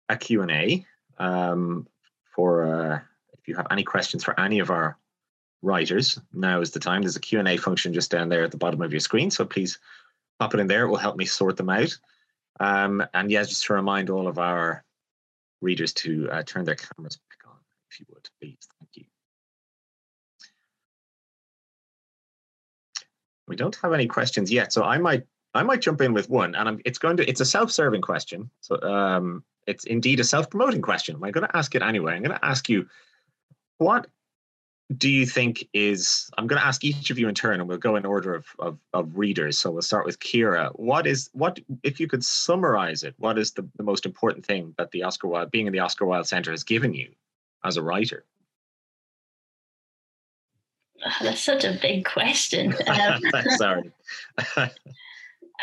a 0.07 0.15
Q&A 0.15 0.85
um, 1.17 1.87
for 2.33 2.63
uh, 2.63 2.99
if 3.33 3.47
you 3.47 3.55
have 3.55 3.67
any 3.71 3.83
questions 3.83 4.23
for 4.23 4.39
any 4.39 4.59
of 4.59 4.69
our 4.69 4.97
writers, 5.61 6.19
now 6.33 6.61
is 6.61 6.71
the 6.71 6.79
time. 6.79 7.01
There's 7.01 7.15
a 7.15 7.21
Q&A 7.21 7.57
function 7.57 7.93
just 7.93 8.11
down 8.11 8.29
there 8.29 8.43
at 8.43 8.51
the 8.51 8.57
bottom 8.57 8.81
of 8.81 8.91
your 8.91 8.99
screen, 8.99 9.31
so 9.31 9.45
please 9.45 9.79
pop 10.39 10.53
it 10.53 10.59
in 10.59 10.67
there. 10.67 10.85
It 10.85 10.89
will 10.89 10.97
help 10.97 11.17
me 11.17 11.25
sort 11.25 11.57
them 11.57 11.69
out. 11.69 11.97
Um, 12.59 13.03
and 13.13 13.31
yeah, 13.31 13.43
just 13.43 13.65
to 13.65 13.73
remind 13.73 14.09
all 14.09 14.27
of 14.27 14.39
our 14.39 14.83
readers 15.61 15.93
to 15.93 16.29
uh, 16.31 16.43
turn 16.43 16.65
their 16.65 16.75
cameras 16.75 17.17
back 17.17 17.51
on, 17.51 17.57
if 17.91 17.99
you 17.99 18.05
would, 18.09 18.29
please. 18.41 18.57
Thank 18.79 18.89
you. 18.95 19.05
We 23.47 23.55
don't 23.55 23.75
have 23.77 23.93
any 23.93 24.07
questions 24.07 24.51
yet, 24.51 24.73
so 24.73 24.83
I 24.83 24.97
might 24.97 25.25
I 25.53 25.63
might 25.63 25.81
jump 25.81 26.01
in 26.01 26.13
with 26.13 26.29
one, 26.29 26.53
and 26.55 26.67
I'm, 26.67 26.79
it's 26.85 26.99
going 26.99 27.17
to 27.17 27.29
it's 27.29 27.41
a 27.41 27.45
self-serving 27.45 28.01
question. 28.01 28.49
So 28.61 28.81
um, 28.81 29.43
it's 29.65 29.85
indeed 29.85 30.19
a 30.19 30.23
self-promoting 30.23 30.81
question. 30.81 31.15
I'm 31.15 31.31
going 31.31 31.47
to 31.47 31.57
ask 31.57 31.73
it 31.73 31.81
anyway. 31.81 32.15
I'm 32.15 32.23
going 32.23 32.37
to 32.37 32.45
ask 32.45 32.69
you, 32.69 32.87
what 33.77 34.07
do 34.95 35.09
you 35.09 35.25
think 35.25 35.67
is 35.73 36.29
i'm 36.37 36.47
going 36.47 36.59
to 36.59 36.65
ask 36.65 36.83
each 36.83 37.09
of 37.09 37.19
you 37.19 37.27
in 37.27 37.35
turn 37.35 37.59
and 37.59 37.67
we'll 37.67 37.77
go 37.77 37.95
in 37.95 38.05
order 38.05 38.33
of, 38.33 38.45
of, 38.59 38.77
of 38.93 39.17
readers 39.17 39.57
so 39.57 39.69
we'll 39.69 39.81
start 39.81 40.05
with 40.05 40.19
kira 40.19 40.69
what 40.79 41.05
is 41.05 41.29
what 41.33 41.59
if 41.83 41.99
you 41.99 42.07
could 42.07 42.23
summarize 42.23 43.03
it 43.03 43.13
what 43.17 43.37
is 43.37 43.51
the, 43.51 43.67
the 43.75 43.83
most 43.83 44.05
important 44.05 44.45
thing 44.45 44.73
that 44.77 44.91
the 44.91 45.03
oscar 45.03 45.27
wilde 45.27 45.51
being 45.51 45.67
in 45.67 45.73
the 45.73 45.79
oscar 45.79 46.05
wilde 46.05 46.27
center 46.27 46.51
has 46.51 46.63
given 46.63 46.93
you 46.93 47.11
as 47.63 47.77
a 47.77 47.81
writer 47.81 48.25
Oh, 51.05 51.11
that's 51.21 51.45
such 51.45 51.63
a 51.63 51.77
big 51.79 52.05
question. 52.05 52.73
Um, 52.87 53.21
sorry 53.57 53.93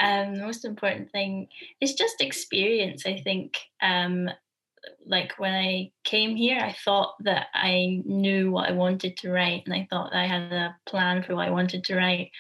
um, 0.01 0.35
the 0.35 0.43
most 0.43 0.65
important 0.65 1.11
thing 1.11 1.49
is 1.81 1.95
just 1.95 2.21
experience. 2.21 3.07
I 3.07 3.21
think, 3.21 3.59
um, 3.83 4.29
like 5.07 5.39
when 5.39 5.55
I 5.55 5.93
came 6.05 6.37
here, 6.37 6.59
I 6.59 6.75
thought 6.85 7.15
that 7.21 7.47
I 7.55 8.03
knew 8.05 8.51
what 8.51 8.69
I 8.69 8.73
wanted 8.73 9.17
to 9.19 9.31
write, 9.31 9.63
and 9.67 9.75
I 9.75 9.87
thought 9.91 10.15
I 10.15 10.27
had 10.27 10.53
a 10.53 10.77
plan 10.87 11.23
for 11.23 11.35
what 11.35 11.49
I 11.49 11.51
wanted 11.51 11.85
to 11.85 11.97
write. 11.97 12.31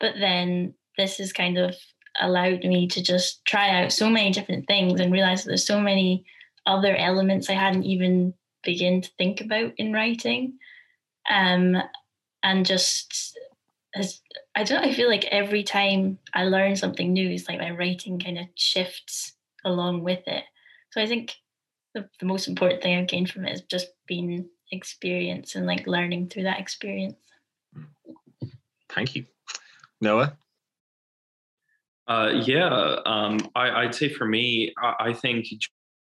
But 0.00 0.14
then 0.18 0.74
this 0.98 1.18
has 1.18 1.32
kind 1.32 1.58
of 1.58 1.74
allowed 2.20 2.64
me 2.64 2.86
to 2.88 3.02
just 3.02 3.44
try 3.44 3.82
out 3.82 3.92
so 3.92 4.10
many 4.10 4.30
different 4.30 4.66
things 4.66 5.00
and 5.00 5.12
realize 5.12 5.42
that 5.44 5.48
there's 5.50 5.66
so 5.66 5.80
many 5.80 6.24
other 6.66 6.94
elements 6.96 7.48
I 7.48 7.54
hadn't 7.54 7.84
even 7.84 8.34
begin 8.62 9.00
to 9.00 9.10
think 9.18 9.40
about 9.40 9.72
in 9.76 9.92
writing. 9.92 10.58
Um, 11.30 11.76
and 12.42 12.66
just 12.66 13.38
as 13.94 14.20
I 14.54 14.64
don't 14.64 14.84
I 14.84 14.92
feel 14.92 15.08
like 15.08 15.24
every 15.26 15.62
time 15.62 16.18
I 16.34 16.44
learn 16.44 16.76
something 16.76 17.12
new, 17.12 17.30
it's 17.30 17.48
like 17.48 17.58
my 17.58 17.70
writing 17.70 18.18
kind 18.18 18.38
of 18.38 18.46
shifts 18.54 19.34
along 19.64 20.02
with 20.02 20.26
it. 20.26 20.44
So 20.90 21.00
I 21.00 21.06
think 21.06 21.34
the, 21.94 22.08
the 22.20 22.26
most 22.26 22.48
important 22.48 22.82
thing 22.82 22.98
I've 22.98 23.08
gained 23.08 23.30
from 23.30 23.44
it 23.44 23.52
is 23.52 23.62
just 23.62 23.88
being 24.06 24.48
experience 24.70 25.54
and 25.54 25.66
like 25.66 25.86
learning 25.86 26.28
through 26.28 26.44
that 26.44 26.58
experience. 26.58 27.16
Thank 28.90 29.14
you. 29.14 29.26
Noah? 30.00 30.36
Uh, 32.08 32.32
yeah, 32.44 32.96
um, 33.06 33.38
I, 33.54 33.84
would 33.84 33.94
say 33.94 34.08
for 34.08 34.26
me, 34.26 34.74
I, 34.82 34.94
I, 34.98 35.12
think 35.12 35.46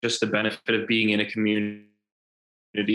just 0.03 0.20
the 0.20 0.26
benefit 0.26 0.74
of 0.74 0.89
being 0.89 1.11
in 1.11 1.20
a 1.20 1.30
community 1.30 1.85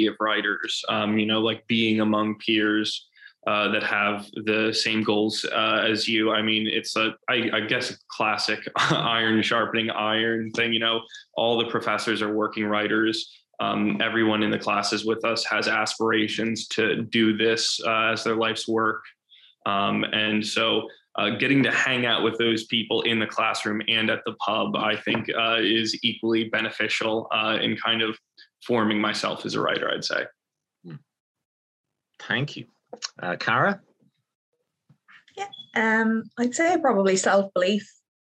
of 0.07 0.15
writers, 0.19 0.83
um, 0.89 1.17
you 1.17 1.25
know, 1.25 1.39
like 1.39 1.65
being 1.67 2.01
among 2.01 2.39
peers, 2.39 3.07
uh, 3.47 3.69
that 3.69 3.81
have 3.81 4.29
the 4.43 4.73
same 4.73 5.01
goals 5.01 5.45
uh, 5.45 5.85
as 5.89 6.05
you. 6.05 6.31
I 6.31 6.41
mean, 6.41 6.67
it's 6.67 6.97
a, 6.97 7.15
I, 7.29 7.49
I 7.53 7.61
guess, 7.61 7.91
a 7.91 7.95
classic 8.09 8.59
iron 8.75 9.41
sharpening 9.41 9.89
iron 9.89 10.51
thing. 10.51 10.73
You 10.73 10.81
know, 10.81 10.99
all 11.37 11.57
the 11.57 11.69
professors 11.69 12.21
are 12.21 12.33
working 12.33 12.65
writers. 12.65 13.31
Um, 13.61 14.01
everyone 14.01 14.43
in 14.43 14.51
the 14.51 14.59
classes 14.59 15.05
with 15.05 15.23
us 15.23 15.45
has 15.45 15.69
aspirations 15.69 16.67
to 16.69 17.03
do 17.03 17.37
this 17.37 17.79
uh, 17.87 18.11
as 18.11 18.25
their 18.25 18.35
life's 18.35 18.67
work. 18.67 19.01
Um, 19.65 20.03
and 20.03 20.45
so 20.45 20.89
uh, 21.15 21.29
getting 21.29 21.63
to 21.63 21.71
hang 21.71 22.05
out 22.05 22.23
with 22.23 22.37
those 22.37 22.65
people 22.65 23.03
in 23.03 23.17
the 23.17 23.25
classroom 23.25 23.81
and 23.87 24.09
at 24.09 24.19
the 24.25 24.33
pub, 24.45 24.75
I 24.75 24.97
think, 24.97 25.29
uh, 25.29 25.59
is 25.61 25.97
equally 26.03 26.49
beneficial 26.49 27.29
in 27.61 27.77
kind 27.77 28.01
of 28.01 28.17
forming 28.65 28.99
myself 28.99 29.45
as 29.45 29.55
a 29.55 29.61
writer, 29.61 29.89
I'd 29.89 30.03
say. 30.03 30.25
Hmm. 30.83 30.95
Thank 32.19 32.57
you. 32.57 32.65
Uh, 33.21 33.35
Cara? 33.35 33.81
Yeah, 35.35 35.47
um, 35.75 36.23
I'd 36.38 36.55
say 36.55 36.77
probably 36.79 37.15
self 37.15 37.53
belief. 37.53 37.89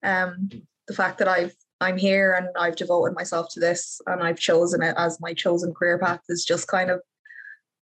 Um, 0.04 0.50
the 0.88 0.94
fact 0.94 1.18
that 1.20 1.28
I've 1.28 1.54
I'm 1.80 1.98
here 1.98 2.34
and 2.34 2.50
I've 2.58 2.76
devoted 2.76 3.16
myself 3.16 3.48
to 3.52 3.60
this 3.60 4.02
and 4.08 4.24
I've 4.24 4.40
chosen 4.40 4.82
it 4.82 4.96
as 4.98 5.20
my 5.22 5.34
chosen 5.34 5.74
career 5.74 6.00
path 6.00 6.22
is 6.28 6.44
just 6.44 6.68
kind 6.68 6.90
of 6.90 7.02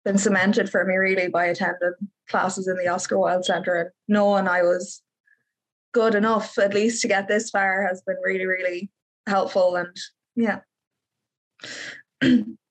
been 0.05 0.19
cemented 0.19 0.69
for 0.69 0.85
me 0.85 0.97
really 0.97 1.29
by 1.29 1.47
attending 1.47 1.95
classes 2.29 2.69
in 2.69 2.77
the 2.77 2.89
Oscar 2.89 3.19
Wilde 3.19 3.45
Centre 3.45 3.77
and 3.77 3.91
knowing 4.07 4.47
I 4.47 4.63
was 4.63 5.03
good 5.93 6.15
enough 6.15 6.59
at 6.59 6.75
least 6.75 7.01
to 7.03 7.09
get 7.09 7.29
this 7.29 7.51
far 7.51 7.87
has 7.87 8.03
been 8.03 8.17
really 8.23 8.47
really 8.47 8.91
helpful 9.27 9.77
and 9.77 9.97
yeah 10.37 10.61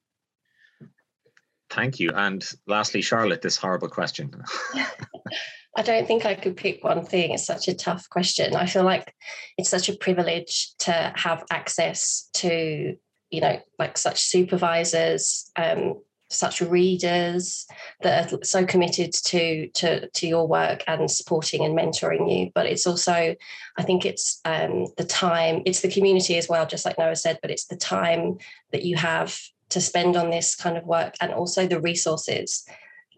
Thank 1.78 1.99
you. 1.99 2.11
And 2.15 2.43
lastly, 2.65 3.03
Charlotte, 3.03 3.43
this 3.43 3.55
horrible 3.55 3.88
question. 3.88 4.34
I 5.78 5.84
don't 5.84 6.07
think 6.07 6.25
I 6.25 6.34
could 6.34 6.57
pick 6.57 6.84
one 6.84 7.05
thing. 7.05 7.32
It's 7.32 7.45
such 7.45 7.67
a 7.67 7.75
tough 7.75 8.09
question. 8.09 8.55
I 8.55 8.65
feel 8.65 8.84
like 8.84 9.13
it's 9.59 9.69
such 9.69 9.88
a 9.88 9.95
privilege 9.95 10.73
to 10.80 11.13
have 11.15 11.45
access 11.51 12.32
to, 12.34 12.95
you 13.30 13.41
know, 13.41 13.61
like 13.78 13.95
such 13.95 14.23
supervisors, 14.23 15.51
um, 15.55 16.01
such 16.32 16.61
readers 16.61 17.67
that 18.01 18.34
are 18.34 18.39
so 18.43 18.65
committed 18.65 19.13
to 19.13 19.69
to 19.75 20.09
to 20.09 20.28
your 20.28 20.47
work 20.47 20.84
and 20.88 21.11
supporting 21.11 21.63
and 21.63 21.78
mentoring 21.78 22.28
you. 22.28 22.51
But 22.55 22.65
it's 22.65 22.88
also, 22.88 23.36
I 23.78 23.84
think 23.84 24.03
it's 24.03 24.41
um, 24.45 24.88
the 24.97 25.05
time, 25.05 25.61
it's 25.67 25.82
the 25.82 25.91
community 25.91 26.38
as 26.38 26.49
well, 26.49 26.65
just 26.65 26.86
like 26.86 26.97
Noah 26.97 27.15
said. 27.15 27.38
But 27.39 27.51
it's 27.51 27.67
the 27.67 27.78
time 27.78 28.39
that 28.71 28.84
you 28.84 28.95
have 28.95 29.39
to 29.70 29.82
spend 29.82 30.15
on 30.15 30.30
this 30.30 30.55
kind 30.55 30.78
of 30.78 30.86
work 30.86 31.15
and 31.20 31.34
also 31.34 31.68
the 31.68 31.82
resources. 31.82 32.65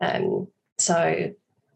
Um, 0.02 0.48
so 0.78 1.32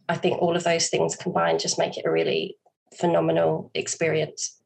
I 0.10 0.16
think 0.16 0.42
all 0.42 0.56
of 0.56 0.64
those 0.64 0.90
things 0.90 1.16
combined 1.16 1.60
just 1.60 1.80
make 1.80 1.98
it 1.98 2.06
a 2.06 2.12
really 2.12 2.58
phenomenal 2.98 3.72
experience. 3.74 4.60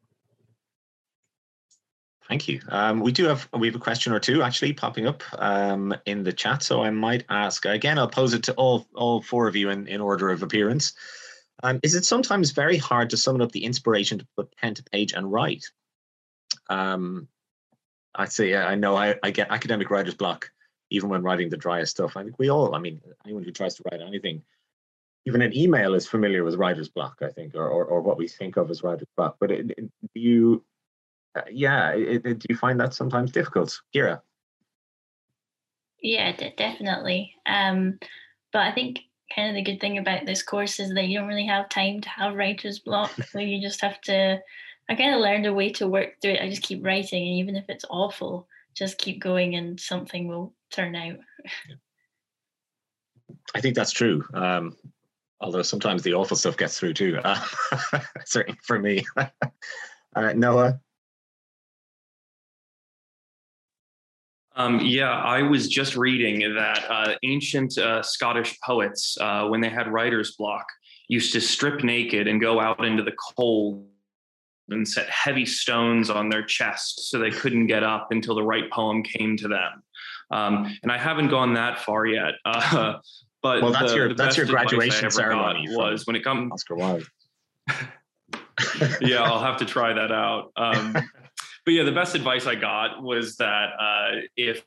Thank 2.28 2.46
you. 2.46 2.60
Um, 2.68 3.00
we 3.00 3.10
do 3.10 3.24
have 3.24 3.48
we 3.58 3.68
have 3.68 3.74
a 3.74 3.80
question 3.80 4.12
or 4.12 4.20
two 4.20 4.42
actually 4.42 4.74
popping 4.74 5.06
up 5.06 5.22
um, 5.38 5.94
in 6.04 6.24
the 6.24 6.32
chat, 6.32 6.62
so 6.62 6.82
I 6.82 6.90
might 6.90 7.24
ask 7.30 7.64
again. 7.64 7.98
I'll 7.98 8.08
pose 8.08 8.34
it 8.34 8.42
to 8.44 8.52
all 8.54 8.86
all 8.94 9.22
four 9.22 9.48
of 9.48 9.56
you 9.56 9.70
in, 9.70 9.86
in 9.86 10.02
order 10.02 10.28
of 10.28 10.42
appearance. 10.42 10.92
Um, 11.62 11.80
is 11.82 11.94
it 11.94 12.04
sometimes 12.04 12.50
very 12.50 12.76
hard 12.76 13.08
to 13.10 13.16
summon 13.16 13.40
up 13.40 13.52
the 13.52 13.64
inspiration 13.64 14.18
to 14.18 14.26
put 14.36 14.54
pen 14.56 14.74
to 14.74 14.82
page 14.82 15.14
and 15.14 15.32
write? 15.32 15.64
Um, 16.68 17.28
I'd 18.18 18.32
say 18.32 18.50
yeah, 18.50 18.66
I 18.66 18.74
know 18.74 18.96
I, 18.96 19.14
I 19.22 19.30
get 19.30 19.50
academic 19.50 19.90
writer's 19.90 20.14
block 20.14 20.50
even 20.90 21.08
when 21.08 21.22
writing 21.22 21.48
the 21.48 21.56
driest 21.56 21.92
stuff. 21.92 22.16
I 22.16 22.24
think 22.24 22.38
we 22.38 22.50
all, 22.50 22.74
I 22.74 22.78
mean, 22.78 23.00
anyone 23.24 23.44
who 23.44 23.52
tries 23.52 23.74
to 23.74 23.82
write 23.90 24.00
anything, 24.00 24.42
even 25.26 25.42
an 25.42 25.56
email 25.56 25.94
is 25.94 26.06
familiar 26.06 26.44
with 26.44 26.54
writer's 26.54 26.88
block, 26.88 27.18
I 27.22 27.28
think, 27.28 27.54
or, 27.54 27.68
or, 27.68 27.84
or 27.84 28.00
what 28.00 28.18
we 28.18 28.28
think 28.28 28.56
of 28.56 28.70
as 28.70 28.82
writer's 28.82 29.08
block. 29.16 29.36
But 29.38 29.50
it, 29.50 29.70
it, 29.76 29.90
do 30.14 30.20
you, 30.20 30.64
uh, 31.36 31.42
yeah, 31.50 31.90
it, 31.90 32.22
do 32.22 32.46
you 32.48 32.56
find 32.56 32.80
that 32.80 32.94
sometimes 32.94 33.30
difficult? 33.30 33.78
Kira? 33.94 34.20
Yeah, 36.00 36.34
d- 36.34 36.54
definitely. 36.56 37.34
Um, 37.44 37.98
but 38.52 38.62
I 38.62 38.72
think 38.72 39.00
kind 39.34 39.50
of 39.50 39.54
the 39.54 39.70
good 39.70 39.80
thing 39.80 39.98
about 39.98 40.24
this 40.24 40.42
course 40.42 40.80
is 40.80 40.94
that 40.94 41.06
you 41.06 41.18
don't 41.18 41.28
really 41.28 41.46
have 41.46 41.68
time 41.68 42.00
to 42.00 42.08
have 42.08 42.34
writer's 42.34 42.78
block. 42.78 43.12
so 43.30 43.38
you 43.38 43.60
just 43.60 43.82
have 43.82 44.00
to 44.02 44.40
I 44.88 44.94
kind 44.94 45.14
of 45.14 45.20
learned 45.20 45.46
a 45.46 45.52
way 45.52 45.70
to 45.72 45.86
work 45.86 46.14
through 46.20 46.32
it. 46.32 46.42
I 46.42 46.48
just 46.48 46.62
keep 46.62 46.84
writing, 46.84 47.26
and 47.26 47.36
even 47.36 47.56
if 47.56 47.66
it's 47.68 47.84
awful, 47.90 48.48
just 48.74 48.98
keep 48.98 49.20
going, 49.20 49.54
and 49.54 49.78
something 49.78 50.28
will 50.28 50.54
turn 50.70 50.96
out. 50.96 51.18
I 53.54 53.60
think 53.60 53.74
that's 53.74 53.92
true. 53.92 54.24
Um, 54.32 54.76
although 55.40 55.62
sometimes 55.62 56.02
the 56.02 56.14
awful 56.14 56.36
stuff 56.36 56.56
gets 56.56 56.78
through 56.78 56.94
too. 56.94 57.18
Uh, 57.22 57.38
certainly 58.24 58.58
for 58.62 58.78
me. 58.78 59.04
uh, 60.16 60.32
Noah. 60.34 60.80
Um, 64.56 64.80
yeah, 64.80 65.12
I 65.12 65.42
was 65.42 65.68
just 65.68 65.96
reading 65.96 66.54
that 66.54 66.84
uh, 66.90 67.14
ancient 67.22 67.78
uh, 67.78 68.02
Scottish 68.02 68.58
poets, 68.60 69.16
uh, 69.20 69.46
when 69.46 69.60
they 69.60 69.68
had 69.68 69.86
writer's 69.86 70.34
block, 70.34 70.66
used 71.06 71.32
to 71.34 71.40
strip 71.40 71.84
naked 71.84 72.26
and 72.26 72.40
go 72.40 72.58
out 72.58 72.84
into 72.84 73.04
the 73.04 73.14
cold 73.36 73.86
and 74.70 74.86
set 74.86 75.08
heavy 75.08 75.46
stones 75.46 76.10
on 76.10 76.28
their 76.28 76.42
chest 76.42 77.10
so 77.10 77.18
they 77.18 77.30
couldn't 77.30 77.66
get 77.66 77.82
up 77.82 78.08
until 78.10 78.34
the 78.34 78.42
right 78.42 78.70
poem 78.70 79.02
came 79.02 79.36
to 79.36 79.48
them. 79.48 79.82
Um, 80.30 80.76
and 80.82 80.92
I 80.92 80.98
haven't 80.98 81.28
gone 81.28 81.54
that 81.54 81.80
far 81.80 82.06
yet. 82.06 82.34
Uh, 82.44 82.98
but 83.40 83.62
well, 83.62 83.70
that's 83.70 83.92
the, 83.92 83.96
your 83.96 84.08
the 84.08 84.14
that's 84.14 84.36
your 84.36 84.46
graduation 84.46 85.10
ceremony. 85.12 85.66
Was 85.68 86.06
when 86.06 86.16
it 86.16 86.24
comes 86.24 86.50
Oscar 86.52 86.74
Wilde. 86.74 87.04
yeah, 89.00 89.22
I'll 89.22 89.40
have 89.40 89.58
to 89.58 89.64
try 89.64 89.92
that 89.92 90.10
out. 90.10 90.50
Um, 90.56 90.92
but 90.92 91.72
yeah, 91.72 91.84
the 91.84 91.92
best 91.92 92.16
advice 92.16 92.46
I 92.46 92.56
got 92.56 93.00
was 93.00 93.36
that 93.36 93.70
uh, 93.78 94.20
if 94.36 94.64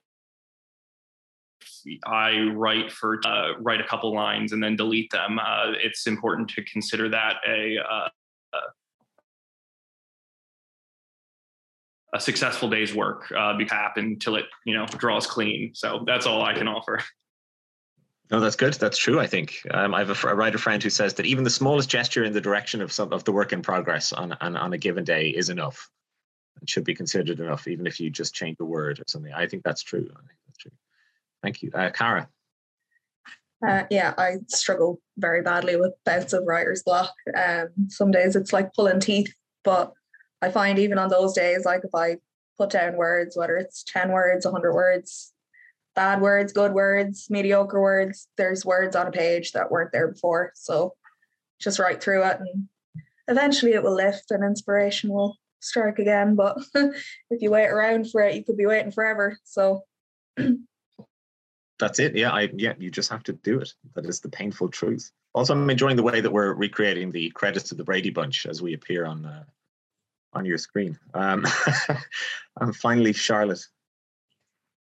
I 2.05 2.39
write 2.53 2.91
for 2.91 3.19
uh, 3.25 3.59
write 3.59 3.81
a 3.81 3.83
couple 3.83 4.13
lines 4.13 4.53
and 4.53 4.63
then 4.63 4.77
delete 4.77 5.11
them, 5.11 5.37
uh, 5.37 5.73
it's 5.83 6.07
important 6.07 6.49
to 6.51 6.63
consider 6.63 7.09
that 7.09 7.37
a 7.45 7.77
a 12.13 12.19
successful 12.19 12.69
day's 12.69 12.93
work 12.93 13.31
uh, 13.35 13.55
be 13.55 13.65
happen 13.65 14.05
until 14.05 14.35
it 14.35 14.45
you 14.65 14.75
know 14.75 14.85
draws 14.85 15.27
clean. 15.27 15.71
So 15.73 16.03
that's 16.05 16.25
all 16.25 16.43
I 16.43 16.53
can 16.53 16.67
offer. 16.67 16.99
No, 18.29 18.39
that's 18.39 18.55
good. 18.55 18.73
That's 18.75 18.97
true. 18.97 19.19
I 19.19 19.27
think 19.27 19.61
um, 19.71 19.93
I 19.93 19.99
have 19.99 20.23
a, 20.23 20.27
a, 20.27 20.35
writer 20.35 20.57
friend 20.57 20.81
who 20.81 20.89
says 20.89 21.15
that 21.15 21.25
even 21.25 21.43
the 21.43 21.49
smallest 21.49 21.89
gesture 21.89 22.23
in 22.23 22.31
the 22.31 22.39
direction 22.39 22.81
of 22.81 22.91
some 22.91 23.11
of 23.11 23.25
the 23.25 23.33
work 23.33 23.51
in 23.51 23.61
progress 23.61 24.13
on, 24.13 24.37
on 24.39 24.55
on 24.55 24.71
a 24.71 24.77
given 24.77 25.03
day 25.03 25.27
is 25.27 25.49
enough. 25.49 25.89
It 26.61 26.69
should 26.69 26.85
be 26.85 26.95
considered 26.95 27.39
enough, 27.39 27.67
even 27.67 27.87
if 27.87 27.99
you 27.99 28.09
just 28.09 28.33
change 28.33 28.57
a 28.59 28.65
word 28.65 28.99
or 28.99 29.03
something. 29.07 29.33
I 29.33 29.47
think 29.47 29.63
that's 29.63 29.83
true. 29.83 30.07
I 30.13 30.19
think 30.19 30.39
that's 30.47 30.57
true. 30.59 30.71
Thank 31.41 31.61
you, 31.61 31.71
uh, 31.73 31.89
Cara. 31.89 32.29
Uh, 33.65 33.83
yeah, 33.91 34.13
I 34.17 34.37
struggle 34.47 34.99
very 35.17 35.41
badly 35.41 35.75
with 35.75 35.93
bouts 36.03 36.33
of 36.33 36.45
writer's 36.45 36.83
block. 36.83 37.13
Um, 37.35 37.69
some 37.89 38.11
days 38.11 38.35
it's 38.35 38.53
like 38.53 38.73
pulling 38.73 38.99
teeth, 38.99 39.33
but 39.63 39.93
I 40.41 40.49
find 40.49 40.79
even 40.79 40.97
on 40.97 41.09
those 41.09 41.33
days, 41.33 41.65
like 41.65 41.83
if 41.83 41.93
I 41.93 42.17
put 42.57 42.71
down 42.71 42.95
words, 42.95 43.37
whether 43.37 43.57
it's 43.57 43.83
10 43.83 44.11
words, 44.11 44.45
100 44.45 44.73
words, 44.73 45.33
bad 45.95 46.21
words, 46.21 46.53
good 46.53 46.73
words, 46.73 47.27
mediocre 47.29 47.81
words, 47.81 48.27
there's 48.37 48.65
words 48.65 48.95
on 48.95 49.07
a 49.07 49.11
page 49.11 49.51
that 49.51 49.71
weren't 49.71 49.91
there 49.91 50.07
before. 50.07 50.51
So 50.55 50.95
just 51.59 51.79
write 51.79 52.01
through 52.01 52.23
it 52.23 52.39
and 52.39 52.67
eventually 53.27 53.73
it 53.73 53.83
will 53.83 53.95
lift 53.95 54.31
and 54.31 54.43
inspiration 54.43 55.09
will 55.09 55.37
strike 55.59 55.99
again. 55.99 56.35
But 56.35 56.57
if 56.75 57.41
you 57.41 57.51
wait 57.51 57.67
around 57.67 58.09
for 58.09 58.21
it, 58.21 58.35
you 58.35 58.43
could 58.43 58.57
be 58.57 58.65
waiting 58.65 58.91
forever. 58.91 59.37
So 59.43 59.83
that's 61.79 61.99
it. 61.99 62.15
Yeah, 62.15 62.31
I 62.31 62.49
yeah, 62.55 62.73
you 62.77 62.89
just 62.91 63.09
have 63.09 63.23
to 63.23 63.33
do 63.33 63.59
it. 63.59 63.73
That 63.95 64.05
is 64.05 64.19
the 64.19 64.29
painful 64.29 64.69
truth. 64.69 65.11
Also, 65.33 65.53
I'm 65.53 65.69
enjoying 65.69 65.95
the 65.95 66.03
way 66.03 66.19
that 66.19 66.31
we're 66.31 66.53
recreating 66.53 67.11
the 67.11 67.29
credits 67.31 67.71
of 67.71 67.77
the 67.77 67.83
Brady 67.83 68.09
Bunch 68.09 68.45
as 68.45 68.61
we 68.61 68.73
appear 68.73 69.05
on 69.05 69.25
uh, 69.25 69.43
on 70.33 70.45
your 70.45 70.57
screen. 70.57 70.97
Um, 71.13 71.45
and 72.59 72.75
finally, 72.75 73.13
Charlotte. 73.13 73.65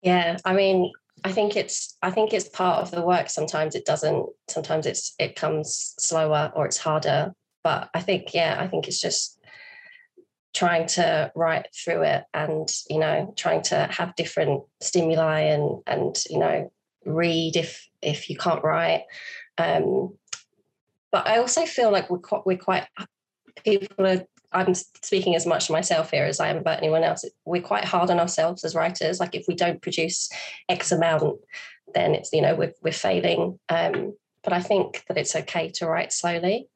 Yeah, 0.03 0.37
I 0.45 0.53
mean, 0.53 0.93
I 1.25 1.33
think 1.33 1.57
it's 1.57 1.97
I 2.03 2.11
think 2.11 2.33
it's 2.33 2.49
part 2.49 2.83
of 2.83 2.91
the 2.91 3.03
work. 3.03 3.31
Sometimes 3.31 3.75
it 3.75 3.85
doesn't. 3.85 4.27
Sometimes 4.49 4.87
it's 4.87 5.15
it 5.19 5.37
comes 5.37 5.95
slower 5.99 6.53
or 6.55 6.67
it's 6.67 6.79
harder. 6.79 7.33
But 7.63 7.91
I 7.95 8.01
think 8.01 8.35
yeah, 8.35 8.57
I 8.59 8.67
think 8.67 8.89
it's 8.89 9.01
just 9.01 9.39
trying 10.55 10.87
to 10.87 11.33
write 11.35 11.67
through 11.75 12.03
it 12.03 12.25
and 12.35 12.69
you 12.91 12.99
know 12.99 13.33
trying 13.37 13.63
to 13.63 13.89
have 13.91 14.15
different 14.17 14.63
stimuli 14.81 15.41
and 15.41 15.83
and 15.87 16.17
you 16.29 16.39
know 16.39 16.71
read 17.07 17.57
if 17.57 17.89
if 18.03 18.29
you 18.29 18.37
can't 18.37 18.63
write 18.63 19.05
um 19.59 20.17
but 21.11 21.27
i 21.27 21.39
also 21.39 21.65
feel 21.65 21.91
like 21.91 22.11
we're 22.11 22.19
quite 22.19 22.45
we're 22.45 22.57
quite 22.57 22.87
people 23.65 24.07
are 24.07 24.23
i'm 24.53 24.75
speaking 24.75 25.35
as 25.35 25.47
much 25.47 25.67
to 25.67 25.73
myself 25.73 26.11
here 26.11 26.25
as 26.25 26.41
i 26.41 26.49
am 26.49 26.57
about 26.57 26.79
anyone 26.79 27.05
else 27.05 27.25
we're 27.45 27.63
quite 27.63 27.85
hard 27.85 28.11
on 28.11 28.21
ourselves 28.21 28.65
as 28.65 28.75
writers 28.75 29.21
like 29.21 29.35
if 29.35 29.45
we 29.49 29.55
don't 29.55 29.83
produce 29.83 30.31
x 30.69 30.93
amount 30.93 31.39
then 31.95 32.15
it's 32.15 32.33
you 32.33 32.41
know 32.41 32.55
we're, 32.55 32.73
we're 32.83 32.93
failing 32.93 33.59
um 33.69 34.15
but 34.45 34.53
i 34.53 34.61
think 34.61 35.05
that 35.09 35.19
it's 35.19 35.37
okay 35.37 35.71
to 35.71 35.87
write 35.87 36.13
slowly 36.13 36.69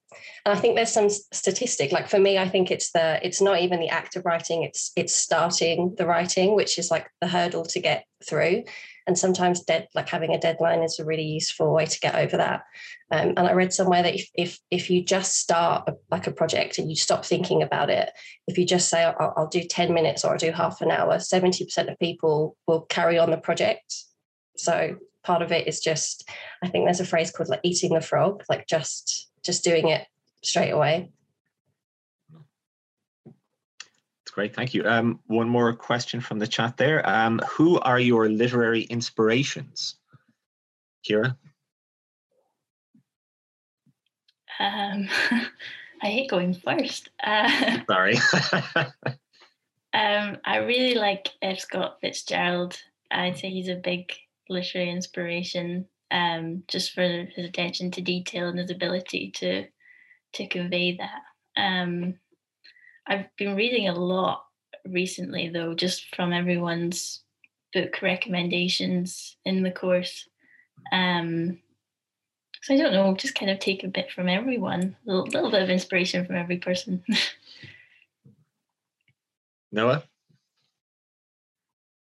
and 0.45 0.57
I 0.57 0.61
think 0.61 0.77
there's 0.77 0.93
some 0.93 1.09
statistic. 1.11 1.93
Like 1.93 2.09
for 2.09 2.19
me, 2.19 2.39
I 2.39 2.49
think 2.49 2.71
it's 2.71 2.93
the 2.93 3.25
it's 3.27 3.43
not 3.43 3.61
even 3.61 3.81
the 3.81 3.89
act 3.89 4.17
of 4.17 4.25
writing; 4.25 4.63
it's 4.63 4.93
it's 4.97 5.15
starting 5.15 5.95
the 5.99 6.07
writing, 6.07 6.55
which 6.55 6.79
is 6.79 6.91
like 6.91 7.11
the 7.21 7.29
hurdle 7.29 7.65
to 7.67 7.81
get 7.81 8.07
through. 8.25 8.65
And 9.09 9.17
sometimes 9.17 9.63
dead 9.63 9.87
like 9.95 10.09
having 10.09 10.35
a 10.35 10.41
deadline 10.41 10.83
is 10.83 10.99
a 10.99 11.05
really 11.05 11.23
useful 11.23 11.73
way 11.73 11.87
to 11.87 12.01
get 12.01 12.17
over 12.17 12.37
that. 12.39 12.65
Um, 13.13 13.35
and 13.37 13.41
I 13.41 13.53
read 13.53 13.73
somewhere 13.73 14.03
that 14.03 14.17
if 14.17 14.29
if 14.35 14.59
if 14.71 14.91
you 14.91 15.05
just 15.05 15.39
start 15.39 15.89
a, 15.89 15.95
like 16.11 16.27
a 16.27 16.33
project 16.33 16.79
and 16.79 16.91
you 16.91 16.97
stop 16.97 17.25
thinking 17.25 17.63
about 17.63 17.89
it, 17.89 18.11
if 18.49 18.59
you 18.59 18.67
just 18.67 18.89
say 18.89 19.05
I'll, 19.05 19.33
I'll 19.37 19.47
do 19.47 19.63
ten 19.63 19.95
minutes 19.95 20.25
or 20.25 20.33
I'll 20.33 20.39
do 20.39 20.51
half 20.51 20.81
an 20.81 20.91
hour, 20.91 21.21
seventy 21.21 21.65
percent 21.65 21.89
of 21.89 21.99
people 22.01 22.57
will 22.67 22.81
carry 22.81 23.17
on 23.17 23.31
the 23.31 23.37
project. 23.37 23.95
So 24.57 24.97
part 25.23 25.43
of 25.43 25.53
it 25.53 25.69
is 25.69 25.79
just 25.81 26.29
I 26.65 26.69
think 26.69 26.85
there's 26.85 27.01
a 27.01 27.07
phrase 27.07 27.31
called 27.31 27.49
like 27.49 27.61
eating 27.63 27.95
the 27.95 28.01
frog, 28.01 28.43
like 28.49 28.67
just 28.67 29.31
just 29.45 29.63
doing 29.63 29.87
it 29.87 30.05
straight 30.43 30.71
away. 30.71 31.13
It's 34.23 34.26
great, 34.37 34.55
thank 34.55 34.75
you. 34.75 34.85
Um, 34.87 35.19
one 35.29 35.49
more 35.49 35.73
question 35.73 36.21
from 36.21 36.39
the 36.39 36.47
chat 36.47 36.77
there. 36.77 37.09
Um, 37.09 37.41
who 37.49 37.81
are 37.81 37.99
your 37.99 38.29
literary 38.29 38.83
inspirations? 38.83 39.95
Kira? 41.09 41.35
Um, 44.61 45.09
I 46.03 46.07
hate 46.07 46.29
going 46.29 46.53
first. 46.53 47.09
Uh, 47.25 47.79
Sorry. 47.91 48.19
um, 49.95 50.37
I 50.45 50.59
really 50.59 50.97
like 50.97 51.31
F. 51.41 51.61
Scott 51.61 51.97
Fitzgerald. 52.03 52.79
I'd 53.11 53.39
say 53.39 53.49
he's 53.49 53.71
a 53.71 53.77
big 53.77 54.13
literary 54.51 54.91
inspiration 54.91 55.87
um, 56.11 56.63
just 56.69 56.93
for 56.93 57.27
his 57.35 57.47
attention 57.47 57.91
to 57.93 58.03
detail 58.03 58.49
and 58.49 58.59
his 58.59 58.71
ability 58.71 59.31
to 59.37 59.65
to 60.35 60.47
convey 60.49 60.99
that. 60.99 61.23
Um, 61.57 62.19
I've 63.07 63.35
been 63.37 63.57
reading 63.57 63.89
a 63.89 63.95
lot 63.95 64.45
recently, 64.87 65.49
though, 65.49 65.75
just 65.75 66.15
from 66.15 66.33
everyone's 66.33 67.23
book 67.73 68.01
recommendations 68.03 69.37
in 69.45 69.63
the 69.63 69.71
course. 69.71 70.29
Um, 70.93 71.59
so 72.63 72.75
I 72.75 72.79
don't 72.79 72.93
know, 72.93 73.15
just 73.15 73.35
kind 73.35 73.51
of 73.51 73.61
take 73.61 73.85
a 73.85 73.89
bit 73.89 74.11
from 74.11 74.29
everyone, 74.29 74.97
a 75.07 75.11
little, 75.11 75.27
little 75.27 75.51
bit 75.51 75.63
of 75.63 75.71
inspiration 75.71 76.27
from 76.27 76.37
every 76.37 76.59
person. 76.59 77.05
Noah? 79.73 80.05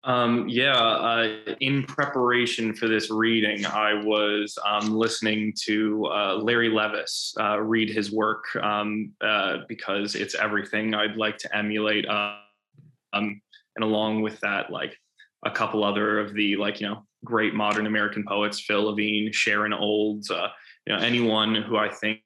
Um, 0.05 0.49
yeah, 0.49 0.79
uh, 0.79 1.37
in 1.61 1.83
preparation 1.83 2.75
for 2.75 2.89
this 2.89 3.11
reading, 3.11 3.67
I 3.67 3.93
was 4.03 4.57
um, 4.67 4.95
listening 4.95 5.53
to 5.65 6.07
uh, 6.07 6.37
Larry 6.37 6.71
Levis 6.71 7.35
uh, 7.39 7.61
read 7.61 7.91
his 7.91 8.11
work 8.11 8.45
um, 8.63 9.13
uh, 9.21 9.59
because 9.69 10.15
it's 10.15 10.35
everything 10.35 10.95
I'd 10.95 11.17
like 11.17 11.37
to 11.39 11.55
emulate. 11.57 12.09
Uh, 12.09 12.37
um, 13.13 13.43
and 13.77 13.85
along 13.85 14.23
with 14.23 14.41
that, 14.41 14.71
like 14.71 14.97
a 15.45 15.51
couple 15.51 15.85
other 15.85 16.19
of 16.19 16.33
the 16.33 16.57
like 16.57 16.81
you 16.81 16.89
know 16.89 17.05
great 17.25 17.55
modern 17.55 17.87
American 17.87 18.25
poets, 18.27 18.59
Phil 18.59 18.85
Levine, 18.85 19.31
Sharon 19.33 19.75
Olds, 19.75 20.31
uh, 20.31 20.49
you 20.87 20.95
know 20.95 21.01
anyone 21.01 21.55
who 21.55 21.77
I 21.77 21.91
think 21.91 22.21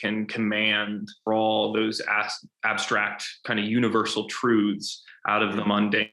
can 0.00 0.26
command 0.26 1.08
for 1.24 1.34
all 1.34 1.74
those 1.74 2.00
as- 2.00 2.46
abstract 2.64 3.26
kind 3.44 3.58
of 3.58 3.66
universal 3.66 4.26
truths 4.28 5.02
out 5.28 5.42
of 5.42 5.56
the 5.56 5.64
mundane 5.64 6.08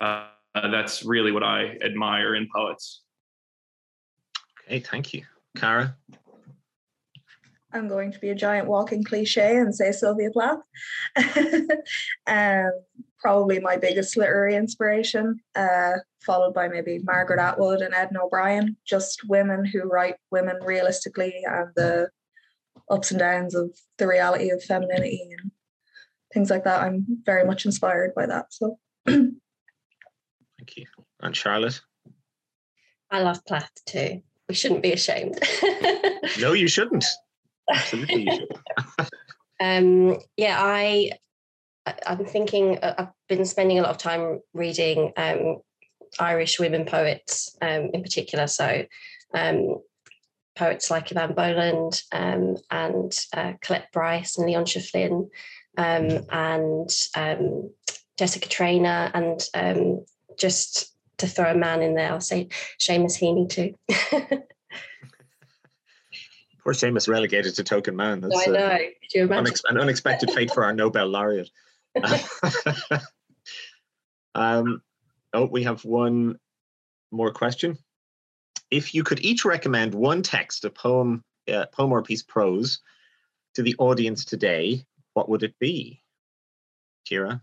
uh, 0.00 0.24
that's 0.54 1.04
really 1.04 1.32
what 1.32 1.42
I 1.42 1.78
admire 1.82 2.34
in 2.34 2.48
poets. 2.54 3.02
Okay, 4.66 4.80
thank 4.80 5.14
you. 5.14 5.24
Cara? 5.56 5.96
I'm 7.72 7.88
going 7.88 8.12
to 8.12 8.18
be 8.18 8.30
a 8.30 8.34
giant 8.34 8.68
walking 8.68 9.02
cliche 9.02 9.56
and 9.56 9.74
say 9.74 9.92
Sylvia 9.92 10.30
Plath. 10.30 10.58
um, 12.26 12.70
probably 13.18 13.60
my 13.60 13.76
biggest 13.76 14.16
literary 14.16 14.56
inspiration, 14.56 15.40
uh, 15.54 15.92
followed 16.20 16.52
by 16.52 16.68
maybe 16.68 16.98
Margaret 17.04 17.40
Atwood 17.40 17.80
and 17.80 17.94
Edna 17.94 18.24
O'Brien, 18.24 18.76
just 18.84 19.26
women 19.28 19.64
who 19.64 19.82
write 19.82 20.16
women 20.30 20.58
realistically 20.62 21.34
and 21.46 21.68
the 21.76 22.10
ups 22.90 23.10
and 23.10 23.20
downs 23.20 23.54
of 23.54 23.70
the 23.96 24.06
reality 24.06 24.50
of 24.50 24.62
femininity 24.62 25.30
and 25.38 25.50
things 26.32 26.50
like 26.50 26.64
that. 26.64 26.82
I'm 26.82 27.06
very 27.24 27.44
much 27.44 27.64
inspired 27.64 28.14
by 28.14 28.26
that. 28.26 28.52
So 28.52 28.78
thank 29.06 30.76
you. 30.76 30.86
And 31.20 31.36
Charlotte? 31.36 31.80
I 33.10 33.22
love 33.22 33.44
Plath 33.44 33.70
too. 33.86 34.22
We 34.48 34.54
shouldn't 34.54 34.82
be 34.82 34.92
ashamed. 34.92 35.38
no, 36.40 36.52
you 36.52 36.68
shouldn't. 36.68 37.04
Absolutely, 37.70 38.24
you 38.24 38.32
should. 38.32 39.08
um, 39.60 40.18
yeah, 40.36 40.58
I, 40.60 41.12
I'm 42.06 42.24
thinking. 42.24 42.78
Uh, 42.78 42.94
I've 42.98 43.08
been 43.28 43.44
spending 43.44 43.78
a 43.78 43.82
lot 43.82 43.90
of 43.90 43.98
time 43.98 44.40
reading 44.52 45.12
um, 45.16 45.58
Irish 46.18 46.58
women 46.58 46.84
poets, 46.84 47.56
um, 47.62 47.90
in 47.92 48.02
particular. 48.02 48.46
So, 48.46 48.84
um, 49.34 49.76
poets 50.56 50.90
like 50.90 51.08
Eavan 51.08 51.34
Boland 51.34 52.02
um, 52.12 52.56
and 52.70 53.16
uh, 53.34 53.52
Colette 53.62 53.92
Bryce 53.92 54.36
and 54.36 54.46
Leontia 54.46 54.86
Flynn 54.86 55.30
um, 55.76 56.26
and 56.30 56.90
um, 57.16 57.70
Jessica 58.18 58.48
Traynor, 58.48 59.10
and 59.14 59.40
um, 59.54 60.04
just 60.38 60.94
to 61.18 61.26
throw 61.26 61.50
a 61.50 61.54
man 61.54 61.82
in 61.82 61.94
there, 61.94 62.12
I'll 62.12 62.20
say 62.20 62.48
Seamus 62.78 63.18
Heaney 63.20 63.48
too. 63.48 63.74
Poor 66.64 66.74
Seamus 66.74 67.08
relegated 67.08 67.56
to 67.56 67.64
token 67.64 67.96
man. 67.96 68.20
That's, 68.20 68.46
I 68.46 68.50
know. 68.50 68.66
Uh, 68.66 68.78
you 69.12 69.24
imagine? 69.24 69.46
Unex- 69.46 69.64
an 69.68 69.78
unexpected 69.78 70.30
fate 70.30 70.52
for 70.52 70.64
our 70.64 70.72
Nobel 70.72 71.08
laureate. 71.08 71.50
um, 74.34 74.82
oh, 75.32 75.46
we 75.46 75.64
have 75.64 75.84
one 75.84 76.38
more 77.10 77.32
question. 77.32 77.78
If 78.70 78.94
you 78.94 79.02
could 79.02 79.20
each 79.24 79.44
recommend 79.44 79.94
one 79.94 80.22
text, 80.22 80.64
a 80.64 80.70
poem, 80.70 81.24
uh, 81.52 81.66
poem 81.72 81.92
or 81.92 81.98
a 81.98 82.02
piece 82.02 82.22
prose, 82.22 82.80
to 83.54 83.62
the 83.62 83.74
audience 83.78 84.24
today, 84.24 84.86
what 85.14 85.28
would 85.28 85.42
it 85.42 85.58
be? 85.58 86.02
Kira? 87.08 87.40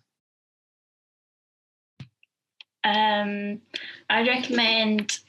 Um, 2.84 3.62
I 4.10 4.26
recommend 4.26 5.20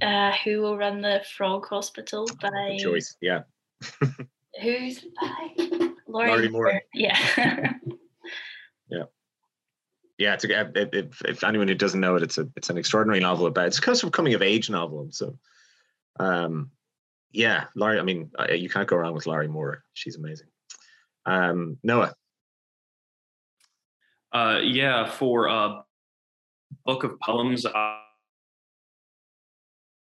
uh, 0.00 0.32
Who 0.44 0.62
Will 0.62 0.78
Run 0.78 1.00
the 1.00 1.22
Frog 1.36 1.66
Hospital 1.66 2.28
by. 2.40 2.76
Good 2.78 2.78
choice, 2.78 3.16
yeah. 3.20 3.42
who's 4.60 5.00
by? 5.20 5.90
Lorrie, 6.06 6.30
Lorrie 6.30 6.48
Moore. 6.48 6.82
Yeah. 6.94 7.18
yeah. 8.88 9.04
yeah, 10.18 10.34
it's 10.34 10.44
a, 10.44 10.96
if, 10.96 11.22
if 11.24 11.44
anyone 11.44 11.68
who 11.68 11.74
doesn't 11.74 12.00
know 12.00 12.16
it, 12.16 12.22
it's 12.22 12.38
a 12.38 12.48
it's 12.56 12.70
an 12.70 12.78
extraordinary 12.78 13.20
novel 13.20 13.46
about 13.46 13.66
it's 13.66 13.80
kind 13.80 13.96
of 13.96 14.08
a 14.08 14.10
coming 14.10 14.34
of 14.34 14.42
age 14.42 14.70
novel. 14.70 15.08
So, 15.10 15.36
um, 16.18 16.70
yeah, 17.32 17.64
Lorrie. 17.74 17.98
I 17.98 18.02
mean, 18.02 18.30
you 18.52 18.68
can't 18.68 18.88
go 18.88 18.96
wrong 18.96 19.14
with 19.14 19.26
Lorrie 19.26 19.48
Moore. 19.48 19.84
She's 19.94 20.16
amazing. 20.16 20.48
Um, 21.26 21.78
Noah. 21.82 22.14
Uh, 24.32 24.60
yeah, 24.62 25.10
for 25.10 25.46
a 25.46 25.82
book 26.84 27.04
of 27.04 27.18
poems, 27.20 27.66
uh, 27.66 27.96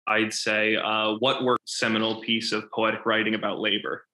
I'd 0.07 0.33
say 0.33 0.75
uh, 0.75 1.13
what 1.19 1.43
work 1.43 1.59
seminal 1.65 2.21
piece 2.21 2.51
of 2.51 2.69
poetic 2.71 3.05
writing 3.05 3.35
about 3.35 3.59
labor. 3.59 4.05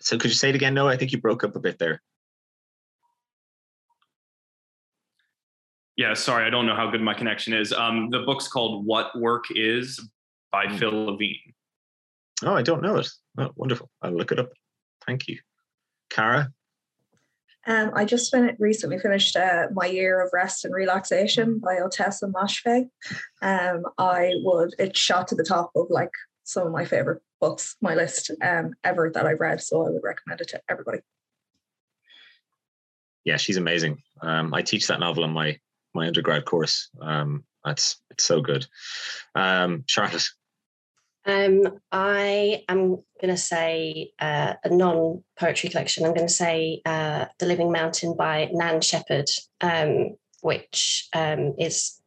So 0.00 0.18
could 0.18 0.30
you 0.30 0.36
say 0.36 0.50
it 0.50 0.54
again? 0.54 0.74
No, 0.74 0.88
I 0.88 0.96
think 0.96 1.12
you 1.12 1.20
broke 1.20 1.44
up 1.44 1.56
a 1.56 1.60
bit 1.60 1.78
there. 1.78 2.02
Yeah, 5.96 6.14
sorry, 6.14 6.44
I 6.44 6.50
don't 6.50 6.66
know 6.66 6.74
how 6.74 6.90
good 6.90 7.00
my 7.00 7.14
connection 7.14 7.52
is. 7.52 7.72
Um, 7.72 8.10
the 8.10 8.20
book's 8.20 8.48
called 8.48 8.84
"What 8.84 9.16
Work 9.18 9.44
Is" 9.54 10.00
by 10.50 10.66
mm. 10.66 10.78
Phil 10.78 11.06
Levine. 11.06 11.54
Oh, 12.42 12.54
I 12.54 12.62
don't 12.62 12.82
know 12.82 12.96
it. 12.96 13.08
Oh, 13.38 13.50
wonderful. 13.54 13.88
I'll 14.02 14.12
look 14.12 14.32
it 14.32 14.40
up. 14.40 14.50
Thank 15.06 15.28
you, 15.28 15.38
Cara. 16.10 16.52
Um, 17.66 17.92
I 17.94 18.04
just 18.04 18.30
fin- 18.30 18.56
recently 18.58 18.98
finished 18.98 19.36
uh, 19.36 19.68
My 19.72 19.86
Year 19.86 20.22
of 20.22 20.30
Rest 20.32 20.64
and 20.64 20.74
Relaxation 20.74 21.58
by 21.58 21.76
Ottessa 21.76 22.30
Moshfegh. 22.30 22.90
Um, 23.40 23.84
I 23.96 24.32
would, 24.42 24.74
it 24.78 24.96
shot 24.96 25.28
to 25.28 25.34
the 25.34 25.44
top 25.44 25.70
of 25.74 25.86
like 25.88 26.10
some 26.44 26.66
of 26.66 26.72
my 26.72 26.84
favorite 26.84 27.22
books, 27.40 27.76
my 27.80 27.94
list 27.94 28.30
um, 28.42 28.74
ever 28.84 29.10
that 29.10 29.26
I've 29.26 29.40
read. 29.40 29.62
So 29.62 29.86
I 29.86 29.90
would 29.90 30.02
recommend 30.02 30.42
it 30.42 30.48
to 30.48 30.60
everybody. 30.68 30.98
Yeah, 33.24 33.38
she's 33.38 33.56
amazing. 33.56 34.02
Um, 34.20 34.52
I 34.52 34.60
teach 34.60 34.86
that 34.88 35.00
novel 35.00 35.24
in 35.24 35.30
my 35.30 35.58
my 35.94 36.06
undergrad 36.06 36.44
course. 36.44 36.90
Um, 37.00 37.44
that's 37.64 38.02
it's 38.10 38.24
so 38.24 38.42
good. 38.42 38.66
Um, 39.34 39.84
Charlotte. 39.86 40.28
Um, 41.26 41.80
I 41.90 42.64
am 42.68 42.96
going 43.20 43.34
to 43.34 43.36
say 43.36 44.12
uh, 44.18 44.54
a 44.62 44.68
non 44.68 45.22
poetry 45.38 45.70
collection. 45.70 46.04
I'm 46.04 46.14
going 46.14 46.26
to 46.26 46.32
say 46.32 46.82
uh, 46.84 47.26
The 47.38 47.46
Living 47.46 47.72
Mountain 47.72 48.16
by 48.16 48.50
Nan 48.52 48.80
Shepherd, 48.80 49.28
um, 49.60 50.16
which 50.42 51.08
um, 51.14 51.54
is 51.58 52.00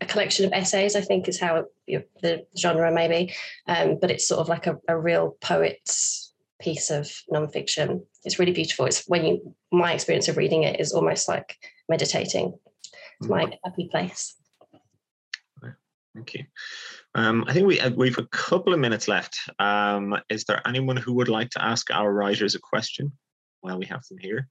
a 0.00 0.06
collection 0.06 0.44
of 0.44 0.52
essays, 0.52 0.96
I 0.96 1.00
think 1.00 1.28
is 1.28 1.40
how 1.40 1.64
it, 1.86 2.10
the 2.22 2.46
genre 2.58 2.92
maybe, 2.92 3.34
um, 3.66 3.98
but 4.00 4.10
it's 4.10 4.28
sort 4.28 4.40
of 4.40 4.48
like 4.48 4.66
a, 4.66 4.76
a 4.88 4.98
real 4.98 5.36
poet's 5.40 6.34
piece 6.60 6.90
of 6.90 7.10
nonfiction. 7.32 8.04
It's 8.24 8.38
really 8.38 8.52
beautiful. 8.52 8.86
It's 8.86 9.04
when 9.06 9.24
you, 9.24 9.54
my 9.72 9.92
experience 9.92 10.28
of 10.28 10.36
reading 10.36 10.64
it 10.64 10.80
is 10.80 10.92
almost 10.92 11.28
like 11.28 11.56
meditating. 11.88 12.54
It's 13.20 13.28
my 13.28 13.44
mm. 13.44 13.58
happy 13.64 13.88
place. 13.90 14.34
Thank 16.14 16.34
you. 16.34 16.44
Um, 17.16 17.44
I 17.48 17.54
think 17.54 17.66
we 17.66 17.80
uh, 17.80 17.90
we've 17.96 18.18
a 18.18 18.26
couple 18.26 18.74
of 18.74 18.78
minutes 18.78 19.08
left. 19.08 19.38
Um, 19.58 20.14
is 20.28 20.44
there 20.44 20.60
anyone 20.68 20.98
who 20.98 21.14
would 21.14 21.30
like 21.30 21.48
to 21.50 21.64
ask 21.64 21.90
our 21.90 22.12
writers 22.12 22.54
a 22.54 22.60
question 22.60 23.10
while 23.62 23.78
we 23.78 23.86
have 23.86 24.04
them 24.06 24.18
here? 24.18 24.50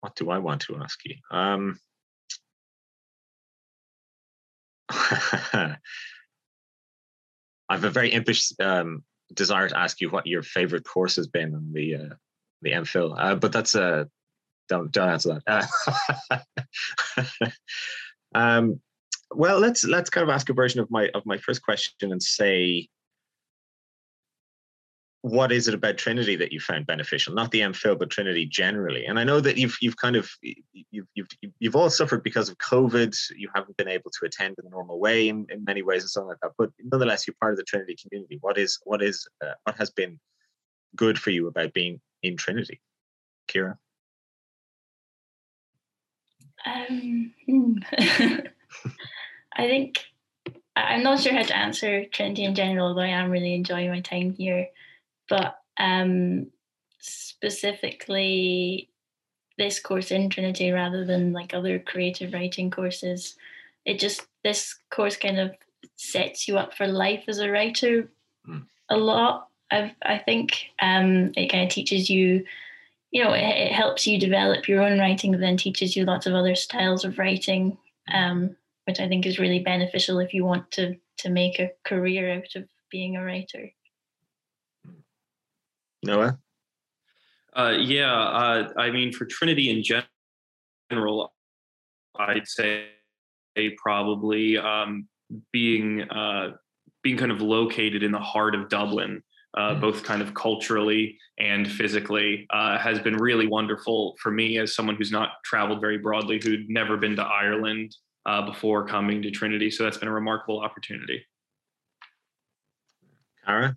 What 0.00 0.14
do 0.14 0.28
I 0.28 0.36
want 0.36 0.60
to 0.62 0.76
ask 0.76 1.00
you? 1.06 1.14
Um, 1.30 1.78
I 4.90 5.76
have 7.70 7.84
a 7.84 7.90
very 7.90 8.12
impish 8.12 8.52
um, 8.60 9.02
desire 9.32 9.70
to 9.70 9.78
ask 9.78 10.02
you 10.02 10.10
what 10.10 10.26
your 10.26 10.42
favorite 10.42 10.84
course 10.84 11.16
has 11.16 11.26
been 11.26 11.54
in 11.54 11.72
the 11.72 11.94
uh, 11.94 12.14
the 12.62 12.72
MPhil, 12.72 13.14
uh, 13.18 13.34
but 13.34 13.52
that's 13.52 13.74
a 13.74 13.82
uh, 13.82 14.04
don't 14.68 14.90
don't 14.92 15.10
answer 15.10 15.40
that. 15.46 15.68
Uh, 16.30 17.48
um, 18.34 18.80
well, 19.30 19.58
let's 19.58 19.84
let's 19.84 20.10
kind 20.10 20.28
of 20.28 20.34
ask 20.34 20.48
a 20.48 20.54
version 20.54 20.80
of 20.80 20.90
my 20.90 21.08
of 21.14 21.24
my 21.26 21.36
first 21.38 21.62
question 21.62 22.12
and 22.12 22.22
say, 22.22 22.88
what 25.24 25.52
is 25.52 25.68
it 25.68 25.74
about 25.74 25.96
Trinity 25.96 26.36
that 26.36 26.52
you 26.52 26.60
found 26.60 26.86
beneficial? 26.86 27.32
Not 27.32 27.50
the 27.50 27.60
MPhil, 27.60 27.98
but 27.98 28.10
Trinity 28.10 28.44
generally. 28.44 29.06
And 29.06 29.18
I 29.18 29.24
know 29.24 29.40
that 29.40 29.56
you've 29.56 29.74
you've 29.80 29.96
kind 29.96 30.16
of 30.16 30.30
you've 30.42 31.06
you've 31.14 31.28
you've 31.58 31.76
all 31.76 31.88
suffered 31.88 32.22
because 32.22 32.50
of 32.50 32.58
COVID. 32.58 33.16
You 33.34 33.48
haven't 33.54 33.76
been 33.76 33.88
able 33.88 34.10
to 34.10 34.26
attend 34.26 34.56
in 34.58 34.64
the 34.64 34.70
normal 34.70 35.00
way 35.00 35.28
in, 35.28 35.46
in 35.50 35.64
many 35.64 35.82
ways 35.82 36.02
and 36.02 36.10
so 36.10 36.26
like 36.26 36.36
that. 36.42 36.52
But 36.58 36.70
nonetheless, 36.78 37.26
you're 37.26 37.36
part 37.40 37.52
of 37.52 37.56
the 37.56 37.64
Trinity 37.64 37.96
community. 38.00 38.38
What 38.42 38.58
is 38.58 38.78
what 38.84 39.02
is 39.02 39.26
uh, 39.42 39.54
what 39.64 39.76
has 39.78 39.90
been 39.90 40.20
good 40.94 41.18
for 41.18 41.30
you 41.30 41.46
about 41.48 41.72
being 41.72 42.02
in 42.24 42.36
Trinity, 42.36 42.80
Kira? 43.48 43.78
Um, 46.66 47.32
hmm. 47.46 47.74
I 49.56 49.68
think 49.68 50.04
I'm 50.74 51.02
not 51.02 51.20
sure 51.20 51.34
how 51.34 51.42
to 51.42 51.56
answer 51.56 52.06
Trinity 52.06 52.44
in 52.44 52.54
general, 52.54 52.88
although 52.88 53.02
I 53.02 53.08
am 53.08 53.30
really 53.30 53.54
enjoying 53.54 53.90
my 53.90 54.00
time 54.00 54.32
here. 54.32 54.68
But 55.28 55.58
um, 55.78 56.48
specifically, 56.98 58.88
this 59.58 59.78
course 59.78 60.10
in 60.10 60.30
Trinity, 60.30 60.72
rather 60.72 61.04
than 61.04 61.32
like 61.32 61.54
other 61.54 61.78
creative 61.78 62.32
writing 62.32 62.70
courses, 62.70 63.36
it 63.84 64.00
just 64.00 64.26
this 64.42 64.74
course 64.90 65.16
kind 65.16 65.38
of 65.38 65.54
sets 65.96 66.48
you 66.48 66.58
up 66.58 66.74
for 66.74 66.86
life 66.86 67.24
as 67.28 67.38
a 67.38 67.50
writer 67.50 68.10
mm. 68.48 68.64
a 68.88 68.96
lot 68.96 69.48
I've, 69.70 69.90
I 70.02 70.18
think 70.18 70.66
um, 70.80 71.32
it 71.36 71.50
kind 71.50 71.64
of 71.64 71.70
teaches 71.70 72.10
you, 72.10 72.44
you 73.10 73.24
know, 73.24 73.32
it, 73.32 73.42
it, 73.42 73.72
helps 73.72 74.06
you 74.06 74.18
develop 74.18 74.68
your 74.68 74.82
own 74.82 74.98
writing, 74.98 75.32
but 75.32 75.40
then 75.40 75.56
teaches 75.56 75.96
you 75.96 76.04
lots 76.04 76.26
of 76.26 76.34
other 76.34 76.54
styles 76.54 77.04
of 77.04 77.18
writing, 77.18 77.76
um, 78.12 78.56
which 78.86 79.00
I 79.00 79.08
think 79.08 79.26
is 79.26 79.38
really 79.38 79.60
beneficial 79.60 80.18
if 80.18 80.34
you 80.34 80.44
want 80.44 80.70
to 80.72 80.96
to 81.16 81.30
make 81.30 81.60
a 81.60 81.70
career 81.84 82.34
out 82.34 82.56
of 82.56 82.68
being 82.90 83.16
a 83.16 83.24
writer. 83.24 83.70
Noah. 86.02 86.38
Uh, 87.54 87.74
yeah, 87.80 88.12
uh, 88.12 88.72
I 88.76 88.90
mean, 88.90 89.12
for 89.12 89.26
Trinity 89.26 89.70
in 89.70 90.04
general, 90.90 91.32
I'd 92.18 92.48
say 92.48 92.86
probably 93.78 94.58
um, 94.58 95.06
being 95.52 96.02
uh, 96.02 96.54
being 97.02 97.16
kind 97.16 97.30
of 97.30 97.40
located 97.40 98.02
in 98.02 98.10
the 98.10 98.18
heart 98.18 98.54
of 98.54 98.68
Dublin 98.68 99.22
uh, 99.56 99.70
mm-hmm. 99.70 99.80
both 99.80 100.02
kind 100.02 100.22
of 100.22 100.34
culturally 100.34 101.18
and 101.38 101.70
physically, 101.70 102.46
uh, 102.50 102.78
has 102.78 102.98
been 102.98 103.16
really 103.16 103.46
wonderful 103.46 104.16
for 104.20 104.30
me 104.30 104.58
as 104.58 104.74
someone 104.74 104.96
who's 104.96 105.12
not 105.12 105.32
traveled 105.44 105.80
very 105.80 105.98
broadly, 105.98 106.40
who'd 106.42 106.68
never 106.68 106.96
been 106.96 107.16
to 107.16 107.22
Ireland 107.22 107.94
uh, 108.26 108.42
before 108.42 108.86
coming 108.86 109.22
to 109.22 109.30
Trinity. 109.30 109.70
So 109.70 109.84
that's 109.84 109.98
been 109.98 110.08
a 110.08 110.12
remarkable 110.12 110.60
opportunity. 110.60 111.24
Cara? 113.44 113.76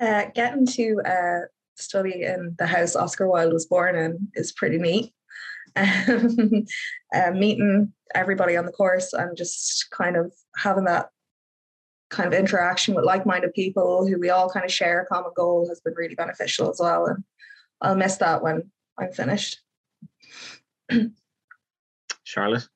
Uh, 0.00 0.24
getting 0.34 0.66
to 0.66 1.00
uh, 1.06 1.40
study 1.76 2.24
in 2.24 2.54
the 2.58 2.66
house 2.66 2.96
Oscar 2.96 3.28
Wilde 3.28 3.52
was 3.52 3.66
born 3.66 3.96
in 3.96 4.28
is 4.34 4.52
pretty 4.52 4.78
neat. 4.78 5.12
Um, 5.74 6.66
uh, 7.14 7.30
meeting 7.30 7.94
everybody 8.14 8.58
on 8.58 8.66
the 8.66 8.72
course 8.72 9.14
and 9.14 9.34
just 9.36 9.90
kind 9.90 10.16
of 10.16 10.30
having 10.56 10.84
that 10.84 11.08
kind 12.12 12.32
of 12.32 12.38
interaction 12.38 12.94
with 12.94 13.04
like-minded 13.04 13.54
people 13.54 14.06
who 14.06 14.20
we 14.20 14.30
all 14.30 14.48
kind 14.48 14.64
of 14.64 14.72
share 14.72 15.00
a 15.00 15.06
common 15.06 15.32
goal 15.34 15.66
has 15.68 15.80
been 15.80 15.94
really 15.94 16.14
beneficial 16.14 16.70
as 16.70 16.78
well. 16.78 17.06
And 17.06 17.24
I'll 17.80 17.96
miss 17.96 18.16
that 18.18 18.42
when 18.42 18.70
I'm 18.98 19.10
finished. 19.12 19.60
Charlotte? 22.24 22.68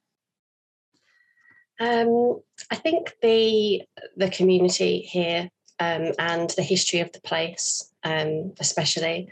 Um, 1.78 2.40
I 2.70 2.76
think 2.76 3.12
the 3.20 3.82
the 4.16 4.30
community 4.30 5.00
here 5.00 5.50
um, 5.78 6.12
and 6.18 6.50
the 6.50 6.62
history 6.62 7.00
of 7.00 7.12
the 7.12 7.20
place, 7.20 7.92
um, 8.02 8.54
especially, 8.58 9.28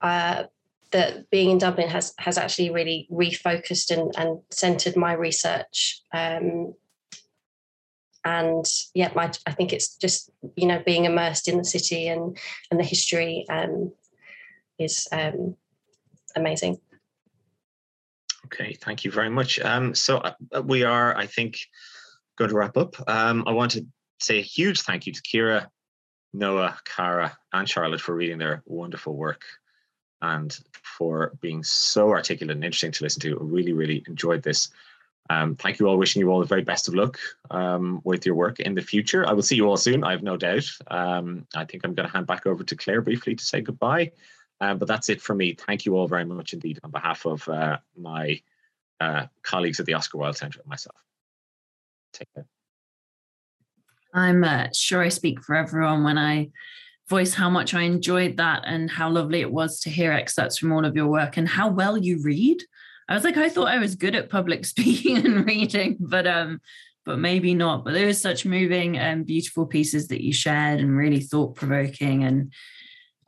uh, 0.00 0.44
that 0.90 1.30
being 1.30 1.50
in 1.50 1.58
Dublin 1.58 1.88
has 1.88 2.12
has 2.18 2.38
actually 2.38 2.70
really 2.70 3.08
refocused 3.10 3.96
and, 3.96 4.12
and 4.16 4.40
centered 4.50 4.96
my 4.96 5.12
research 5.12 6.02
um, 6.12 6.74
and 8.24 8.64
yeah, 8.94 9.10
my, 9.14 9.30
I 9.46 9.52
think 9.52 9.72
it's 9.72 9.96
just 9.96 10.30
you 10.56 10.66
know 10.66 10.82
being 10.84 11.04
immersed 11.04 11.48
in 11.48 11.58
the 11.58 11.64
city 11.64 12.08
and 12.08 12.36
and 12.70 12.80
the 12.80 12.84
history 12.84 13.44
um, 13.48 13.92
is 14.78 15.06
um, 15.12 15.56
amazing. 16.36 16.80
Okay, 18.46 18.74
thank 18.74 19.04
you 19.04 19.10
very 19.10 19.30
much. 19.30 19.58
Um, 19.60 19.94
so 19.94 20.18
uh, 20.18 20.62
we 20.62 20.84
are, 20.84 21.16
I 21.16 21.26
think, 21.26 21.58
going 22.36 22.50
to 22.50 22.56
wrap 22.56 22.76
up. 22.76 22.94
Um, 23.08 23.44
I 23.46 23.52
want 23.52 23.72
to 23.72 23.86
say 24.20 24.38
a 24.38 24.42
huge 24.42 24.82
thank 24.82 25.06
you 25.06 25.12
to 25.12 25.22
Kira, 25.22 25.66
Noah, 26.32 26.78
Cara, 26.84 27.36
and 27.52 27.68
Charlotte 27.68 28.00
for 28.00 28.14
reading 28.14 28.38
their 28.38 28.62
wonderful 28.66 29.16
work 29.16 29.44
and 30.20 30.56
for 30.96 31.32
being 31.40 31.62
so 31.62 32.10
articulate 32.10 32.56
and 32.56 32.64
interesting 32.64 32.92
to 32.92 33.04
listen 33.04 33.20
to. 33.22 33.38
I 33.38 33.42
really, 33.42 33.72
really 33.72 34.04
enjoyed 34.06 34.42
this. 34.42 34.68
Um, 35.30 35.56
thank 35.56 35.78
you 35.78 35.86
all. 35.86 35.96
Wishing 35.96 36.20
you 36.20 36.30
all 36.30 36.40
the 36.40 36.46
very 36.46 36.62
best 36.62 36.88
of 36.88 36.94
luck 36.94 37.18
um, 37.50 38.00
with 38.04 38.26
your 38.26 38.34
work 38.34 38.60
in 38.60 38.74
the 38.74 38.82
future. 38.82 39.26
I 39.26 39.32
will 39.32 39.42
see 39.42 39.56
you 39.56 39.66
all 39.66 39.76
soon. 39.76 40.04
I 40.04 40.10
have 40.10 40.22
no 40.22 40.36
doubt. 40.36 40.68
Um, 40.88 41.46
I 41.54 41.64
think 41.64 41.84
I'm 41.84 41.94
going 41.94 42.08
to 42.08 42.12
hand 42.12 42.26
back 42.26 42.46
over 42.46 42.62
to 42.62 42.76
Claire 42.76 43.00
briefly 43.00 43.34
to 43.34 43.44
say 43.44 43.60
goodbye. 43.60 44.12
Um, 44.60 44.78
but 44.78 44.86
that's 44.86 45.08
it 45.08 45.20
for 45.20 45.34
me. 45.34 45.54
Thank 45.54 45.86
you 45.86 45.96
all 45.96 46.06
very 46.06 46.24
much 46.24 46.52
indeed 46.52 46.78
on 46.84 46.90
behalf 46.90 47.26
of 47.26 47.48
uh, 47.48 47.78
my 47.96 48.40
uh, 49.00 49.26
colleagues 49.42 49.80
at 49.80 49.86
the 49.86 49.94
Oscar 49.94 50.18
Wilde 50.18 50.36
Centre 50.36 50.60
and 50.60 50.68
myself. 50.68 50.96
Take 52.12 52.32
care. 52.34 52.46
I'm 54.12 54.44
uh, 54.44 54.68
sure 54.72 55.02
I 55.02 55.08
speak 55.08 55.42
for 55.42 55.56
everyone 55.56 56.04
when 56.04 56.18
I 56.18 56.50
voice 57.08 57.34
how 57.34 57.50
much 57.50 57.74
I 57.74 57.82
enjoyed 57.82 58.36
that 58.36 58.62
and 58.64 58.90
how 58.90 59.10
lovely 59.10 59.40
it 59.40 59.50
was 59.50 59.80
to 59.80 59.90
hear 59.90 60.12
excerpts 60.12 60.56
from 60.56 60.72
all 60.72 60.84
of 60.84 60.96
your 60.96 61.08
work 61.08 61.36
and 61.36 61.48
how 61.48 61.68
well 61.68 61.98
you 61.98 62.22
read. 62.22 62.62
I 63.08 63.14
was 63.14 63.24
like, 63.24 63.36
I 63.36 63.48
thought 63.48 63.68
I 63.68 63.78
was 63.78 63.96
good 63.96 64.14
at 64.14 64.30
public 64.30 64.64
speaking 64.64 65.18
and 65.18 65.46
reading, 65.46 65.96
but 66.00 66.26
um, 66.26 66.60
but 67.04 67.18
maybe 67.18 67.54
not. 67.54 67.84
But 67.84 67.94
there 67.94 68.06
was 68.06 68.20
such 68.20 68.46
moving 68.46 68.96
and 68.96 69.26
beautiful 69.26 69.66
pieces 69.66 70.08
that 70.08 70.24
you 70.24 70.32
shared 70.32 70.80
and 70.80 70.96
really 70.96 71.20
thought 71.20 71.54
provoking. 71.54 72.24
And 72.24 72.52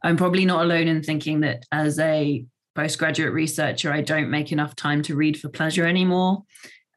I'm 0.02 0.16
probably 0.16 0.44
not 0.44 0.64
alone 0.64 0.88
in 0.88 1.02
thinking 1.02 1.40
that 1.40 1.64
as 1.72 1.98
a 1.98 2.44
postgraduate 2.74 3.32
researcher, 3.32 3.92
I 3.92 4.02
don't 4.02 4.30
make 4.30 4.52
enough 4.52 4.76
time 4.76 5.02
to 5.02 5.16
read 5.16 5.38
for 5.38 5.48
pleasure 5.48 5.86
anymore. 5.86 6.44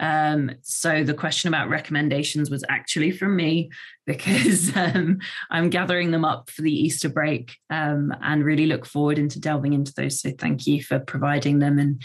Um, 0.02 0.52
so 0.62 1.04
the 1.04 1.14
question 1.14 1.50
about 1.50 1.68
recommendations 1.68 2.50
was 2.50 2.64
actually 2.70 3.12
from 3.12 3.36
me 3.36 3.70
because 4.06 4.76
um, 4.76 5.20
I'm 5.52 5.70
gathering 5.70 6.12
them 6.12 6.26
up 6.26 6.50
for 6.50 6.62
the 6.62 6.74
Easter 6.74 7.10
break 7.10 7.58
um, 7.70 8.14
and 8.22 8.44
really 8.44 8.66
look 8.66 8.86
forward 8.86 9.20
into 9.20 9.40
delving 9.40 9.74
into 9.74 9.94
those. 9.94 10.22
So 10.22 10.32
thank 10.32 10.66
you 10.66 10.82
for 10.82 11.00
providing 11.00 11.60
them. 11.60 11.78
And 11.78 12.02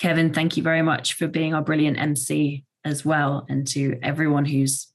Kevin, 0.00 0.32
thank 0.32 0.56
you 0.56 0.62
very 0.62 0.80
much 0.80 1.12
for 1.12 1.28
being 1.28 1.54
our 1.54 1.62
brilliant 1.62 1.98
MC 1.98 2.64
as 2.84 3.04
well, 3.04 3.44
and 3.50 3.66
to 3.68 3.98
everyone 4.02 4.46
who's 4.46 4.88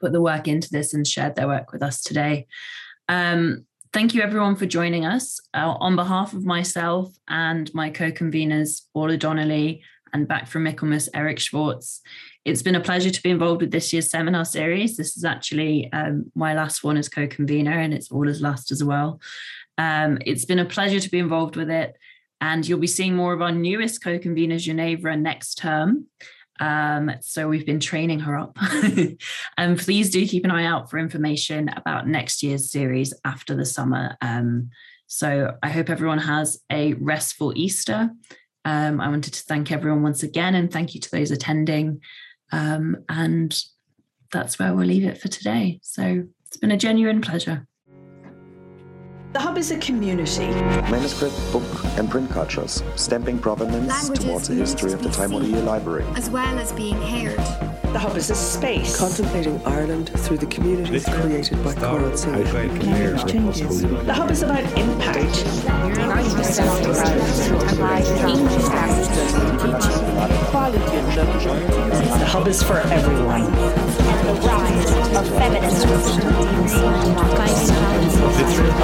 put 0.00 0.12
the 0.12 0.20
work 0.20 0.48
into 0.48 0.70
this 0.70 0.94
and 0.94 1.06
shared 1.06 1.36
their 1.36 1.46
work 1.46 1.72
with 1.72 1.82
us 1.82 2.02
today. 2.02 2.46
Um, 3.08 3.66
thank 3.92 4.14
you 4.14 4.22
everyone 4.22 4.56
for 4.56 4.64
joining 4.64 5.04
us. 5.04 5.38
Uh, 5.52 5.76
on 5.78 5.94
behalf 5.94 6.32
of 6.32 6.44
myself 6.44 7.14
and 7.28 7.72
my 7.74 7.90
co-conveners, 7.90 8.86
Orla 8.94 9.18
Donnelly, 9.18 9.82
and 10.14 10.26
back 10.26 10.48
from 10.48 10.64
Michaelmas, 10.64 11.10
Eric 11.12 11.38
Schwartz. 11.38 12.00
It's 12.46 12.62
been 12.62 12.76
a 12.76 12.80
pleasure 12.80 13.10
to 13.10 13.22
be 13.22 13.30
involved 13.30 13.60
with 13.60 13.72
this 13.72 13.92
year's 13.92 14.08
seminar 14.08 14.46
series. 14.46 14.96
This 14.96 15.18
is 15.18 15.24
actually 15.24 15.92
um, 15.92 16.32
my 16.34 16.54
last 16.54 16.82
one 16.82 16.96
as 16.96 17.10
co-convener, 17.10 17.78
and 17.78 17.92
it's 17.92 18.10
Orla's 18.10 18.40
last 18.40 18.72
as 18.72 18.82
well. 18.82 19.20
Um, 19.76 20.18
it's 20.24 20.46
been 20.46 20.60
a 20.60 20.64
pleasure 20.64 21.00
to 21.00 21.10
be 21.10 21.18
involved 21.18 21.56
with 21.56 21.68
it. 21.68 21.96
And 22.44 22.68
you'll 22.68 22.78
be 22.78 22.86
seeing 22.86 23.16
more 23.16 23.32
of 23.32 23.40
our 23.40 23.50
newest 23.50 24.04
co-convener, 24.04 24.58
Ginevra, 24.58 25.16
next 25.16 25.54
term. 25.54 26.08
Um, 26.60 27.10
so 27.22 27.48
we've 27.48 27.64
been 27.64 27.80
training 27.80 28.20
her 28.20 28.36
up. 28.36 28.58
and 29.56 29.78
please 29.78 30.10
do 30.10 30.28
keep 30.28 30.44
an 30.44 30.50
eye 30.50 30.66
out 30.66 30.90
for 30.90 30.98
information 30.98 31.70
about 31.74 32.06
next 32.06 32.42
year's 32.42 32.70
series 32.70 33.14
after 33.24 33.56
the 33.56 33.64
summer. 33.64 34.18
Um, 34.20 34.68
so 35.06 35.56
I 35.62 35.70
hope 35.70 35.88
everyone 35.88 36.18
has 36.18 36.60
a 36.70 36.92
restful 36.92 37.54
Easter. 37.56 38.10
Um, 38.66 39.00
I 39.00 39.08
wanted 39.08 39.32
to 39.32 39.42
thank 39.44 39.72
everyone 39.72 40.02
once 40.02 40.22
again 40.22 40.54
and 40.54 40.70
thank 40.70 40.94
you 40.94 41.00
to 41.00 41.10
those 41.10 41.30
attending. 41.30 42.02
Um, 42.52 42.98
and 43.08 43.58
that's 44.32 44.58
where 44.58 44.74
we'll 44.74 44.86
leave 44.86 45.06
it 45.06 45.16
for 45.16 45.28
today. 45.28 45.80
So 45.82 46.24
it's 46.46 46.58
been 46.58 46.72
a 46.72 46.76
genuine 46.76 47.22
pleasure. 47.22 47.66
The 49.34 49.40
Hub 49.40 49.58
is 49.58 49.72
a 49.72 49.78
community. 49.78 50.46
Manuscript, 50.92 51.34
book, 51.50 51.64
and 51.98 52.08
print 52.08 52.30
cultures, 52.30 52.84
stamping 52.94 53.40
provenance 53.40 53.88
Languages 53.88 54.24
towards 54.24 54.46
the 54.46 54.54
history 54.54 54.92
of 54.92 55.00
the 55.00 55.06
need 55.06 55.14
to 55.14 55.18
Time 55.18 55.30
be 55.30 55.60
Library. 55.60 56.04
as 56.14 56.30
well 56.30 56.56
as 56.56 56.70
being 56.70 57.02
heard. 57.02 57.36
The 57.92 57.98
Hub 57.98 58.16
is 58.16 58.30
a 58.30 58.36
space. 58.36 58.96
Contemplating 58.96 59.60
Ireland 59.66 60.10
through 60.20 60.38
the 60.38 60.46
communities 60.46 61.04
created 61.08 61.64
by 61.64 61.74
Coral 61.74 62.16
Sea. 62.16 62.30
The 62.30 64.14
Hub 64.14 64.30
is 64.30 64.42
about 64.42 64.62
impact. 64.78 65.34
The 72.18 72.26
Hub 72.26 72.48
is 72.48 72.62
for 72.62 72.78
everyone. 72.78 73.42
And 73.42 74.28
the 74.28 74.34
rise 74.46 74.92
of 75.16 75.28
feminism. 75.36 75.90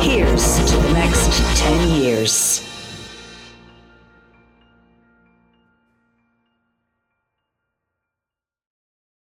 Here's 0.01 0.59
to 0.71 0.77
the 0.77 0.93
next 0.93 1.59
10 1.59 2.03
years. 2.03 2.70